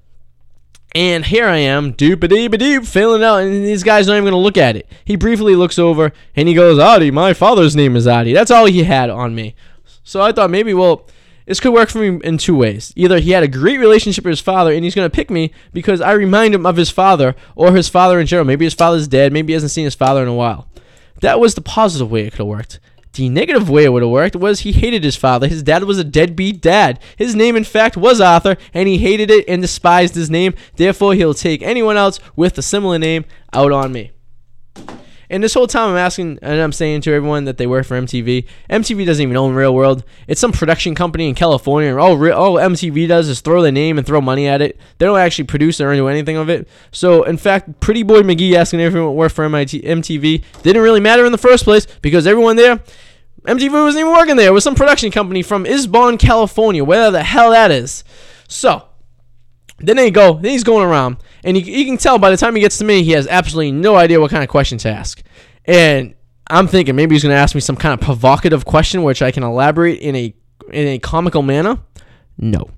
[0.94, 4.18] and here I am, doop a deep a deep, filling out, and these guys aren't
[4.18, 4.88] even going to look at it.
[5.04, 8.32] He briefly looks over and he goes, Arty, my father's name is Arty.
[8.32, 9.54] That's all he had on me.
[10.04, 11.08] So I thought maybe, well,
[11.46, 12.92] this could work for me in two ways.
[12.94, 15.52] Either he had a great relationship with his father and he's going to pick me
[15.72, 18.46] because I remind him of his father or his father in general.
[18.46, 19.32] Maybe his father's dead.
[19.32, 20.68] Maybe he hasn't seen his father in a while.
[21.20, 22.80] That was the positive way it could have worked.
[23.14, 25.46] The negative way it would have worked was he hated his father.
[25.46, 26.98] His dad was a deadbeat dad.
[27.16, 30.54] His name, in fact, was Arthur, and he hated it and despised his name.
[30.76, 34.12] Therefore, he'll take anyone else with a similar name out on me.
[35.32, 37.98] And this whole time, I'm asking and I'm saying to everyone that they work for
[37.98, 38.46] MTV.
[38.68, 40.04] MTV doesn't even own Real World.
[40.28, 41.88] It's some production company in California.
[41.88, 44.78] And all, all MTV does is throw the name and throw money at it.
[44.98, 46.68] They don't actually produce or do anything of it.
[46.90, 51.24] So, in fact, Pretty Boy McGee asking everyone work for MIT, MTV didn't really matter
[51.24, 52.76] in the first place because everyone there,
[53.44, 54.48] MTV wasn't even working there.
[54.48, 58.04] It was some production company from Isbon, California, where the hell that is.
[58.48, 58.86] So,
[59.82, 60.34] Then they go.
[60.34, 62.84] Then he's going around, and you, you can tell by the time he gets to
[62.84, 65.22] me, he has absolutely no idea what kind of question to ask.
[65.64, 66.14] And
[66.48, 69.30] I'm thinking maybe he's going to ask me some kind of provocative question, which I
[69.30, 70.34] can elaborate in a
[70.72, 71.78] in a comical manner.
[72.38, 72.70] No.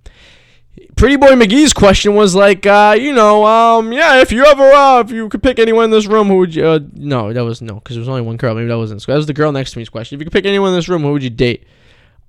[0.96, 5.00] Pretty Boy McGee's question was like, uh, you know, um, yeah, if you ever, uh,
[5.00, 6.64] if you could pick anyone in this room, who would you?
[6.64, 8.54] Uh, no, that was no, because there was only one girl.
[8.54, 9.04] Maybe that wasn't.
[9.06, 10.16] That was the girl next to me's question.
[10.16, 11.66] If you could pick anyone in this room, who would you date?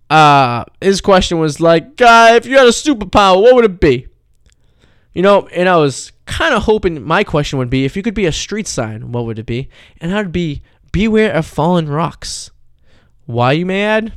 [0.10, 4.08] Uh, his question was like, uh, if you had a superpower, what would it be?
[5.16, 8.14] You know, and I was kind of hoping my question would be, if you could
[8.14, 9.70] be a street sign, what would it be?
[10.02, 10.62] And I'd be,
[10.92, 12.52] beware of fallen rocks.
[13.26, 14.14] Why, you may add?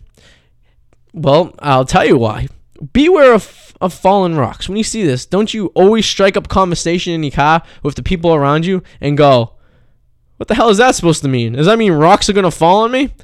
[1.14, 2.48] Well, I'll tell you why.
[2.92, 4.68] Beware of, of fallen rocks.
[4.68, 8.02] When you see this, don't you always strike up conversation in your car with the
[8.02, 9.54] people around you and go,
[10.36, 11.54] what the hell is that supposed to mean?
[11.54, 13.14] Does that mean rocks are going to fall on me?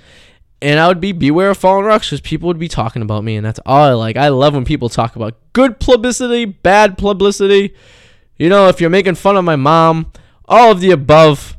[0.64, 3.36] And I would be beware of fallen rocks because people would be talking about me,
[3.36, 4.16] and that's all I like.
[4.16, 7.74] I love when people talk about good publicity, bad publicity.
[8.38, 10.10] You know, if you're making fun of my mom,
[10.46, 11.58] all of the above.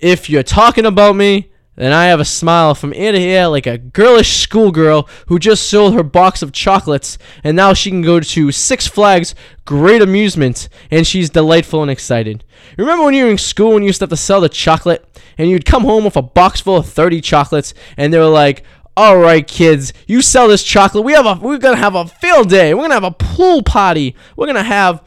[0.00, 3.66] If you're talking about me, then I have a smile from ear to ear like
[3.66, 8.20] a girlish schoolgirl who just sold her box of chocolates and now she can go
[8.20, 9.34] to Six Flags
[9.64, 12.44] Great Amusement and she's delightful and excited.
[12.76, 15.06] Remember when you were in school and you used to have to sell the chocolate
[15.38, 18.64] and you'd come home with a box full of 30 chocolates and they were like,
[18.96, 21.04] all right, kids, you sell this chocolate.
[21.04, 22.74] We have a we're gonna have a field day.
[22.74, 24.14] We're gonna have a pool party.
[24.36, 25.02] We're gonna have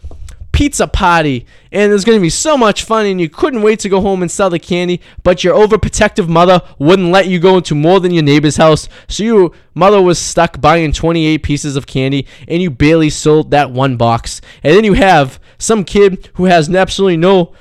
[0.53, 3.89] pizza party and it's going to be so much fun and you couldn't wait to
[3.89, 7.73] go home and sell the candy but your overprotective mother wouldn't let you go into
[7.75, 8.87] more than your neighbor's house.
[9.07, 13.71] So your mother was stuck buying 28 pieces of candy and you barely sold that
[13.71, 14.41] one box.
[14.63, 17.53] And then you have some kid who has absolutely no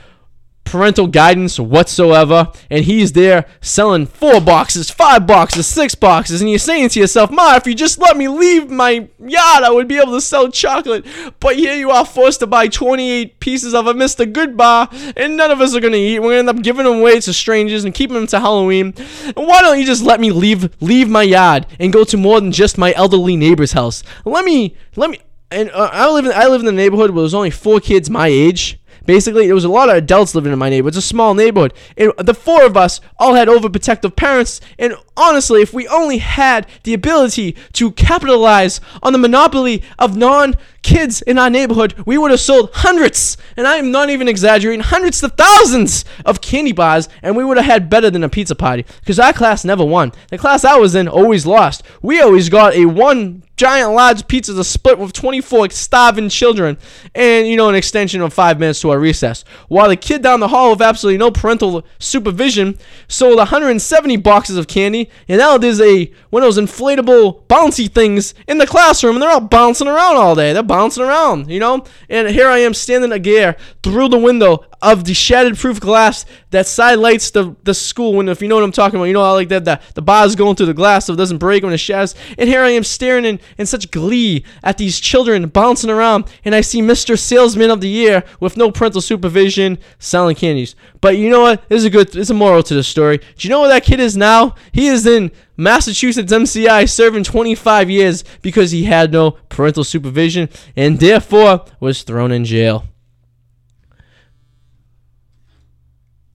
[0.73, 6.59] parental guidance whatsoever, and he's there selling four boxes, five boxes, six boxes, and you're
[6.59, 9.99] saying to yourself, Ma, if you just let me leave my yard, I would be
[9.99, 11.05] able to sell chocolate.
[11.41, 14.25] But here you are forced to buy 28 pieces of a Mr.
[14.25, 16.21] Goodbar, and none of us are gonna eat.
[16.21, 18.95] We're gonna end up giving them away to strangers and keeping them to Halloween.
[19.37, 22.41] And why don't you just let me leave leave my yard and go to more
[22.41, 24.03] than just my elderly neighbor's house?
[24.25, 25.21] Let me let me.
[25.51, 28.09] And uh, I live in I live in the neighborhood where there's only four kids
[28.09, 28.81] my age.
[29.07, 30.97] Basically, there was a lot of adults living in my neighborhood.
[30.97, 31.75] It's a small neighborhood.
[31.97, 34.61] And the four of us all had overprotective parents.
[34.79, 40.55] And honestly, if we only had the ability to capitalize on the monopoly of non
[40.83, 44.81] kids in our neighborhood, we would have sold hundreds, and I am not even exaggerating,
[44.81, 48.55] hundreds to thousands of candy bars, and we would have had better than a pizza
[48.55, 48.85] party.
[49.01, 50.13] Because our class never won.
[50.31, 51.83] The class I was in always lost.
[52.03, 56.77] We always got a one giant large pizza to split with 24 starving children
[57.15, 60.41] and you know an extension of five minutes to our recess while the kid down
[60.41, 62.77] the hall with absolutely no parental supervision
[63.07, 68.35] sold 170 boxes of candy and now there's a one of those inflatable bouncy things
[68.49, 71.85] in the classroom and they're all bouncing around all day they're bouncing around you know?
[72.09, 76.67] And here i am standing again through the window of the shattered proof glass that
[76.67, 78.33] side lights the, the school window.
[78.33, 80.37] If you know what I'm talking about, you know how like that the, the bars
[80.37, 82.15] going through the glass so it doesn't break when it shatters.
[82.39, 86.55] And here I am staring in, in such glee at these children bouncing around, and
[86.55, 87.19] I see Mr.
[87.19, 90.77] Salesman of the Year with no parental supervision selling candies.
[91.01, 91.69] But you know what?
[91.69, 93.19] There's a good there's a moral to the story.
[93.19, 94.55] Do you know where that kid is now?
[94.73, 100.99] He is in Massachusetts MCI serving 25 years because he had no parental supervision and
[101.01, 102.85] therefore was thrown in jail.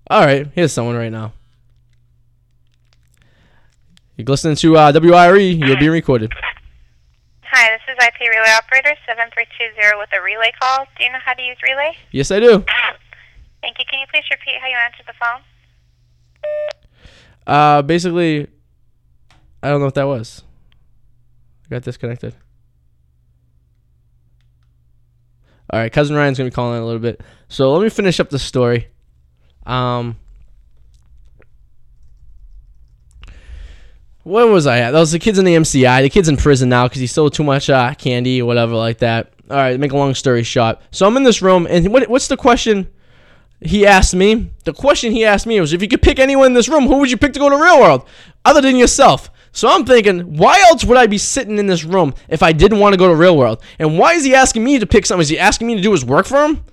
[0.09, 1.33] All right, here's someone right now.
[4.15, 5.37] You're listening to uh, WIRE.
[5.37, 6.31] You're being recorded.
[7.43, 10.85] Hi, this is IP Relay Operator 7320 with a relay call.
[10.97, 11.91] Do you know how to use relay?
[12.11, 12.63] Yes, I do.
[13.61, 13.85] Thank you.
[13.89, 15.41] Can you please repeat how you answered the phone?
[17.45, 18.47] Uh, basically,
[19.61, 20.43] I don't know what that was.
[21.65, 22.33] I got disconnected.
[25.69, 27.21] All right, cousin Ryan's gonna be calling in a little bit.
[27.49, 28.87] So let me finish up the story.
[29.67, 30.15] Um,
[34.23, 34.93] where was I at?
[34.93, 36.01] Was the kids in the MCI.
[36.01, 38.99] The kid's in prison now because he stole too much uh, candy or whatever like
[38.99, 39.33] that.
[39.49, 40.79] All right, make a long story short.
[40.91, 42.87] So I'm in this room, and what, what's the question
[43.61, 44.51] he asked me?
[44.65, 46.97] The question he asked me was, if you could pick anyone in this room, who
[46.97, 48.07] would you pick to go to real world,
[48.43, 49.29] other than yourself?
[49.53, 52.79] So I'm thinking, why else would I be sitting in this room if I didn't
[52.79, 53.63] want to go to real world?
[53.79, 55.21] And why is he asking me to pick something?
[55.21, 56.65] Is he asking me to do his work for him?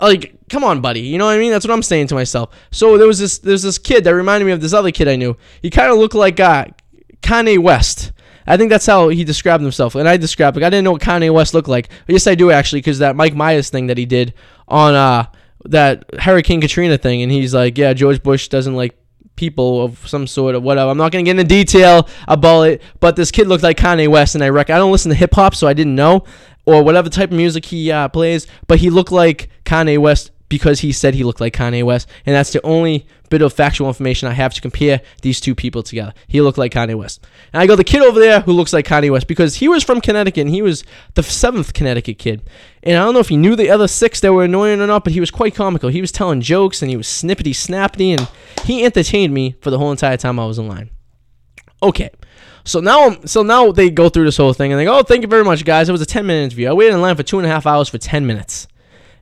[0.00, 1.00] Like, come on, buddy.
[1.00, 1.50] You know what I mean?
[1.50, 2.54] That's what I'm saying to myself.
[2.70, 5.16] So there was this there's this kid that reminded me of this other kid I
[5.16, 5.36] knew.
[5.62, 6.66] He kind of looked like uh,
[7.22, 8.12] Kanye West.
[8.46, 9.94] I think that's how he described himself.
[9.94, 11.88] And I described like I didn't know what Kanye West looked like.
[12.08, 14.34] Yes, I do actually, because that Mike Myers thing that he did
[14.66, 15.26] on uh
[15.66, 18.96] that Hurricane Katrina thing, and he's like, yeah, George Bush doesn't like
[19.36, 20.90] people of some sort of whatever.
[20.90, 24.34] I'm not gonna get into detail about it, but this kid looked like Kanye West,
[24.34, 26.24] and I reckon I don't listen to hip hop, so I didn't know.
[26.66, 30.80] Or whatever type of music he uh, plays, but he looked like Kanye West because
[30.80, 34.28] he said he looked like Kanye West, and that's the only bit of factual information
[34.28, 36.12] I have to compare these two people together.
[36.26, 37.24] He looked like Kanye West.
[37.52, 39.84] And I go, the kid over there who looks like Kanye West, because he was
[39.84, 40.84] from Connecticut, and he was
[41.14, 42.42] the seventh Connecticut kid.
[42.82, 45.04] And I don't know if he knew the other six that were annoying or not,
[45.04, 45.88] but he was quite comical.
[45.88, 48.28] He was telling jokes, and he was snippety snappity, and
[48.66, 50.90] he entertained me for the whole entire time I was in line.
[51.82, 52.10] Okay.
[52.64, 55.22] So now, so now they go through this whole thing and they go, "Oh, thank
[55.22, 55.88] you very much, guys.
[55.88, 56.68] It was a 10 minute interview.
[56.68, 58.66] I waited in line for two and a half hours for 10 minutes."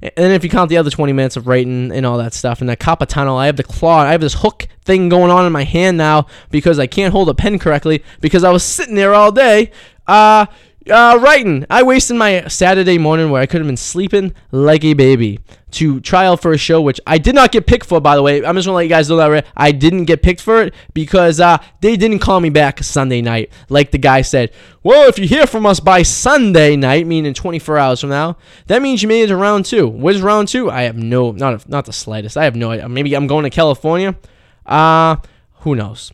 [0.00, 2.68] And if you count the other 20 minutes of writing and all that stuff, and
[2.68, 5.52] that carpal tunnel, I have the claw, I have this hook thing going on in
[5.52, 9.12] my hand now because I can't hold a pen correctly because I was sitting there
[9.12, 9.72] all day,
[10.06, 10.46] uh,
[10.88, 11.66] uh, writing.
[11.68, 15.40] I wasted my Saturday morning where I could have been sleeping like a baby
[15.72, 18.22] to try out for a show, which I did not get picked for, by the
[18.22, 18.44] way.
[18.44, 19.46] I'm just gonna let you guys know that.
[19.56, 23.52] I didn't get picked for it because uh, they didn't call me back Sunday night,
[23.68, 24.52] like the guy said.
[24.82, 28.80] Well, if you hear from us by Sunday night, meaning 24 hours from now, that
[28.80, 29.88] means you made it to round two.
[29.88, 30.70] What is round two?
[30.70, 32.36] I have no, not not the slightest.
[32.36, 32.88] I have no idea.
[32.88, 34.16] Maybe I'm going to California.
[34.64, 35.16] Uh,
[35.60, 36.12] who knows?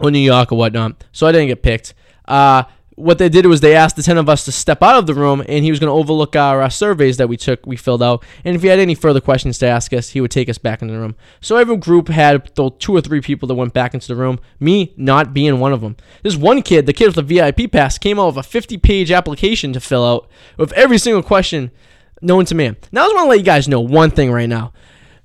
[0.00, 1.04] Or New York or whatnot.
[1.12, 1.94] So I didn't get picked.
[2.26, 2.64] Uh,
[2.98, 5.14] what they did was they asked the 10 of us to step out of the
[5.14, 8.02] room and he was going to overlook our, uh, surveys that we took we filled
[8.02, 8.24] out.
[8.44, 10.82] And if he had any further questions to ask us he would take us back
[10.82, 11.14] into the room.
[11.40, 14.92] So every group had two or three people that went back into the room me
[14.96, 18.18] not being one of them this one kid the kid with the vip pass came
[18.18, 21.70] out with a 50 page application to fill out with every single question
[22.20, 22.76] known to man.
[22.90, 24.72] Now i just want to let you guys know one thing right now.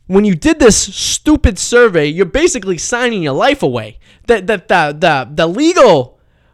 [0.08, 4.00] When you did this stupid survey, you're basically signing your life away.
[4.28, 6.13] The, the, the, the, the legal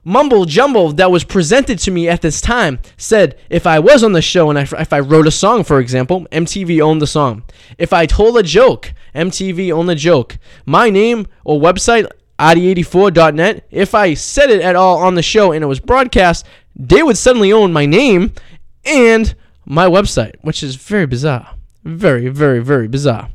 [0.09, 4.13] mumble jumble that was presented to me at this time said if I was on
[4.13, 7.43] the show and if I wrote a song, for example, MTV owned the song.
[7.77, 10.37] If I told a joke, MTV owned the joke.
[10.65, 12.07] My name or website,
[12.39, 16.45] Arty84.net, if I said it at all on the show and it was broadcast,
[16.75, 18.33] they would suddenly own my name
[18.85, 21.55] and my website, which is very bizarre.
[21.83, 23.29] Very, very, very bizarre.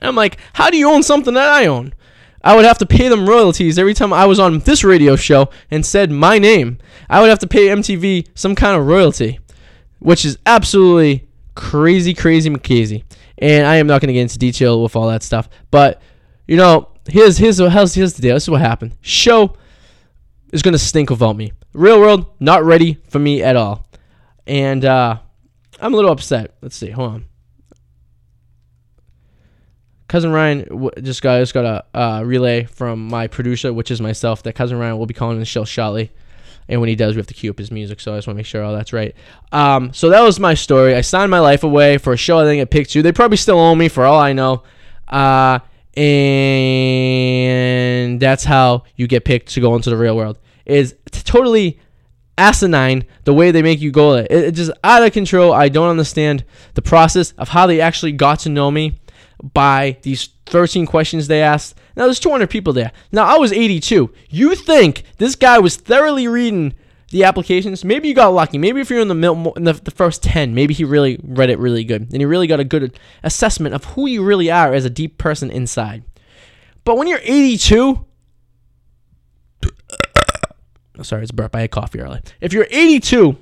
[0.00, 1.94] I'm like, how do you own something that I own?
[2.42, 5.50] I would have to pay them royalties every time I was on this radio show
[5.70, 6.78] and said my name.
[7.08, 9.40] I would have to pay MTV some kind of royalty,
[9.98, 13.04] which is absolutely crazy, crazy, McCrazy.
[13.38, 15.48] And I am not going to get into detail with all that stuff.
[15.70, 16.00] But,
[16.46, 18.36] you know, here's, here's, here's, here's the deal.
[18.36, 18.96] This is what happened.
[19.00, 19.56] Show
[20.52, 21.52] is going to stink without me.
[21.72, 23.86] Real world, not ready for me at all.
[24.46, 25.18] And uh,
[25.80, 26.54] I'm a little upset.
[26.62, 26.90] Let's see.
[26.90, 27.29] Hold on
[30.10, 34.00] cousin Ryan w- just got just got a uh, relay from my producer, which is
[34.00, 36.10] myself, that cousin Ryan will be calling the show shortly.
[36.68, 38.00] And when he does, we have to cue up his music.
[38.00, 39.14] So I just want to make sure all that's right.
[39.50, 40.94] Um, so that was my story.
[40.94, 43.02] I signed my life away for a show I didn't get picked to.
[43.02, 44.62] They probably still owe me for all I know.
[45.08, 45.58] Uh,
[45.96, 46.10] and
[48.20, 50.38] that's how you get picked to go into the real world.
[50.64, 51.80] Is totally
[52.38, 54.14] asinine the way they make you go.
[54.14, 55.52] It, it's just out of control.
[55.52, 59.00] I don't understand the process of how they actually got to know me
[59.42, 61.78] by these 13 questions they asked.
[61.96, 62.92] Now, there's 200 people there.
[63.12, 64.12] Now, I was 82.
[64.28, 66.74] You think this guy was thoroughly reading
[67.10, 67.84] the applications?
[67.84, 68.58] Maybe you got lucky.
[68.58, 71.50] Maybe if you're in the, mil- in the, the first 10, maybe he really read
[71.50, 72.02] it really good.
[72.02, 75.18] And he really got a good assessment of who you really are as a deep
[75.18, 76.04] person inside.
[76.84, 78.04] But when you're 82,
[81.02, 81.54] sorry, it's burp.
[81.54, 82.22] I had coffee earlier.
[82.40, 83.36] If you're 82,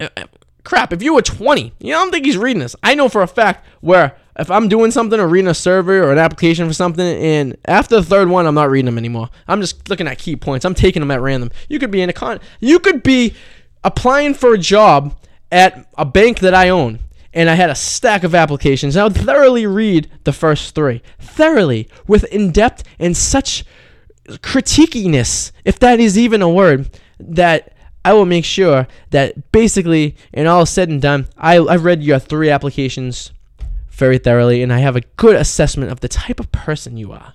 [0.00, 0.24] uh, uh,
[0.64, 2.76] crap, if you were 20, you know, I don't think he's reading this.
[2.82, 6.12] I know for a fact where if I'm doing something or reading a survey or
[6.12, 9.30] an application for something, and after the third one, I'm not reading them anymore.
[9.48, 10.64] I'm just looking at key points.
[10.64, 11.50] I'm taking them at random.
[11.68, 12.38] You could be in a con.
[12.60, 13.34] You could be
[13.82, 15.18] applying for a job
[15.50, 17.00] at a bank that I own,
[17.32, 18.96] and I had a stack of applications.
[18.96, 23.64] I would thoroughly read the first three, thoroughly, with in depth and such
[24.28, 27.72] critiquiness, if that is even a word, that
[28.04, 32.18] I will make sure that basically, in all said and done, I, I've read your
[32.18, 33.32] three applications
[33.98, 37.34] very thoroughly and I have a good assessment of the type of person you are.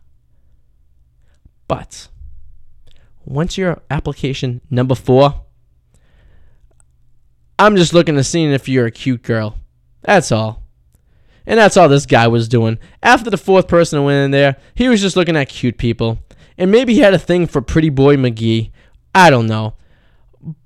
[1.67, 2.07] But
[3.25, 5.41] once your application number four,
[7.59, 9.57] I'm just looking to see if you're a cute girl.
[10.01, 10.63] That's all.
[11.45, 12.79] And that's all this guy was doing.
[13.01, 16.19] After the fourth person went in there, he was just looking at cute people.
[16.57, 18.71] And maybe he had a thing for Pretty Boy McGee.
[19.13, 19.75] I don't know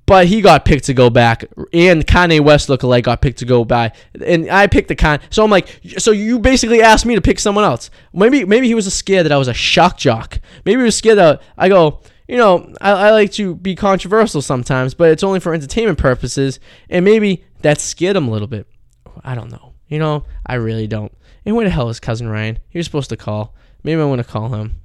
[0.07, 1.43] but he got picked to go back,
[1.73, 5.19] and Kanye West lookalike got picked to go back, and I picked the con.
[5.29, 5.67] So I'm like,
[5.97, 7.91] so you basically asked me to pick someone else.
[8.13, 10.39] Maybe maybe he was scared that I was a shock jock.
[10.65, 11.99] Maybe he was scared that I go.
[12.27, 16.59] You know, I, I like to be controversial sometimes, but it's only for entertainment purposes,
[16.89, 18.65] and maybe that scared him a little bit.
[19.23, 19.73] I don't know.
[19.88, 21.13] You know, I really don't.
[21.45, 22.59] And where the hell is cousin Ryan?
[22.69, 23.55] He was supposed to call.
[23.84, 24.79] Maybe I want to call him.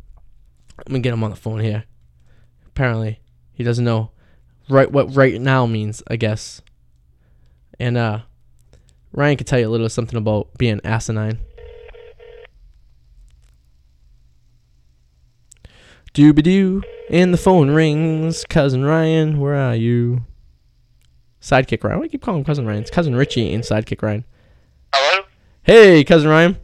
[0.78, 1.84] I'm gonna get him on the phone here.
[2.66, 3.20] Apparently,
[3.52, 4.10] he doesn't know
[4.72, 6.62] right what right now means, I guess.
[7.78, 8.20] And uh,
[9.12, 11.38] Ryan could tell you a little something about being asinine.
[16.14, 18.44] Dooby doo, and the phone rings.
[18.48, 20.22] Cousin Ryan, where are you?
[21.40, 21.98] Sidekick Ryan.
[21.98, 22.82] Why do I keep calling him Cousin Ryan?
[22.82, 24.24] It's Cousin Richie and Sidekick Ryan.
[24.92, 25.24] Hello?
[25.62, 26.56] Hey, Cousin Ryan.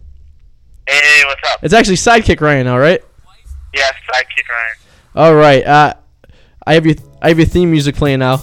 [0.87, 1.65] Hey, what's up?
[1.65, 3.03] It's actually Sidekick Ryan, all right?
[3.75, 4.77] Yes, sidekick Ryan.
[5.15, 5.65] All right.
[5.67, 5.95] Uh,
[6.67, 8.43] I have your I have your theme music playing now.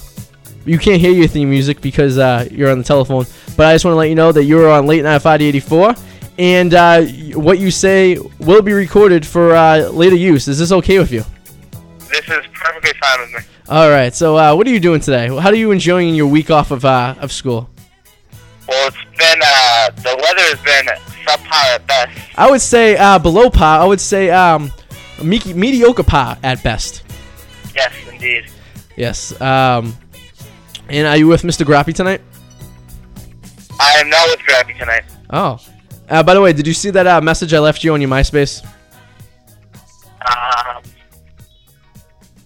[0.64, 3.24] You can't hear your theme music because uh, you're on the telephone.
[3.56, 5.94] But I just want to let you know that you are on Late Night 584,
[6.38, 7.02] and uh,
[7.34, 10.48] what you say will be recorded for uh, later use.
[10.48, 11.24] Is this okay with you?
[12.10, 13.38] This is perfectly fine with me.
[13.68, 14.14] All right.
[14.14, 15.28] So, uh, what are you doing today?
[15.28, 17.70] How are you enjoying your week off of uh, of school?
[18.68, 20.86] Well, it's been, uh, the weather has been
[21.24, 22.18] subpar at best.
[22.36, 23.80] I would say uh, below par.
[23.80, 24.72] I would say um,
[25.22, 27.04] me- mediocre par at best.
[27.74, 28.46] Yes, indeed.
[28.96, 29.38] Yes.
[29.40, 29.96] Um,
[30.88, 31.64] and are you with Mr.
[31.64, 32.20] Grappy tonight?
[33.78, 35.04] I am not with Grabby tonight.
[35.30, 35.58] Oh.
[36.08, 38.08] Uh, by the way, did you see that uh, message I left you on your
[38.10, 38.64] MySpace?
[40.24, 40.82] Um,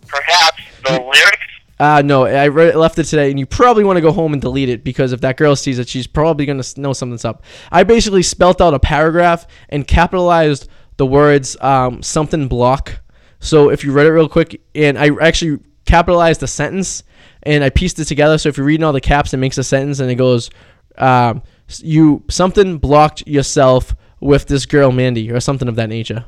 [0.06, 1.36] perhaps the lyrics?
[1.78, 4.42] Uh, no, I re- left it today, and you probably want to go home and
[4.42, 7.42] delete it because if that girl sees it, she's probably going to know something's up.
[7.70, 13.00] I basically spelt out a paragraph and capitalized the words um, something block.
[13.40, 15.60] So if you read it real quick, and I actually
[15.90, 17.02] capitalized the sentence
[17.42, 18.38] and I pieced it together.
[18.38, 20.50] So if you're reading all the caps, it makes a sentence and it goes,
[20.96, 21.42] um,
[21.78, 26.24] you something blocked yourself with this girl Mandy or something of that nature.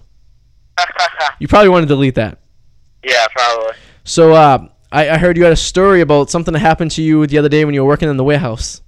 [1.38, 2.40] you probably want to delete that.
[3.04, 3.74] Yeah, probably.
[4.04, 7.26] So uh, I, I heard you had a story about something that happened to you
[7.26, 8.82] the other day when you were working in the warehouse.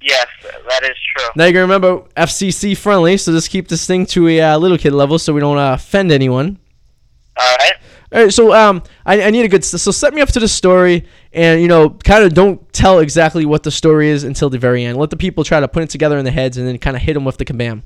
[0.00, 1.28] Yes, that is true.
[1.36, 4.78] Now you can remember FCC friendly, so just keep this thing to a uh, little
[4.78, 6.58] kid level so we don't uh, offend anyone.
[7.38, 7.72] All right.
[8.16, 10.48] All right, so um, I, I need a good so set me up to the
[10.48, 14.58] story, and you know, kind of don't tell exactly what the story is until the
[14.58, 14.96] very end.
[14.96, 17.02] Let the people try to put it together in their heads, and then kind of
[17.02, 17.82] hit them with the kabam.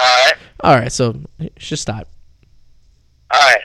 [0.00, 0.34] All right.
[0.64, 1.20] All right, so
[1.54, 2.08] just start.
[3.30, 3.60] All right.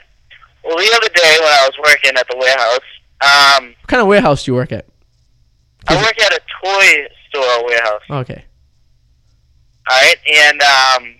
[0.64, 4.06] Well, the other day when I was working at the warehouse, um, What kind of
[4.06, 4.86] warehouse do you work at?
[5.88, 8.02] I work at a toy store warehouse.
[8.10, 8.44] Okay.
[9.90, 11.14] All right, and um,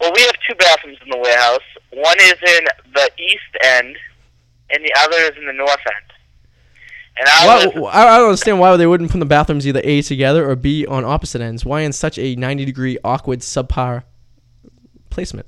[0.00, 1.60] well, we have two bathrooms in the warehouse.
[1.96, 3.96] One is in the east end,
[4.68, 6.12] and the other is in the north end.
[7.18, 10.02] And I Why, I I don't understand why they wouldn't put the bathrooms either A
[10.02, 11.64] together or B on opposite ends.
[11.64, 14.02] Why in such a 90 degree awkward subpar
[15.08, 15.46] placement?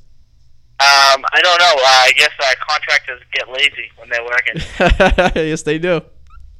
[0.81, 1.75] um, I don't know.
[1.77, 5.43] Uh, I guess uh, contractors get lazy when they're working.
[5.51, 6.01] yes, they do.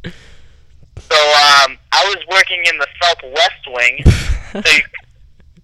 [0.05, 4.03] So um, I was working in the southwest wing,
[4.63, 4.83] so you,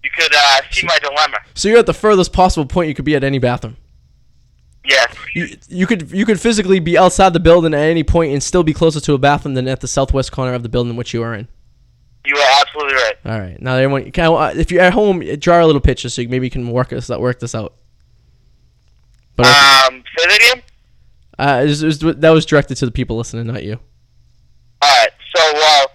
[0.03, 1.39] you could uh, see my dilemma.
[1.53, 3.77] So you're at the furthest possible point you could be at any bathroom.
[4.85, 5.15] Yes.
[5.35, 8.63] You, you could you could physically be outside the building at any point and still
[8.63, 11.23] be closer to a bathroom than at the southwest corner of the building which you
[11.23, 11.49] are in.
[12.27, 13.15] You are absolutely right.
[13.27, 13.61] All right.
[13.63, 16.47] Now everyone, can I- if you're at home, draw a little picture so you, maybe
[16.47, 17.75] you can work this work this out.
[19.37, 20.63] But Um, say that again.
[21.39, 23.81] uh, it was- it was- that was directed to the people listening, not you.
[24.83, 25.11] All right.
[25.35, 25.91] So well,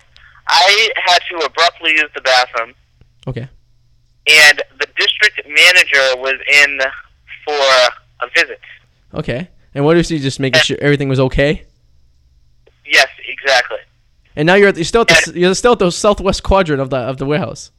[0.48, 2.74] I had to abruptly use the bathroom,
[3.28, 3.48] Okay.
[4.28, 6.80] and the district manager was in
[7.45, 7.53] for
[8.22, 8.60] a visit.
[9.14, 9.49] Okay.
[9.73, 11.65] And what if you just making sure everything was okay?
[12.86, 13.77] Yes, exactly.
[14.36, 16.90] And now you're at, you're still at the, you're still at the southwest quadrant of
[16.90, 17.72] the of the warehouse.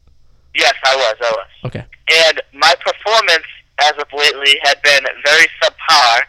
[0.54, 1.14] Yes, I was.
[1.20, 1.46] I was.
[1.66, 1.84] Okay.
[2.26, 3.46] And my performance
[3.80, 6.22] as of lately had been very subpar,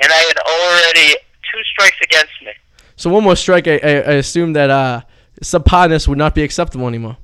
[0.00, 1.16] and I had already
[1.50, 2.52] two strikes against me.
[2.96, 5.02] So one more strike, I, I, I assume that uh,
[5.42, 7.16] subparness would not be acceptable anymore.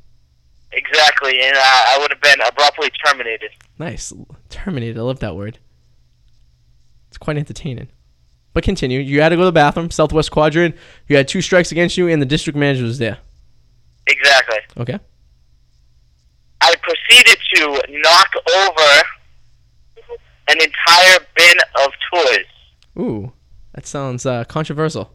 [0.73, 3.51] Exactly, and uh, I would have been abruptly terminated.
[3.79, 4.13] Nice.
[4.49, 4.99] Terminated.
[4.99, 5.59] I love that word.
[7.17, 7.89] It's quite entertaining.
[8.53, 9.01] But continue.
[9.01, 10.77] You had to go to the bathroom, southwest quadrant.
[11.09, 13.17] You had two strikes against you, and the district manager was there.
[14.07, 14.59] Exactly.
[14.77, 14.99] Okay.
[16.61, 19.03] I proceeded to knock over
[20.49, 22.45] an entire bin of toys,
[22.99, 23.33] Ooh,
[23.73, 25.11] that sounds uh, controversial.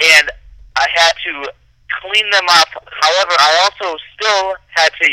[0.00, 0.30] and
[0.76, 1.52] I had to
[2.00, 2.68] clean them up.
[3.02, 5.10] However, I also still had to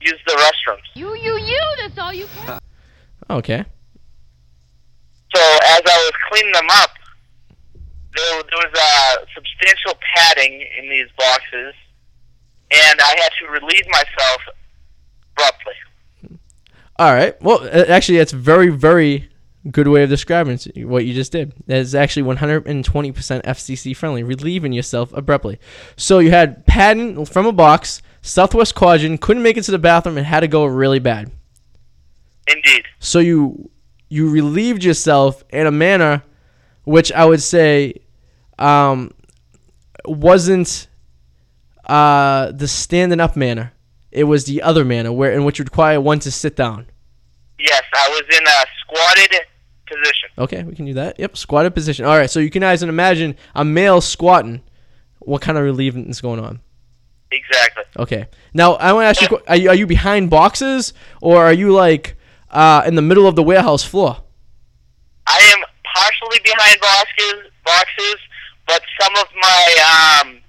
[0.00, 0.78] use the restrooms.
[0.94, 2.60] You, you, you, that's all you care
[3.28, 3.64] Okay.
[5.34, 6.90] So as I was cleaning them up,
[8.16, 11.74] there, there was uh, substantial padding in these boxes,
[12.70, 14.42] and I had to relieve myself
[15.32, 16.38] abruptly.
[16.98, 17.40] All right.
[17.42, 19.30] Well, uh, actually, that's very, very
[19.70, 20.58] good way of describing
[20.88, 21.52] what you just did.
[21.66, 22.74] That is actually 120%
[23.42, 25.58] FCC friendly, relieving yourself abruptly.
[25.96, 30.18] So you had padding from a box, southwest quadrant, couldn't make it to the bathroom,
[30.18, 31.30] and had to go really bad.
[32.48, 32.84] Indeed.
[32.98, 33.70] So you
[34.10, 36.22] you relieved yourself in a manner
[36.84, 37.94] which I would say
[38.58, 39.12] um,
[40.04, 40.88] wasn't
[41.86, 43.72] uh, the standing up manner.
[44.10, 46.86] It was the other manner, where in which would require one to sit down.
[47.58, 49.46] Yes, I was in a squatted
[49.86, 50.28] position.
[50.38, 51.18] Okay, we can do that.
[51.20, 52.04] Yep, squatted position.
[52.04, 54.62] All right, so you can as guys imagine a male squatting.
[55.20, 56.60] What kind of relieving is going on?
[57.30, 57.84] Exactly.
[57.98, 58.26] Okay.
[58.52, 61.72] Now I want to ask you: are you are you behind boxes or are you
[61.72, 62.16] like
[62.50, 64.22] uh, in the middle of the warehouse floor?
[65.26, 65.64] I am
[65.94, 68.16] partially behind boxes, boxes,
[68.66, 70.40] but some of my um,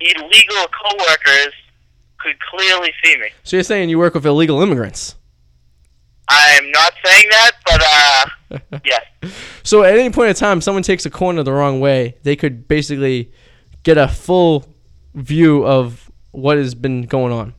[0.00, 1.52] illegal coworkers
[2.18, 3.28] could clearly see me.
[3.42, 5.16] So you're saying you work with illegal immigrants?
[6.28, 9.32] I'm not saying that, but uh, yes.
[9.62, 12.68] So at any point in time, someone takes a corner the wrong way, they could
[12.68, 13.32] basically
[13.82, 14.64] get a full
[15.14, 17.54] view of what has been going on.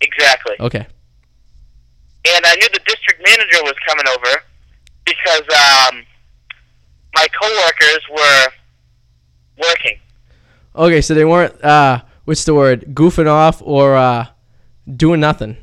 [0.00, 0.56] Exactly.
[0.60, 0.86] Okay.
[2.26, 4.42] And I knew the district manager was coming over
[5.04, 5.42] because
[5.90, 6.02] um,
[7.14, 8.46] my coworkers were
[9.62, 9.98] working.
[10.76, 12.86] Okay, so they weren't uh, what's the word?
[12.94, 14.26] Goofing off or uh,
[14.96, 15.56] doing nothing.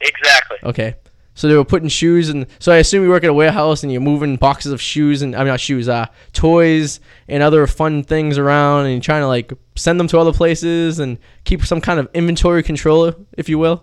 [0.00, 0.58] Exactly.
[0.62, 0.94] Okay.
[1.34, 3.90] So they were putting shoes and so I assume you work at a warehouse and
[3.90, 8.04] you're moving boxes of shoes and I mean not shoes, uh toys and other fun
[8.04, 11.80] things around and you're trying to like send them to other places and keep some
[11.80, 13.82] kind of inventory control, if you will.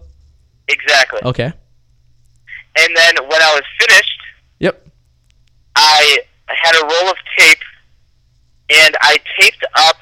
[0.67, 1.21] Exactly.
[1.23, 1.53] Okay.
[2.77, 4.19] And then when I was finished,
[4.59, 4.87] Yep.
[5.75, 7.57] I had a roll of tape
[8.69, 9.97] and I taped up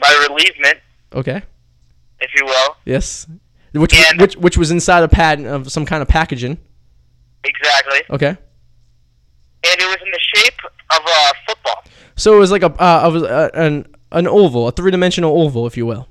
[0.00, 0.78] my relievement,
[1.14, 1.42] Okay.
[2.20, 2.76] if you will.
[2.84, 3.26] Yes.
[3.72, 6.58] Which which which was inside a pad of some kind of packaging.
[7.44, 8.00] Exactly.
[8.10, 8.28] Okay.
[8.28, 10.58] And it was in the shape
[10.90, 11.84] of a football.
[12.16, 15.76] So it was like a uh, a, an an oval, a three dimensional oval, if
[15.76, 16.08] you will.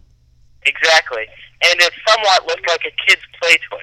[0.63, 1.25] Exactly.
[1.63, 3.81] And it somewhat looked like a kid's play toy.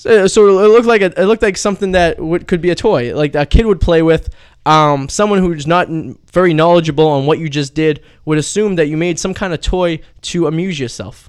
[0.00, 2.74] So, so it looked like a, it looked like something that would, could be a
[2.74, 4.34] toy, like a kid would play with.
[4.64, 5.88] Um, someone who's not
[6.32, 9.60] very knowledgeable on what you just did would assume that you made some kind of
[9.60, 11.28] toy to amuse yourself.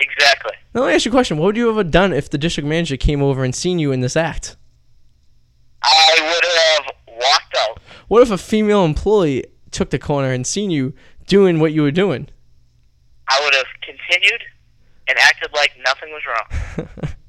[0.00, 0.50] Exactly.
[0.74, 2.68] Now let me ask you a question: What would you have done if the district
[2.68, 4.56] manager came over and seen you in this act?
[5.80, 7.80] I would have walked out.
[8.08, 10.94] What if a female employee took the corner and seen you
[11.28, 12.28] doing what you were doing?
[13.28, 14.42] I would have continued
[15.06, 16.88] and acted like nothing was wrong.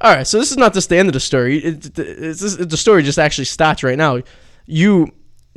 [0.00, 1.58] All right, so this is not just the end of the story.
[1.58, 4.20] It, it, it's the story just actually starts right now.
[4.66, 5.12] You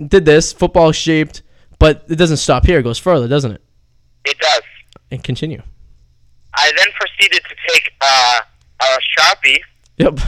[0.08, 1.44] did this, football shaped,
[1.78, 2.80] but it doesn't stop here.
[2.80, 3.62] It goes further, doesn't it?
[4.26, 4.62] It does.
[5.12, 5.62] And continue.
[6.56, 8.40] I then proceeded to take uh,
[8.82, 8.86] a
[9.20, 9.60] sharpie
[9.98, 10.20] Yep.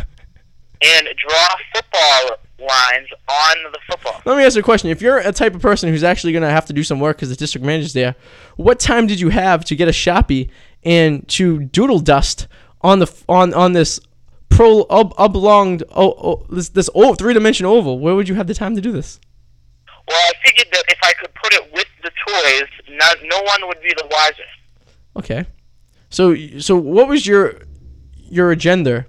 [0.82, 4.22] and draw football lines on the football.
[4.26, 4.90] Let me ask you a question.
[4.90, 7.18] If you're a type of person who's actually going to have to do some work
[7.18, 8.16] because the district manager's there,
[8.58, 10.50] what time did you have to get a Sharpie
[10.84, 12.48] and to doodle dust
[12.84, 14.00] on the on on this
[14.50, 18.00] pro ob, oblonged oh, oh this this oh, three dimensional oval?
[18.00, 19.20] Where would you have the time to do this?
[20.08, 23.68] Well, I figured that if I could put it with the toys, no, no one
[23.68, 24.44] would be the wiser.
[25.16, 25.46] Okay.
[26.10, 27.62] So so what was your
[28.16, 29.06] your agenda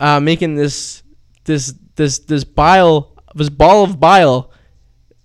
[0.00, 1.02] uh, making this
[1.44, 4.52] this this this bile this ball of bile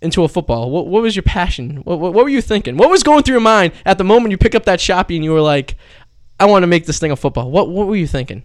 [0.01, 0.71] into a football?
[0.71, 1.77] What what was your passion?
[1.77, 2.77] What, what what were you thinking?
[2.77, 5.23] What was going through your mind at the moment you pick up that sharpie and
[5.23, 5.75] you were like,
[6.39, 7.51] I want to make this thing a football?
[7.51, 8.43] What what were you thinking?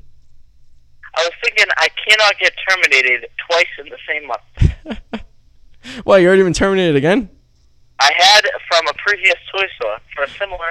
[1.14, 5.22] I was thinking I cannot get terminated twice in the same month.
[6.04, 7.28] Well, you already been terminated again?
[7.98, 10.66] I had from a previous toy store for a similar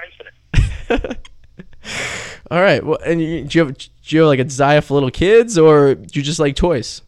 [0.90, 1.18] incident.
[2.52, 2.86] All right.
[2.86, 5.58] Well, and you, do you have do you have like a desire for little kids
[5.58, 7.02] or do you just like toys?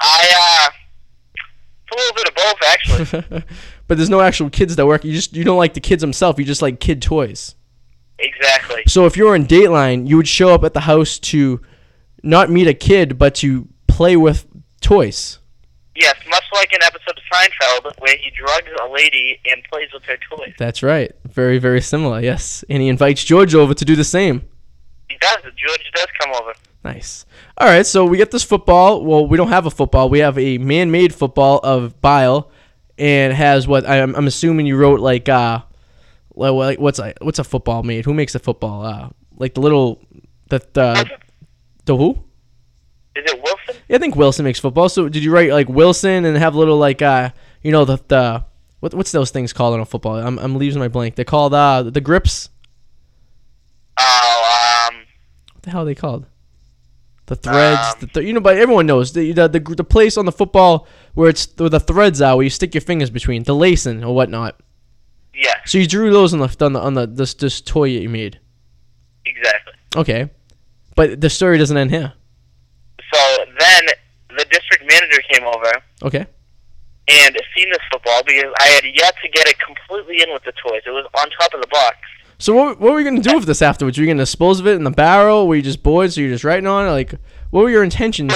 [0.00, 0.70] I uh,
[1.86, 3.44] it's a little bit of both actually.
[3.88, 5.04] but there's no actual kids that work.
[5.04, 6.38] You just you don't like the kids themselves.
[6.38, 7.54] You just like kid toys.
[8.22, 8.82] Exactly.
[8.86, 11.60] So if you were in Dateline, you would show up at the house to
[12.22, 14.46] not meet a kid, but to play with
[14.80, 15.38] toys.
[15.94, 20.04] Yes, much like an episode of Seinfeld where he drugs a lady and plays with
[20.04, 20.54] her toys.
[20.56, 21.12] That's right.
[21.28, 22.20] Very very similar.
[22.20, 24.48] Yes, and he invites George over to do the same.
[25.10, 25.42] He does.
[25.42, 26.54] George does come over.
[26.82, 27.26] Nice.
[27.58, 29.04] All right, so we get this football.
[29.04, 30.08] Well, we don't have a football.
[30.08, 32.50] We have a man-made football of bile,
[32.96, 35.60] and has what I'm, I'm assuming you wrote like uh,
[36.34, 38.04] like what's a what's a football made?
[38.04, 38.84] Who makes a football?
[38.84, 40.00] Uh, like the little
[40.48, 41.10] the the
[41.84, 42.18] the who?
[43.14, 43.82] Is it Wilson?
[43.88, 44.88] Yeah, I think Wilson makes football.
[44.88, 47.30] So did you write like Wilson and have little like uh
[47.62, 48.44] you know the the
[48.80, 50.16] what what's those things called in a football?
[50.16, 51.14] I'm I'm losing my blank.
[51.16, 52.48] They're called uh the grips.
[53.98, 55.02] Oh, um,
[55.52, 56.26] What the hell are they called?
[57.26, 60.24] The threads, the th- you know, but everyone knows the, the the the place on
[60.26, 63.54] the football where it's where the threads are, where you stick your fingers between, the
[63.54, 64.60] lacing or whatnot.
[65.34, 65.54] Yeah.
[65.66, 68.08] So you drew those on the on the on the this this toy that you
[68.08, 68.38] made.
[69.24, 69.72] exactly.
[69.96, 70.30] Okay,
[70.96, 72.12] but the story doesn't end here.
[73.12, 73.82] So then
[74.30, 75.72] the district manager came over
[76.02, 76.26] Okay.
[77.08, 80.52] and seen this football because I had yet to get it completely in with the
[80.52, 80.80] toys.
[80.86, 81.96] It was on top of the box.
[82.38, 83.98] So what, what were you gonna do with this afterwards?
[83.98, 85.46] Were you gonna dispose of it in the barrel?
[85.46, 86.90] Were you just bored, so you're just writing on it?
[86.90, 87.14] Like,
[87.50, 88.32] what were your intentions?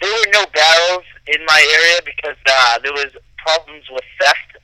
[0.00, 4.57] There were no barrels in my area because uh, there was problems with theft.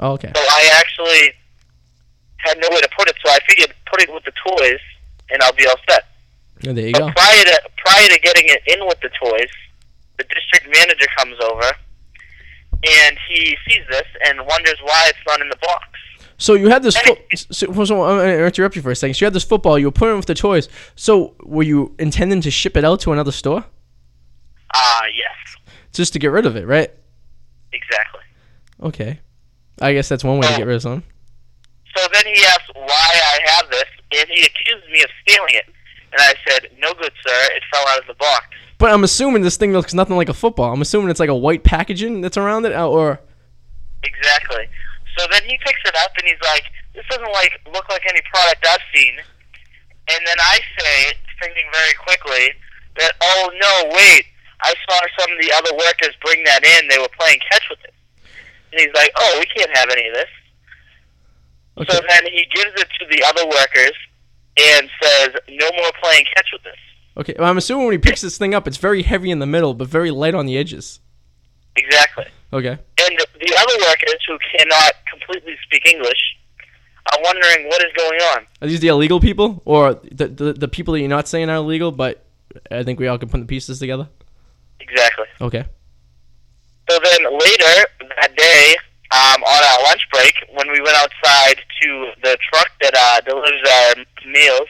[0.00, 0.30] Oh, okay.
[0.34, 1.32] So I actually
[2.38, 3.16] had nowhere to put it.
[3.24, 4.80] So I figured put it with the toys,
[5.30, 6.04] and I'll be all set.
[6.66, 7.10] Oh, there you But go.
[7.12, 9.50] prior to prior to getting it in with the toys,
[10.18, 11.70] the district manager comes over,
[12.84, 15.86] and he sees this and wonders why it's not in the box.
[16.40, 16.96] So you had this.
[16.96, 19.14] Fo- so, so, I'm gonna interrupt you for a second.
[19.14, 19.76] So you had this football.
[19.78, 20.68] You were putting it with the toys.
[20.94, 23.64] So were you intending to ship it out to another store,
[24.72, 25.56] Ah, yes,
[25.92, 26.90] just to get rid of it, right?
[27.72, 28.20] exactly.
[28.82, 29.18] Okay.
[29.80, 31.08] I guess that's one way to get rid of something.
[31.96, 33.84] So then he asks why I have this,
[34.18, 35.66] and he accused me of stealing it.
[36.12, 37.48] And I said, "No good, sir.
[37.54, 38.46] It fell out of the box."
[38.78, 40.72] But I'm assuming this thing looks nothing like a football.
[40.72, 43.20] I'm assuming it's like a white packaging that's around it, or
[44.04, 44.68] Exactly.
[45.16, 46.64] So then he picks it up and he's like,
[46.94, 49.18] "This doesn't like look like any product I've seen."
[50.10, 52.54] And then I say, thinking very quickly,
[52.96, 54.24] that oh no, wait,
[54.62, 56.88] I saw some of the other workers bring that in.
[56.88, 57.94] They were playing catch with it.
[58.72, 60.30] And he's like, "Oh, we can't have any of this."
[61.90, 63.92] So then he gives it to the other workers
[64.58, 66.76] and says, "No more playing catch with this."
[67.18, 67.34] okay.
[67.38, 69.74] Well, I'm assuming when he picks this thing up, it's very heavy in the middle,
[69.74, 71.00] but very light on the edges.
[71.76, 72.24] Exactly.
[72.52, 72.70] Okay.
[72.70, 76.36] And the other workers who cannot completely speak English
[77.12, 78.46] are wondering what is going on.
[78.62, 81.56] Are these the illegal people, or the the, the people that you're not saying are
[81.56, 82.24] illegal, but
[82.70, 84.08] I think we all can put the pieces together?
[84.80, 85.26] Exactly.
[85.40, 85.66] Okay.
[86.88, 87.86] So then later
[88.20, 88.76] that day,
[89.10, 93.62] um, on our lunch break, when we went outside to the truck that uh, delivers
[93.70, 94.68] our meals,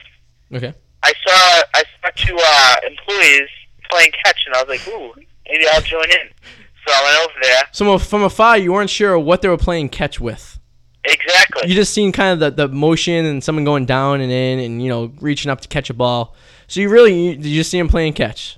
[0.51, 0.73] Okay.
[1.03, 3.47] I saw I saw two uh, employees
[3.89, 5.13] playing catch, and I was like, "Ooh,
[5.47, 6.29] maybe I'll join in."
[6.85, 7.63] So I went over there.
[7.71, 10.59] So from afar, you weren't sure what they were playing catch with.
[11.05, 11.69] Exactly.
[11.69, 14.81] You just seen kind of the, the motion and someone going down and in and
[14.81, 16.35] you know reaching up to catch a ball.
[16.67, 18.57] So you really you, you just see him playing catch.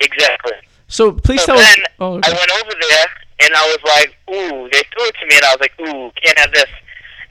[0.00, 0.52] Exactly.
[0.90, 1.76] So please so tell us.
[2.00, 2.30] Oh, okay.
[2.30, 3.06] I went over there
[3.42, 6.10] and I was like, "Ooh!" They threw it to me, and I was like, "Ooh,
[6.22, 6.66] can't have this."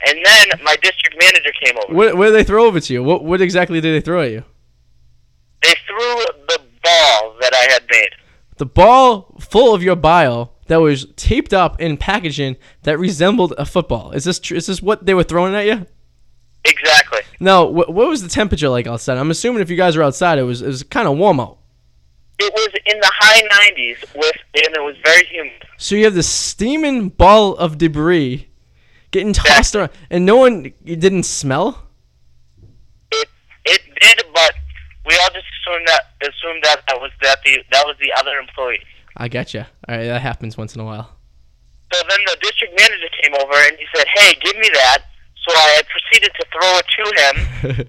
[0.08, 1.94] And then my district manager came over.
[1.94, 3.02] What, what did they throw over to you?
[3.04, 4.44] What what exactly did they throw at you?
[5.62, 8.08] They threw the ball that I had made.
[8.56, 13.66] The ball full of your bio that was taped up in packaging that resembled a
[13.66, 14.12] football.
[14.12, 15.86] Is this tr- is this what they were throwing at you?
[16.64, 17.20] Exactly.
[17.40, 19.18] Now, wh- what was the temperature like outside?
[19.18, 21.58] I'm assuming if you guys were outside, it was it was kind of warm out.
[22.40, 25.62] It was in the high 90s with, and it was very humid.
[25.76, 28.48] So you have this steaming ball of debris
[29.10, 31.86] getting tossed around, and no one it didn't smell.
[33.12, 33.28] It
[33.66, 34.54] it did, but
[35.06, 38.38] we all just assumed that assumed that that was that the that was the other
[38.38, 38.80] employee.
[39.16, 39.68] I gotcha.
[39.88, 41.16] All right, that happens once in a while.
[41.92, 44.98] So then the district manager came over and he said, "Hey, give me that."
[45.46, 47.88] So I proceeded to throw it to him,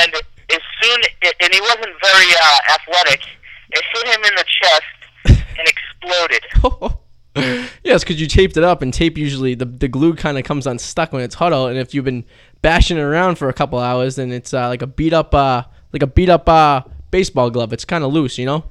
[0.00, 0.12] and
[0.52, 1.00] as soon
[1.40, 3.22] and he wasn't very uh, athletic,
[3.70, 6.96] it hit him in the chest and exploded.
[7.84, 10.66] yes, because you taped it up, and tape usually the the glue kind of comes
[10.66, 12.24] unstuck when it's hot out, and if you've been
[12.62, 15.62] bashing it around for a couple hours, then it's uh, like a beat up uh
[15.92, 17.72] like a beat up uh baseball glove.
[17.72, 18.64] It's kind of loose, you know.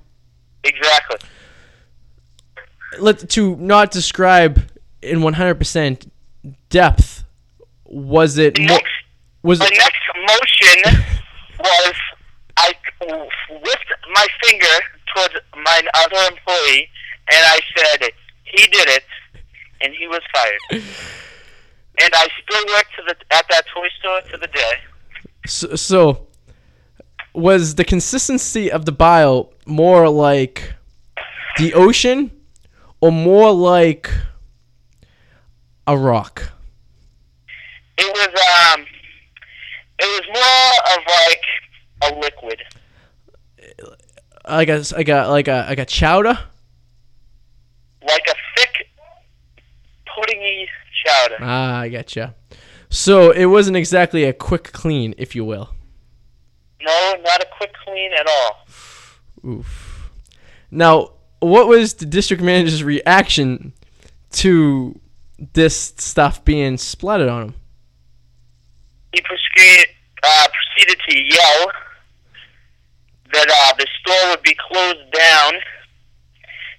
[0.63, 1.17] Exactly.
[2.99, 4.61] Let to not describe
[5.01, 6.09] in 100%
[6.69, 7.23] depth.
[7.85, 8.79] Was it mo-
[9.43, 11.05] was the it next motion
[11.59, 11.93] was
[13.01, 14.75] whipped my finger
[15.13, 16.89] towards my other employee,
[17.31, 18.11] and I said,
[18.43, 19.05] "He did it,"
[19.81, 20.83] and he was fired.
[22.01, 24.73] and I still work to the at that toy store to the day.
[25.45, 26.27] so, so
[27.33, 30.73] was the consistency of the bile more like
[31.57, 32.31] the ocean
[33.01, 34.09] or more like
[35.87, 36.51] a rock?
[37.97, 38.85] It was um,
[39.99, 42.61] it was more of like a liquid.
[44.47, 46.37] Like a like a like a like a chowder?
[48.07, 48.87] like a thick
[50.07, 50.67] puddingy
[51.05, 51.37] chowder.
[51.41, 52.33] Ah, I getcha.
[52.89, 55.73] So it wasn't exactly a quick clean, if you will.
[56.81, 58.67] No, not a quick clean at all.
[59.45, 60.11] Oof.
[60.71, 63.73] Now, what was the district manager's reaction
[64.31, 64.99] to
[65.53, 67.53] this stuff being splattered on him?
[69.13, 69.87] He proceeded,
[70.23, 71.71] uh, proceeded to yell
[73.35, 75.53] that uh, the store would be closed down.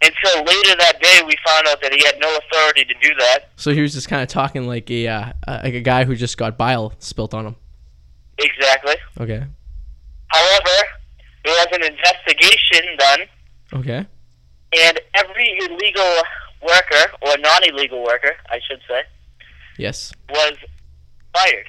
[0.02, 3.48] Until later that day, we found out that he had no authority to do that.
[3.56, 6.14] So he was just kind of talking like a uh, uh, like a guy who
[6.14, 7.56] just got bile spilt on him.
[8.38, 8.94] Exactly.
[9.18, 9.42] Okay.
[10.28, 10.76] However,
[11.44, 13.20] there was an investigation done,
[13.72, 14.06] Okay.
[14.78, 16.12] and every illegal
[16.62, 19.02] worker, or non-illegal worker, I should say,
[19.78, 20.12] Yes.
[20.28, 20.56] was
[21.32, 21.66] fired.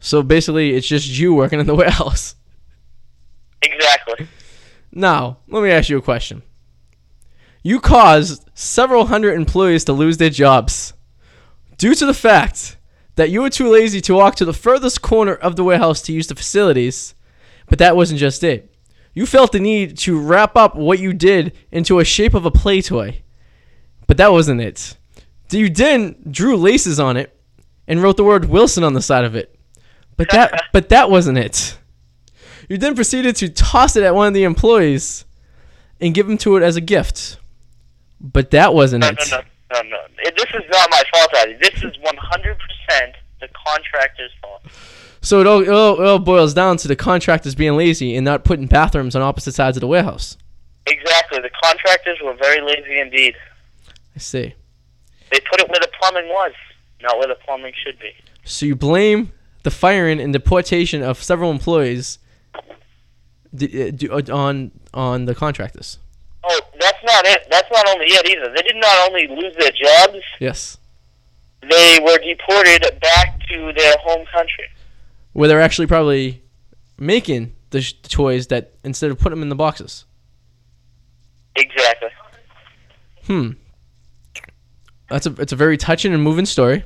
[0.00, 2.34] So basically, it's just you working in the warehouse.
[3.62, 4.26] Exactly.
[4.92, 6.42] Now, let me ask you a question.
[7.62, 10.94] You caused several hundred employees to lose their jobs
[11.76, 12.76] due to the fact
[13.16, 16.12] that you were too lazy to walk to the furthest corner of the warehouse to
[16.12, 17.14] use the facilities.
[17.68, 18.74] But that wasn't just it.
[19.12, 22.50] You felt the need to wrap up what you did into a shape of a
[22.50, 23.22] play toy.
[24.06, 24.96] But that wasn't it.
[25.50, 27.36] You then drew laces on it
[27.86, 29.58] and wrote the word Wilson on the side of it.
[30.16, 31.76] But that but that wasn't it.
[32.68, 35.24] You then proceeded to toss it at one of the employees
[36.00, 37.38] and give him to it as a gift.
[38.20, 39.18] But that wasn't No, it.
[39.30, 39.38] no,
[39.72, 39.98] no, no, no.
[40.36, 41.54] This is not my fault, Eddie.
[41.54, 44.62] This is 100% the contractor's fault.
[45.20, 48.24] So it all, it, all, it all boils down to the contractors being lazy and
[48.24, 50.36] not putting bathrooms on opposite sides of the warehouse.
[50.86, 51.38] Exactly.
[51.40, 53.34] The contractors were very lazy indeed.
[54.14, 54.54] I see.
[55.30, 56.52] They put it where the plumbing was,
[57.02, 58.10] not where the plumbing should be.
[58.44, 59.32] So you blame
[59.62, 62.18] the firing and deportation of several employees
[63.54, 65.98] uh, d- uh, on on the contractors.
[66.44, 67.46] Oh, that's not it.
[67.50, 68.52] That's not only it either.
[68.54, 70.78] They did not only lose their jobs, Yes.
[71.62, 74.64] they were deported back to their home country.
[75.32, 76.42] Where they're actually probably
[76.98, 80.04] making the, sh- the toys that instead of putting them in the boxes.
[81.56, 82.08] Exactly.
[83.26, 83.50] Hmm.
[85.10, 86.84] That's a it's a very touching and moving story.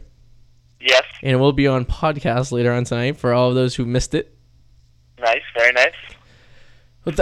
[0.80, 1.02] Yes.
[1.22, 4.14] And it will be on podcast later on tonight for all of those who missed
[4.14, 4.34] it.
[5.20, 5.42] Nice.
[5.56, 5.92] Very nice.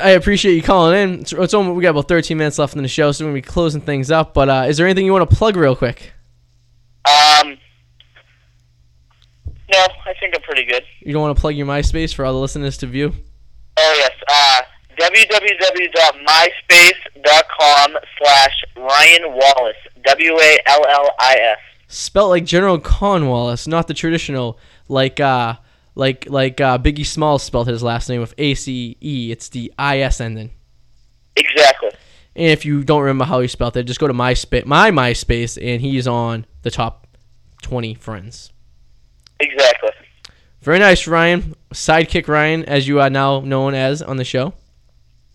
[0.00, 1.20] I appreciate you calling in.
[1.20, 3.38] It's, it's almost, we got about 13 minutes left in the show, so we're gonna
[3.38, 4.34] be closing things up.
[4.34, 6.12] But uh, is there anything you want to plug real quick?
[7.06, 7.56] Um.
[9.72, 10.82] No, I think I'm pretty good.
[11.00, 13.12] You don't want to plug your MySpace for all the listeners to view?
[13.76, 14.10] Oh yes.
[14.28, 14.62] Uh,
[15.00, 19.76] www.myspace.com slash Ryan Wallace.
[20.04, 21.58] W A L L I S.
[21.88, 24.58] Spelt like General Cornwallis, not the traditional
[24.88, 25.54] like uh
[26.00, 29.30] like like uh, Biggie Smalls spelled his last name with A C E.
[29.30, 30.50] It's the I S ending.
[31.36, 31.90] Exactly.
[32.34, 34.90] And if you don't remember how he spelled it, just go to my spa- my
[34.90, 37.06] MySpace, and he's on the top
[37.62, 38.50] 20 friends.
[39.38, 39.90] Exactly.
[40.62, 41.54] Very nice, Ryan.
[41.72, 44.54] Sidekick Ryan, as you are now known as on the show.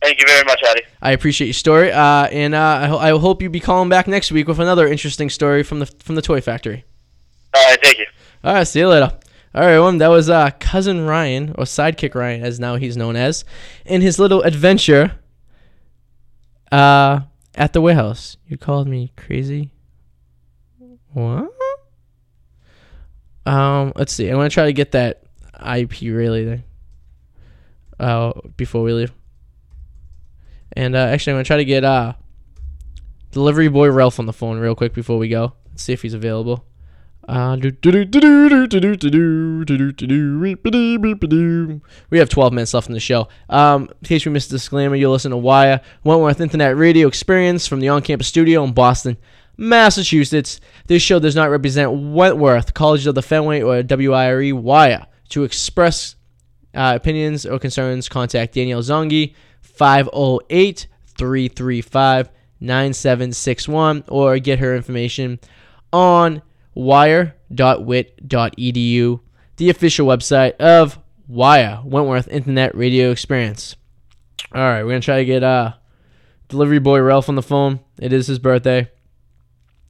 [0.01, 0.83] Thank you very much, Eddie.
[1.01, 4.07] I appreciate your story, uh, and uh, I, ho- I hope you be calling back
[4.07, 6.85] next week with another interesting story from the from the toy factory.
[7.55, 7.79] All right.
[7.83, 8.05] Thank you.
[8.43, 9.17] All right, see you later.
[9.55, 13.15] All right, everyone, that was uh, cousin Ryan or sidekick Ryan, as now he's known
[13.15, 13.45] as,
[13.85, 15.17] in his little adventure
[16.73, 17.21] uh,
[17.55, 18.35] at the warehouse.
[18.49, 19.71] You called me crazy.
[21.13, 21.53] What?
[23.45, 24.27] Um, let's see.
[24.27, 25.23] I'm gonna try to get that
[25.65, 26.63] IP relay there.
[27.97, 29.13] Uh, before we leave.
[30.73, 32.15] And uh, actually, I'm gonna try to get uh,
[33.31, 35.53] delivery boy Ralph on the phone real quick before we go.
[35.69, 36.65] Let's see if he's available.
[42.09, 43.27] We have 12 minutes left in the show.
[43.49, 47.65] Um, in case we missed the disclaimer, you'll listen to Wire, Wentworth Internet Radio Experience
[47.67, 49.17] from the on campus studio in Boston,
[49.57, 50.59] Massachusetts.
[50.85, 55.07] This show does not represent Wentworth, College of the Fenway, or WIRE Wire.
[55.29, 56.15] To express
[56.75, 60.87] uh, opinions or concerns, contact Danielle Zongi, 508
[61.17, 62.29] 335
[62.59, 65.39] 9761, or get her information
[65.91, 66.43] on
[66.75, 69.19] wire.wit.edu,
[69.57, 73.75] the official website of Wire, Wentworth Internet Radio Experience.
[74.53, 75.73] All right, we're going to try to get uh,
[76.49, 77.79] delivery boy Ralph on the phone.
[77.99, 78.89] It is his birthday.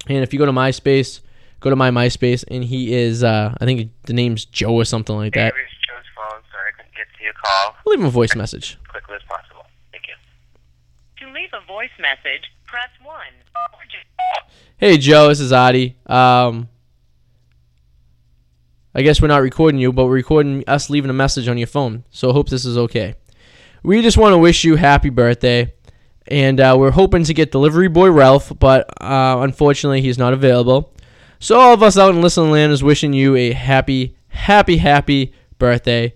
[0.07, 1.21] And if you go to MySpace,
[1.59, 5.15] go to my MySpace, and he is, uh, I think the name's Joe or something
[5.15, 5.53] like that.
[5.53, 6.41] Joe's phone.
[6.51, 8.77] Sorry, I couldn't get to your call Leave him a voice message.
[8.79, 9.63] as quickly as possible.
[9.91, 11.25] Thank you.
[11.27, 13.15] To leave a voice message, press 1.
[14.77, 15.95] Hey Joe, this is Arty.
[16.05, 16.67] Um,
[18.97, 21.67] I guess we're not recording you, but we're recording us leaving a message on your
[21.67, 22.05] phone.
[22.11, 23.15] So I hope this is okay.
[23.83, 25.73] We just want to wish you happy birthday,
[26.27, 30.93] and uh, we're hoping to get delivery boy Ralph, but uh, unfortunately he's not available.
[31.39, 35.33] So all of us out in Listen Land is wishing you a happy, happy, happy
[35.59, 36.15] birthday,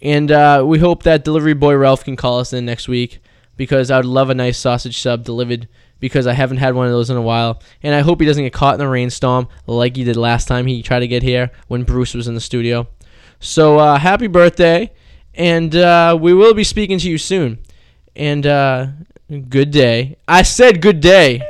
[0.00, 3.20] and uh, we hope that delivery boy Ralph can call us in next week
[3.58, 5.68] because I would love a nice sausage sub delivered
[6.00, 7.62] because I haven't had one of those in a while.
[7.82, 10.66] And I hope he doesn't get caught in the rainstorm like he did last time
[10.66, 12.88] he tried to get here when Bruce was in the studio.
[13.40, 14.92] So uh, happy birthday,
[15.34, 17.58] and uh, we will be speaking to you soon.
[18.16, 18.86] And uh,
[19.48, 20.16] good day.
[20.26, 21.42] I said good day.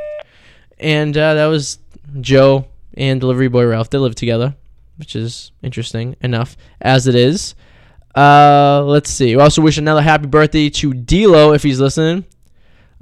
[0.79, 1.79] And uh, that was
[2.21, 3.91] Joe and delivery boy Ralph.
[3.91, 4.55] They live together,
[4.97, 7.55] which is interesting enough as it is.
[8.15, 9.35] Uh, let's see.
[9.35, 12.25] We also wish another happy birthday to D'Lo if he's listening.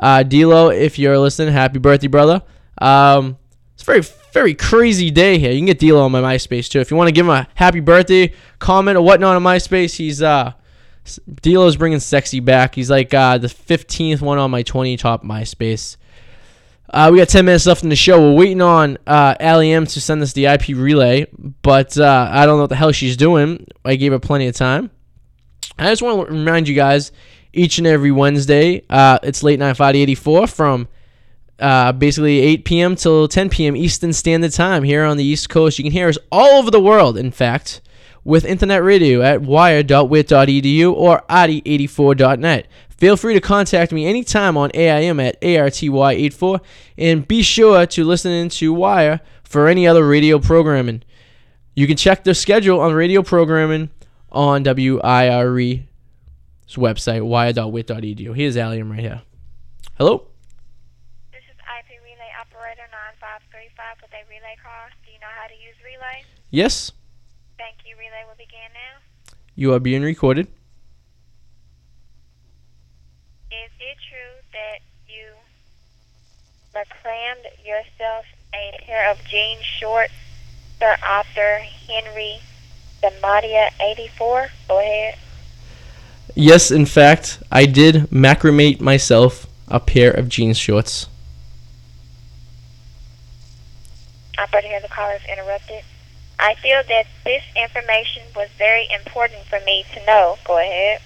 [0.02, 2.42] Uh, D'Lo, if you're listening, happy birthday, brother.
[2.78, 3.38] Um,
[3.72, 4.02] it's very
[4.32, 5.52] very crazy day here.
[5.52, 7.46] You can get D'Lo on my MySpace too if you want to give him a
[7.54, 9.94] happy birthday comment or whatnot on MySpace.
[9.94, 10.52] He's uh
[11.42, 12.74] D'Lo's bringing sexy back.
[12.74, 15.96] He's like uh, the 15th one on my 20 top MySpace.
[16.90, 18.20] Uh, we got 10 minutes left in the show.
[18.20, 21.26] We're waiting on uh, Allie M to send us the IP relay,
[21.62, 23.66] but uh, I don't know what the hell she's doing.
[23.84, 24.90] I gave her plenty of time.
[25.78, 27.10] I just want to remind you guys
[27.52, 30.88] each and every Wednesday, uh, it's late night Friday 84 from
[31.58, 32.96] uh, basically 8 p.m.
[32.96, 33.76] till 10 p.m.
[33.76, 35.78] Eastern Standard Time here on the East Coast.
[35.78, 37.80] You can hear us all over the world, in fact,
[38.24, 42.66] with internet radio at wire.wit.edu or arty84.net.
[42.88, 46.60] Feel free to contact me anytime on AIM at ARTY84
[46.98, 51.02] and be sure to listen into Wire for any other radio programming.
[51.74, 53.90] You can check the schedule on radio programming
[54.30, 55.80] on WIRE's
[56.76, 58.34] website, wire.wit.edu.
[58.34, 59.22] Here's Allie M right here.
[59.98, 60.26] Hello?
[61.32, 64.88] This is IP Relay Operator 9535 with a relay call.
[65.04, 66.24] Do you know how to use relay?
[66.50, 66.92] Yes,
[67.58, 67.94] Thank you.
[67.96, 69.02] Relay will begin now.
[69.54, 70.48] you are being recorded.
[73.50, 75.26] Is it true that you
[76.74, 78.24] reclaimed yourself
[78.54, 80.12] a pair of jean shorts,
[80.78, 82.38] Sir Arthur Henry
[83.02, 84.48] Demadia 84?
[84.68, 85.18] Go ahead.
[86.34, 91.08] Yes, in fact, I did macramate myself a pair of jeans shorts.
[94.38, 95.84] Operator here, the caller is interrupted.
[96.38, 100.38] I feel that this information was very important for me to know.
[100.44, 101.00] Go ahead.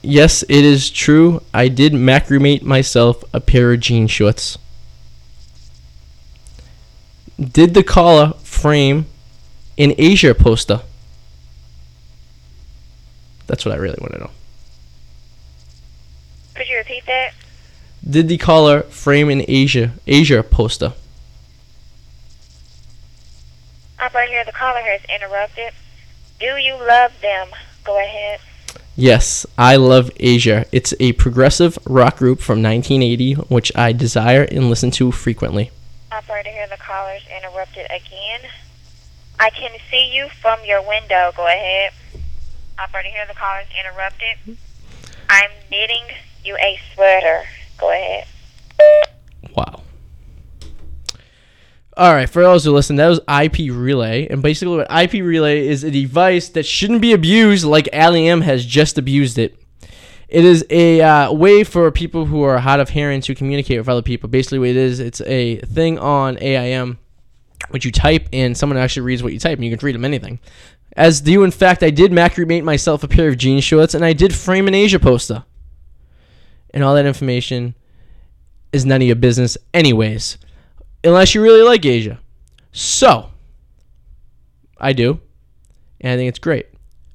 [0.00, 1.42] Yes, it is true.
[1.52, 4.58] I did macramate myself a pair of jean shorts.
[7.38, 9.06] Did the caller frame
[9.76, 10.80] an Asia poster?
[13.46, 14.30] That's what I really want to know.
[16.54, 17.34] Could you repeat that?
[18.08, 20.92] Did the caller frame an Asia Asia poster?
[24.00, 25.72] Operator here, the caller has interrupted.
[26.38, 27.48] Do you love them?
[27.84, 28.40] Go ahead.
[28.96, 30.66] Yes, I love Asia.
[30.70, 35.70] It's a progressive rock group from 1980, which I desire and listen to frequently.
[36.12, 38.50] Operator here, the caller's interrupted again.
[39.40, 41.32] I can see you from your window.
[41.36, 41.92] Go ahead.
[42.78, 44.58] Operator here, the caller's interrupted.
[45.28, 46.04] I'm knitting
[46.44, 47.44] you a sweater.
[47.78, 48.26] Go ahead.
[49.56, 49.82] Wow.
[51.96, 55.68] All right, for those who listen, that was IP Relay, and basically, what IP Relay
[55.68, 59.56] is a device that shouldn't be abused, like Allie M has just abused it.
[60.28, 63.88] It is a uh, way for people who are hard of hearing to communicate with
[63.88, 64.28] other people.
[64.28, 66.98] Basically, what it is, it's a thing on AIM,
[67.70, 70.04] which you type, and someone actually reads what you type, and you can read them
[70.04, 70.40] anything.
[70.96, 74.12] As do, in fact, I did macramate myself a pair of jean shorts, and I
[74.12, 75.44] did frame an Asia poster.
[76.72, 77.74] And all that information
[78.72, 80.38] is none of your business, anyways
[81.04, 82.18] unless you really like Asia.
[82.72, 83.30] So,
[84.78, 85.20] I do,
[86.00, 86.66] and I think it's great.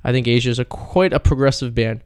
[0.04, 2.02] I think Asia is a quite a progressive band,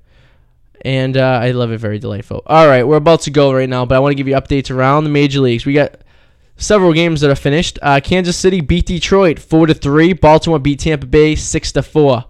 [0.82, 1.78] and uh, I love it.
[1.78, 2.42] Very delightful.
[2.48, 4.72] All right, we're about to go right now, but I want to give you updates
[4.72, 5.66] around the major leagues.
[5.66, 5.98] We got
[6.58, 7.80] several games that are finished.
[7.82, 10.14] Uh, Kansas City beat Detroit four to three.
[10.14, 12.26] Baltimore beat Tampa Bay six to four.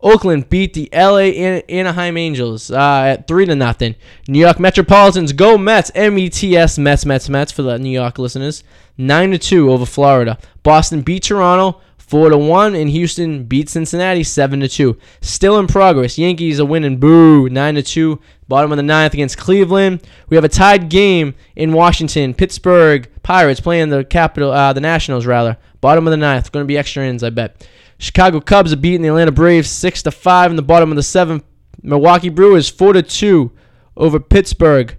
[0.00, 3.96] Oakland beat the LA An- Anaheim Angels uh, at three to nothing.
[4.28, 5.90] New York Metropolitans go Mets.
[5.94, 8.62] M E T S Mets Mets Mets for the New York listeners.
[8.96, 10.38] Nine to two over Florida.
[10.62, 14.98] Boston beat Toronto four to one, and Houston beat Cincinnati seven to two.
[15.20, 16.18] Still in progress.
[16.18, 16.98] Yankees are winning.
[16.98, 18.20] Boo nine to two.
[18.48, 20.06] Bottom of the ninth against Cleveland.
[20.28, 22.32] We have a tied game in Washington.
[22.32, 25.58] Pittsburgh Pirates playing the Capital, uh, the Nationals rather.
[25.80, 26.50] Bottom of the ninth.
[26.50, 27.68] Going to be extra innings, I bet.
[27.98, 31.02] Chicago Cubs are beating the Atlanta Braves six to five in the bottom of the
[31.02, 31.44] seventh.
[31.82, 33.52] Milwaukee Brewers four to two
[33.96, 34.96] over Pittsburgh.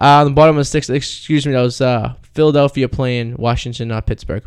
[0.00, 4.06] Uh, the bottom of the sixth, excuse me, that was uh, Philadelphia playing Washington, not
[4.06, 4.44] Pittsburgh.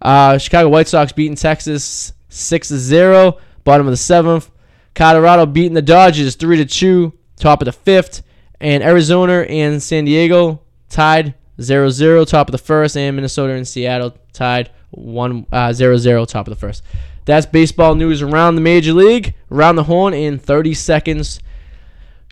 [0.00, 3.38] Uh, Chicago White Sox beating Texas six to zero.
[3.64, 4.50] Bottom of the seventh.
[4.94, 7.12] Colorado beating the Dodgers three to two.
[7.36, 8.22] Top of the fifth.
[8.60, 12.26] And Arizona and San Diego tied 0-0.
[12.26, 12.96] Top of the first.
[12.96, 16.26] And Minnesota and Seattle tied 1 uh, 0-0.
[16.26, 16.82] Top of the first.
[17.24, 21.40] That's baseball news around the major league, around the horn in 30 seconds.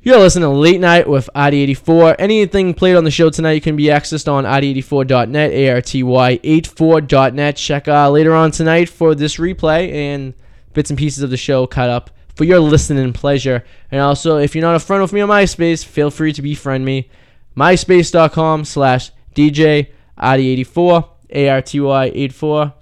[0.07, 2.15] You're listening to Late Night with Arty84.
[2.21, 7.57] Anything played on the show tonight can be accessed on ID84.net, ARTY84.net.
[7.57, 10.33] Check uh, later on tonight for this replay and
[10.75, 13.65] bits and pieces of the show cut up for your listening pleasure.
[13.91, 16.85] And also, if you're not a friend with me on MySpace, feel free to befriend
[16.85, 17.11] me.
[17.57, 22.75] MySpace.com slash DJ ID84, ARTY84,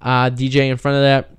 [0.00, 1.30] uh, DJ in front of that.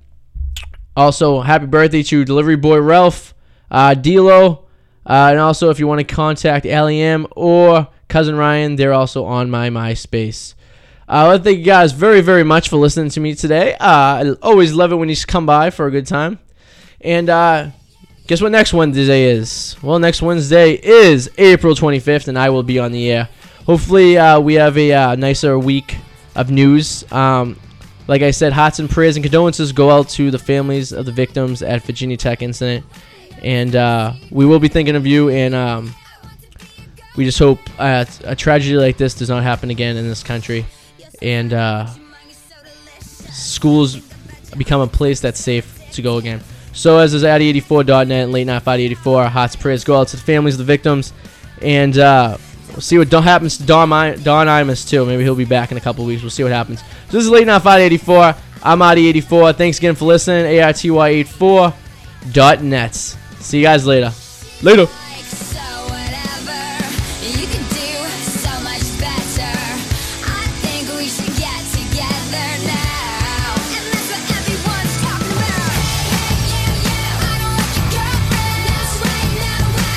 [0.96, 3.34] Also, happy birthday to Delivery Boy Ralph,
[3.70, 4.63] uh, D'Lo,
[5.06, 9.50] uh, and also if you want to contact Allie or Cousin Ryan, they're also on
[9.50, 10.54] my MySpace.
[11.06, 13.74] I want to thank you guys very, very much for listening to me today.
[13.74, 16.38] Uh, I always love it when you come by for a good time.
[17.00, 17.70] And uh,
[18.26, 19.76] guess what next Wednesday is?
[19.82, 23.28] Well, next Wednesday is April 25th, and I will be on the air.
[23.66, 25.96] Hopefully, uh, we have a uh, nicer week
[26.34, 27.10] of news.
[27.12, 27.58] Um,
[28.06, 31.12] like I said, hearts and prayers and condolences go out to the families of the
[31.12, 32.84] victims at Virginia Tech incident.
[33.44, 35.94] And uh, we will be thinking of you, and um,
[37.14, 40.64] we just hope uh, a tragedy like this does not happen again in this country.
[41.20, 41.86] And uh,
[43.00, 43.96] schools
[44.56, 46.40] become a place that's safe to go again.
[46.72, 50.22] So as is Arty84.net and Late Night Fight 84, hearts prayers go out to the
[50.22, 51.12] families of the victims.
[51.60, 52.38] And uh,
[52.70, 55.04] we'll see what happens to Don, I- Don Imus, too.
[55.04, 56.22] Maybe he'll be back in a couple weeks.
[56.22, 56.80] We'll see what happens.
[56.80, 56.86] So
[57.18, 58.34] this is Late Night Fight 84.
[58.62, 59.54] I'm Arty84.
[59.54, 60.46] Thanks again for listening.
[60.46, 63.18] ARTY84.net.
[63.44, 64.12] See you guys later.
[64.62, 64.88] Later.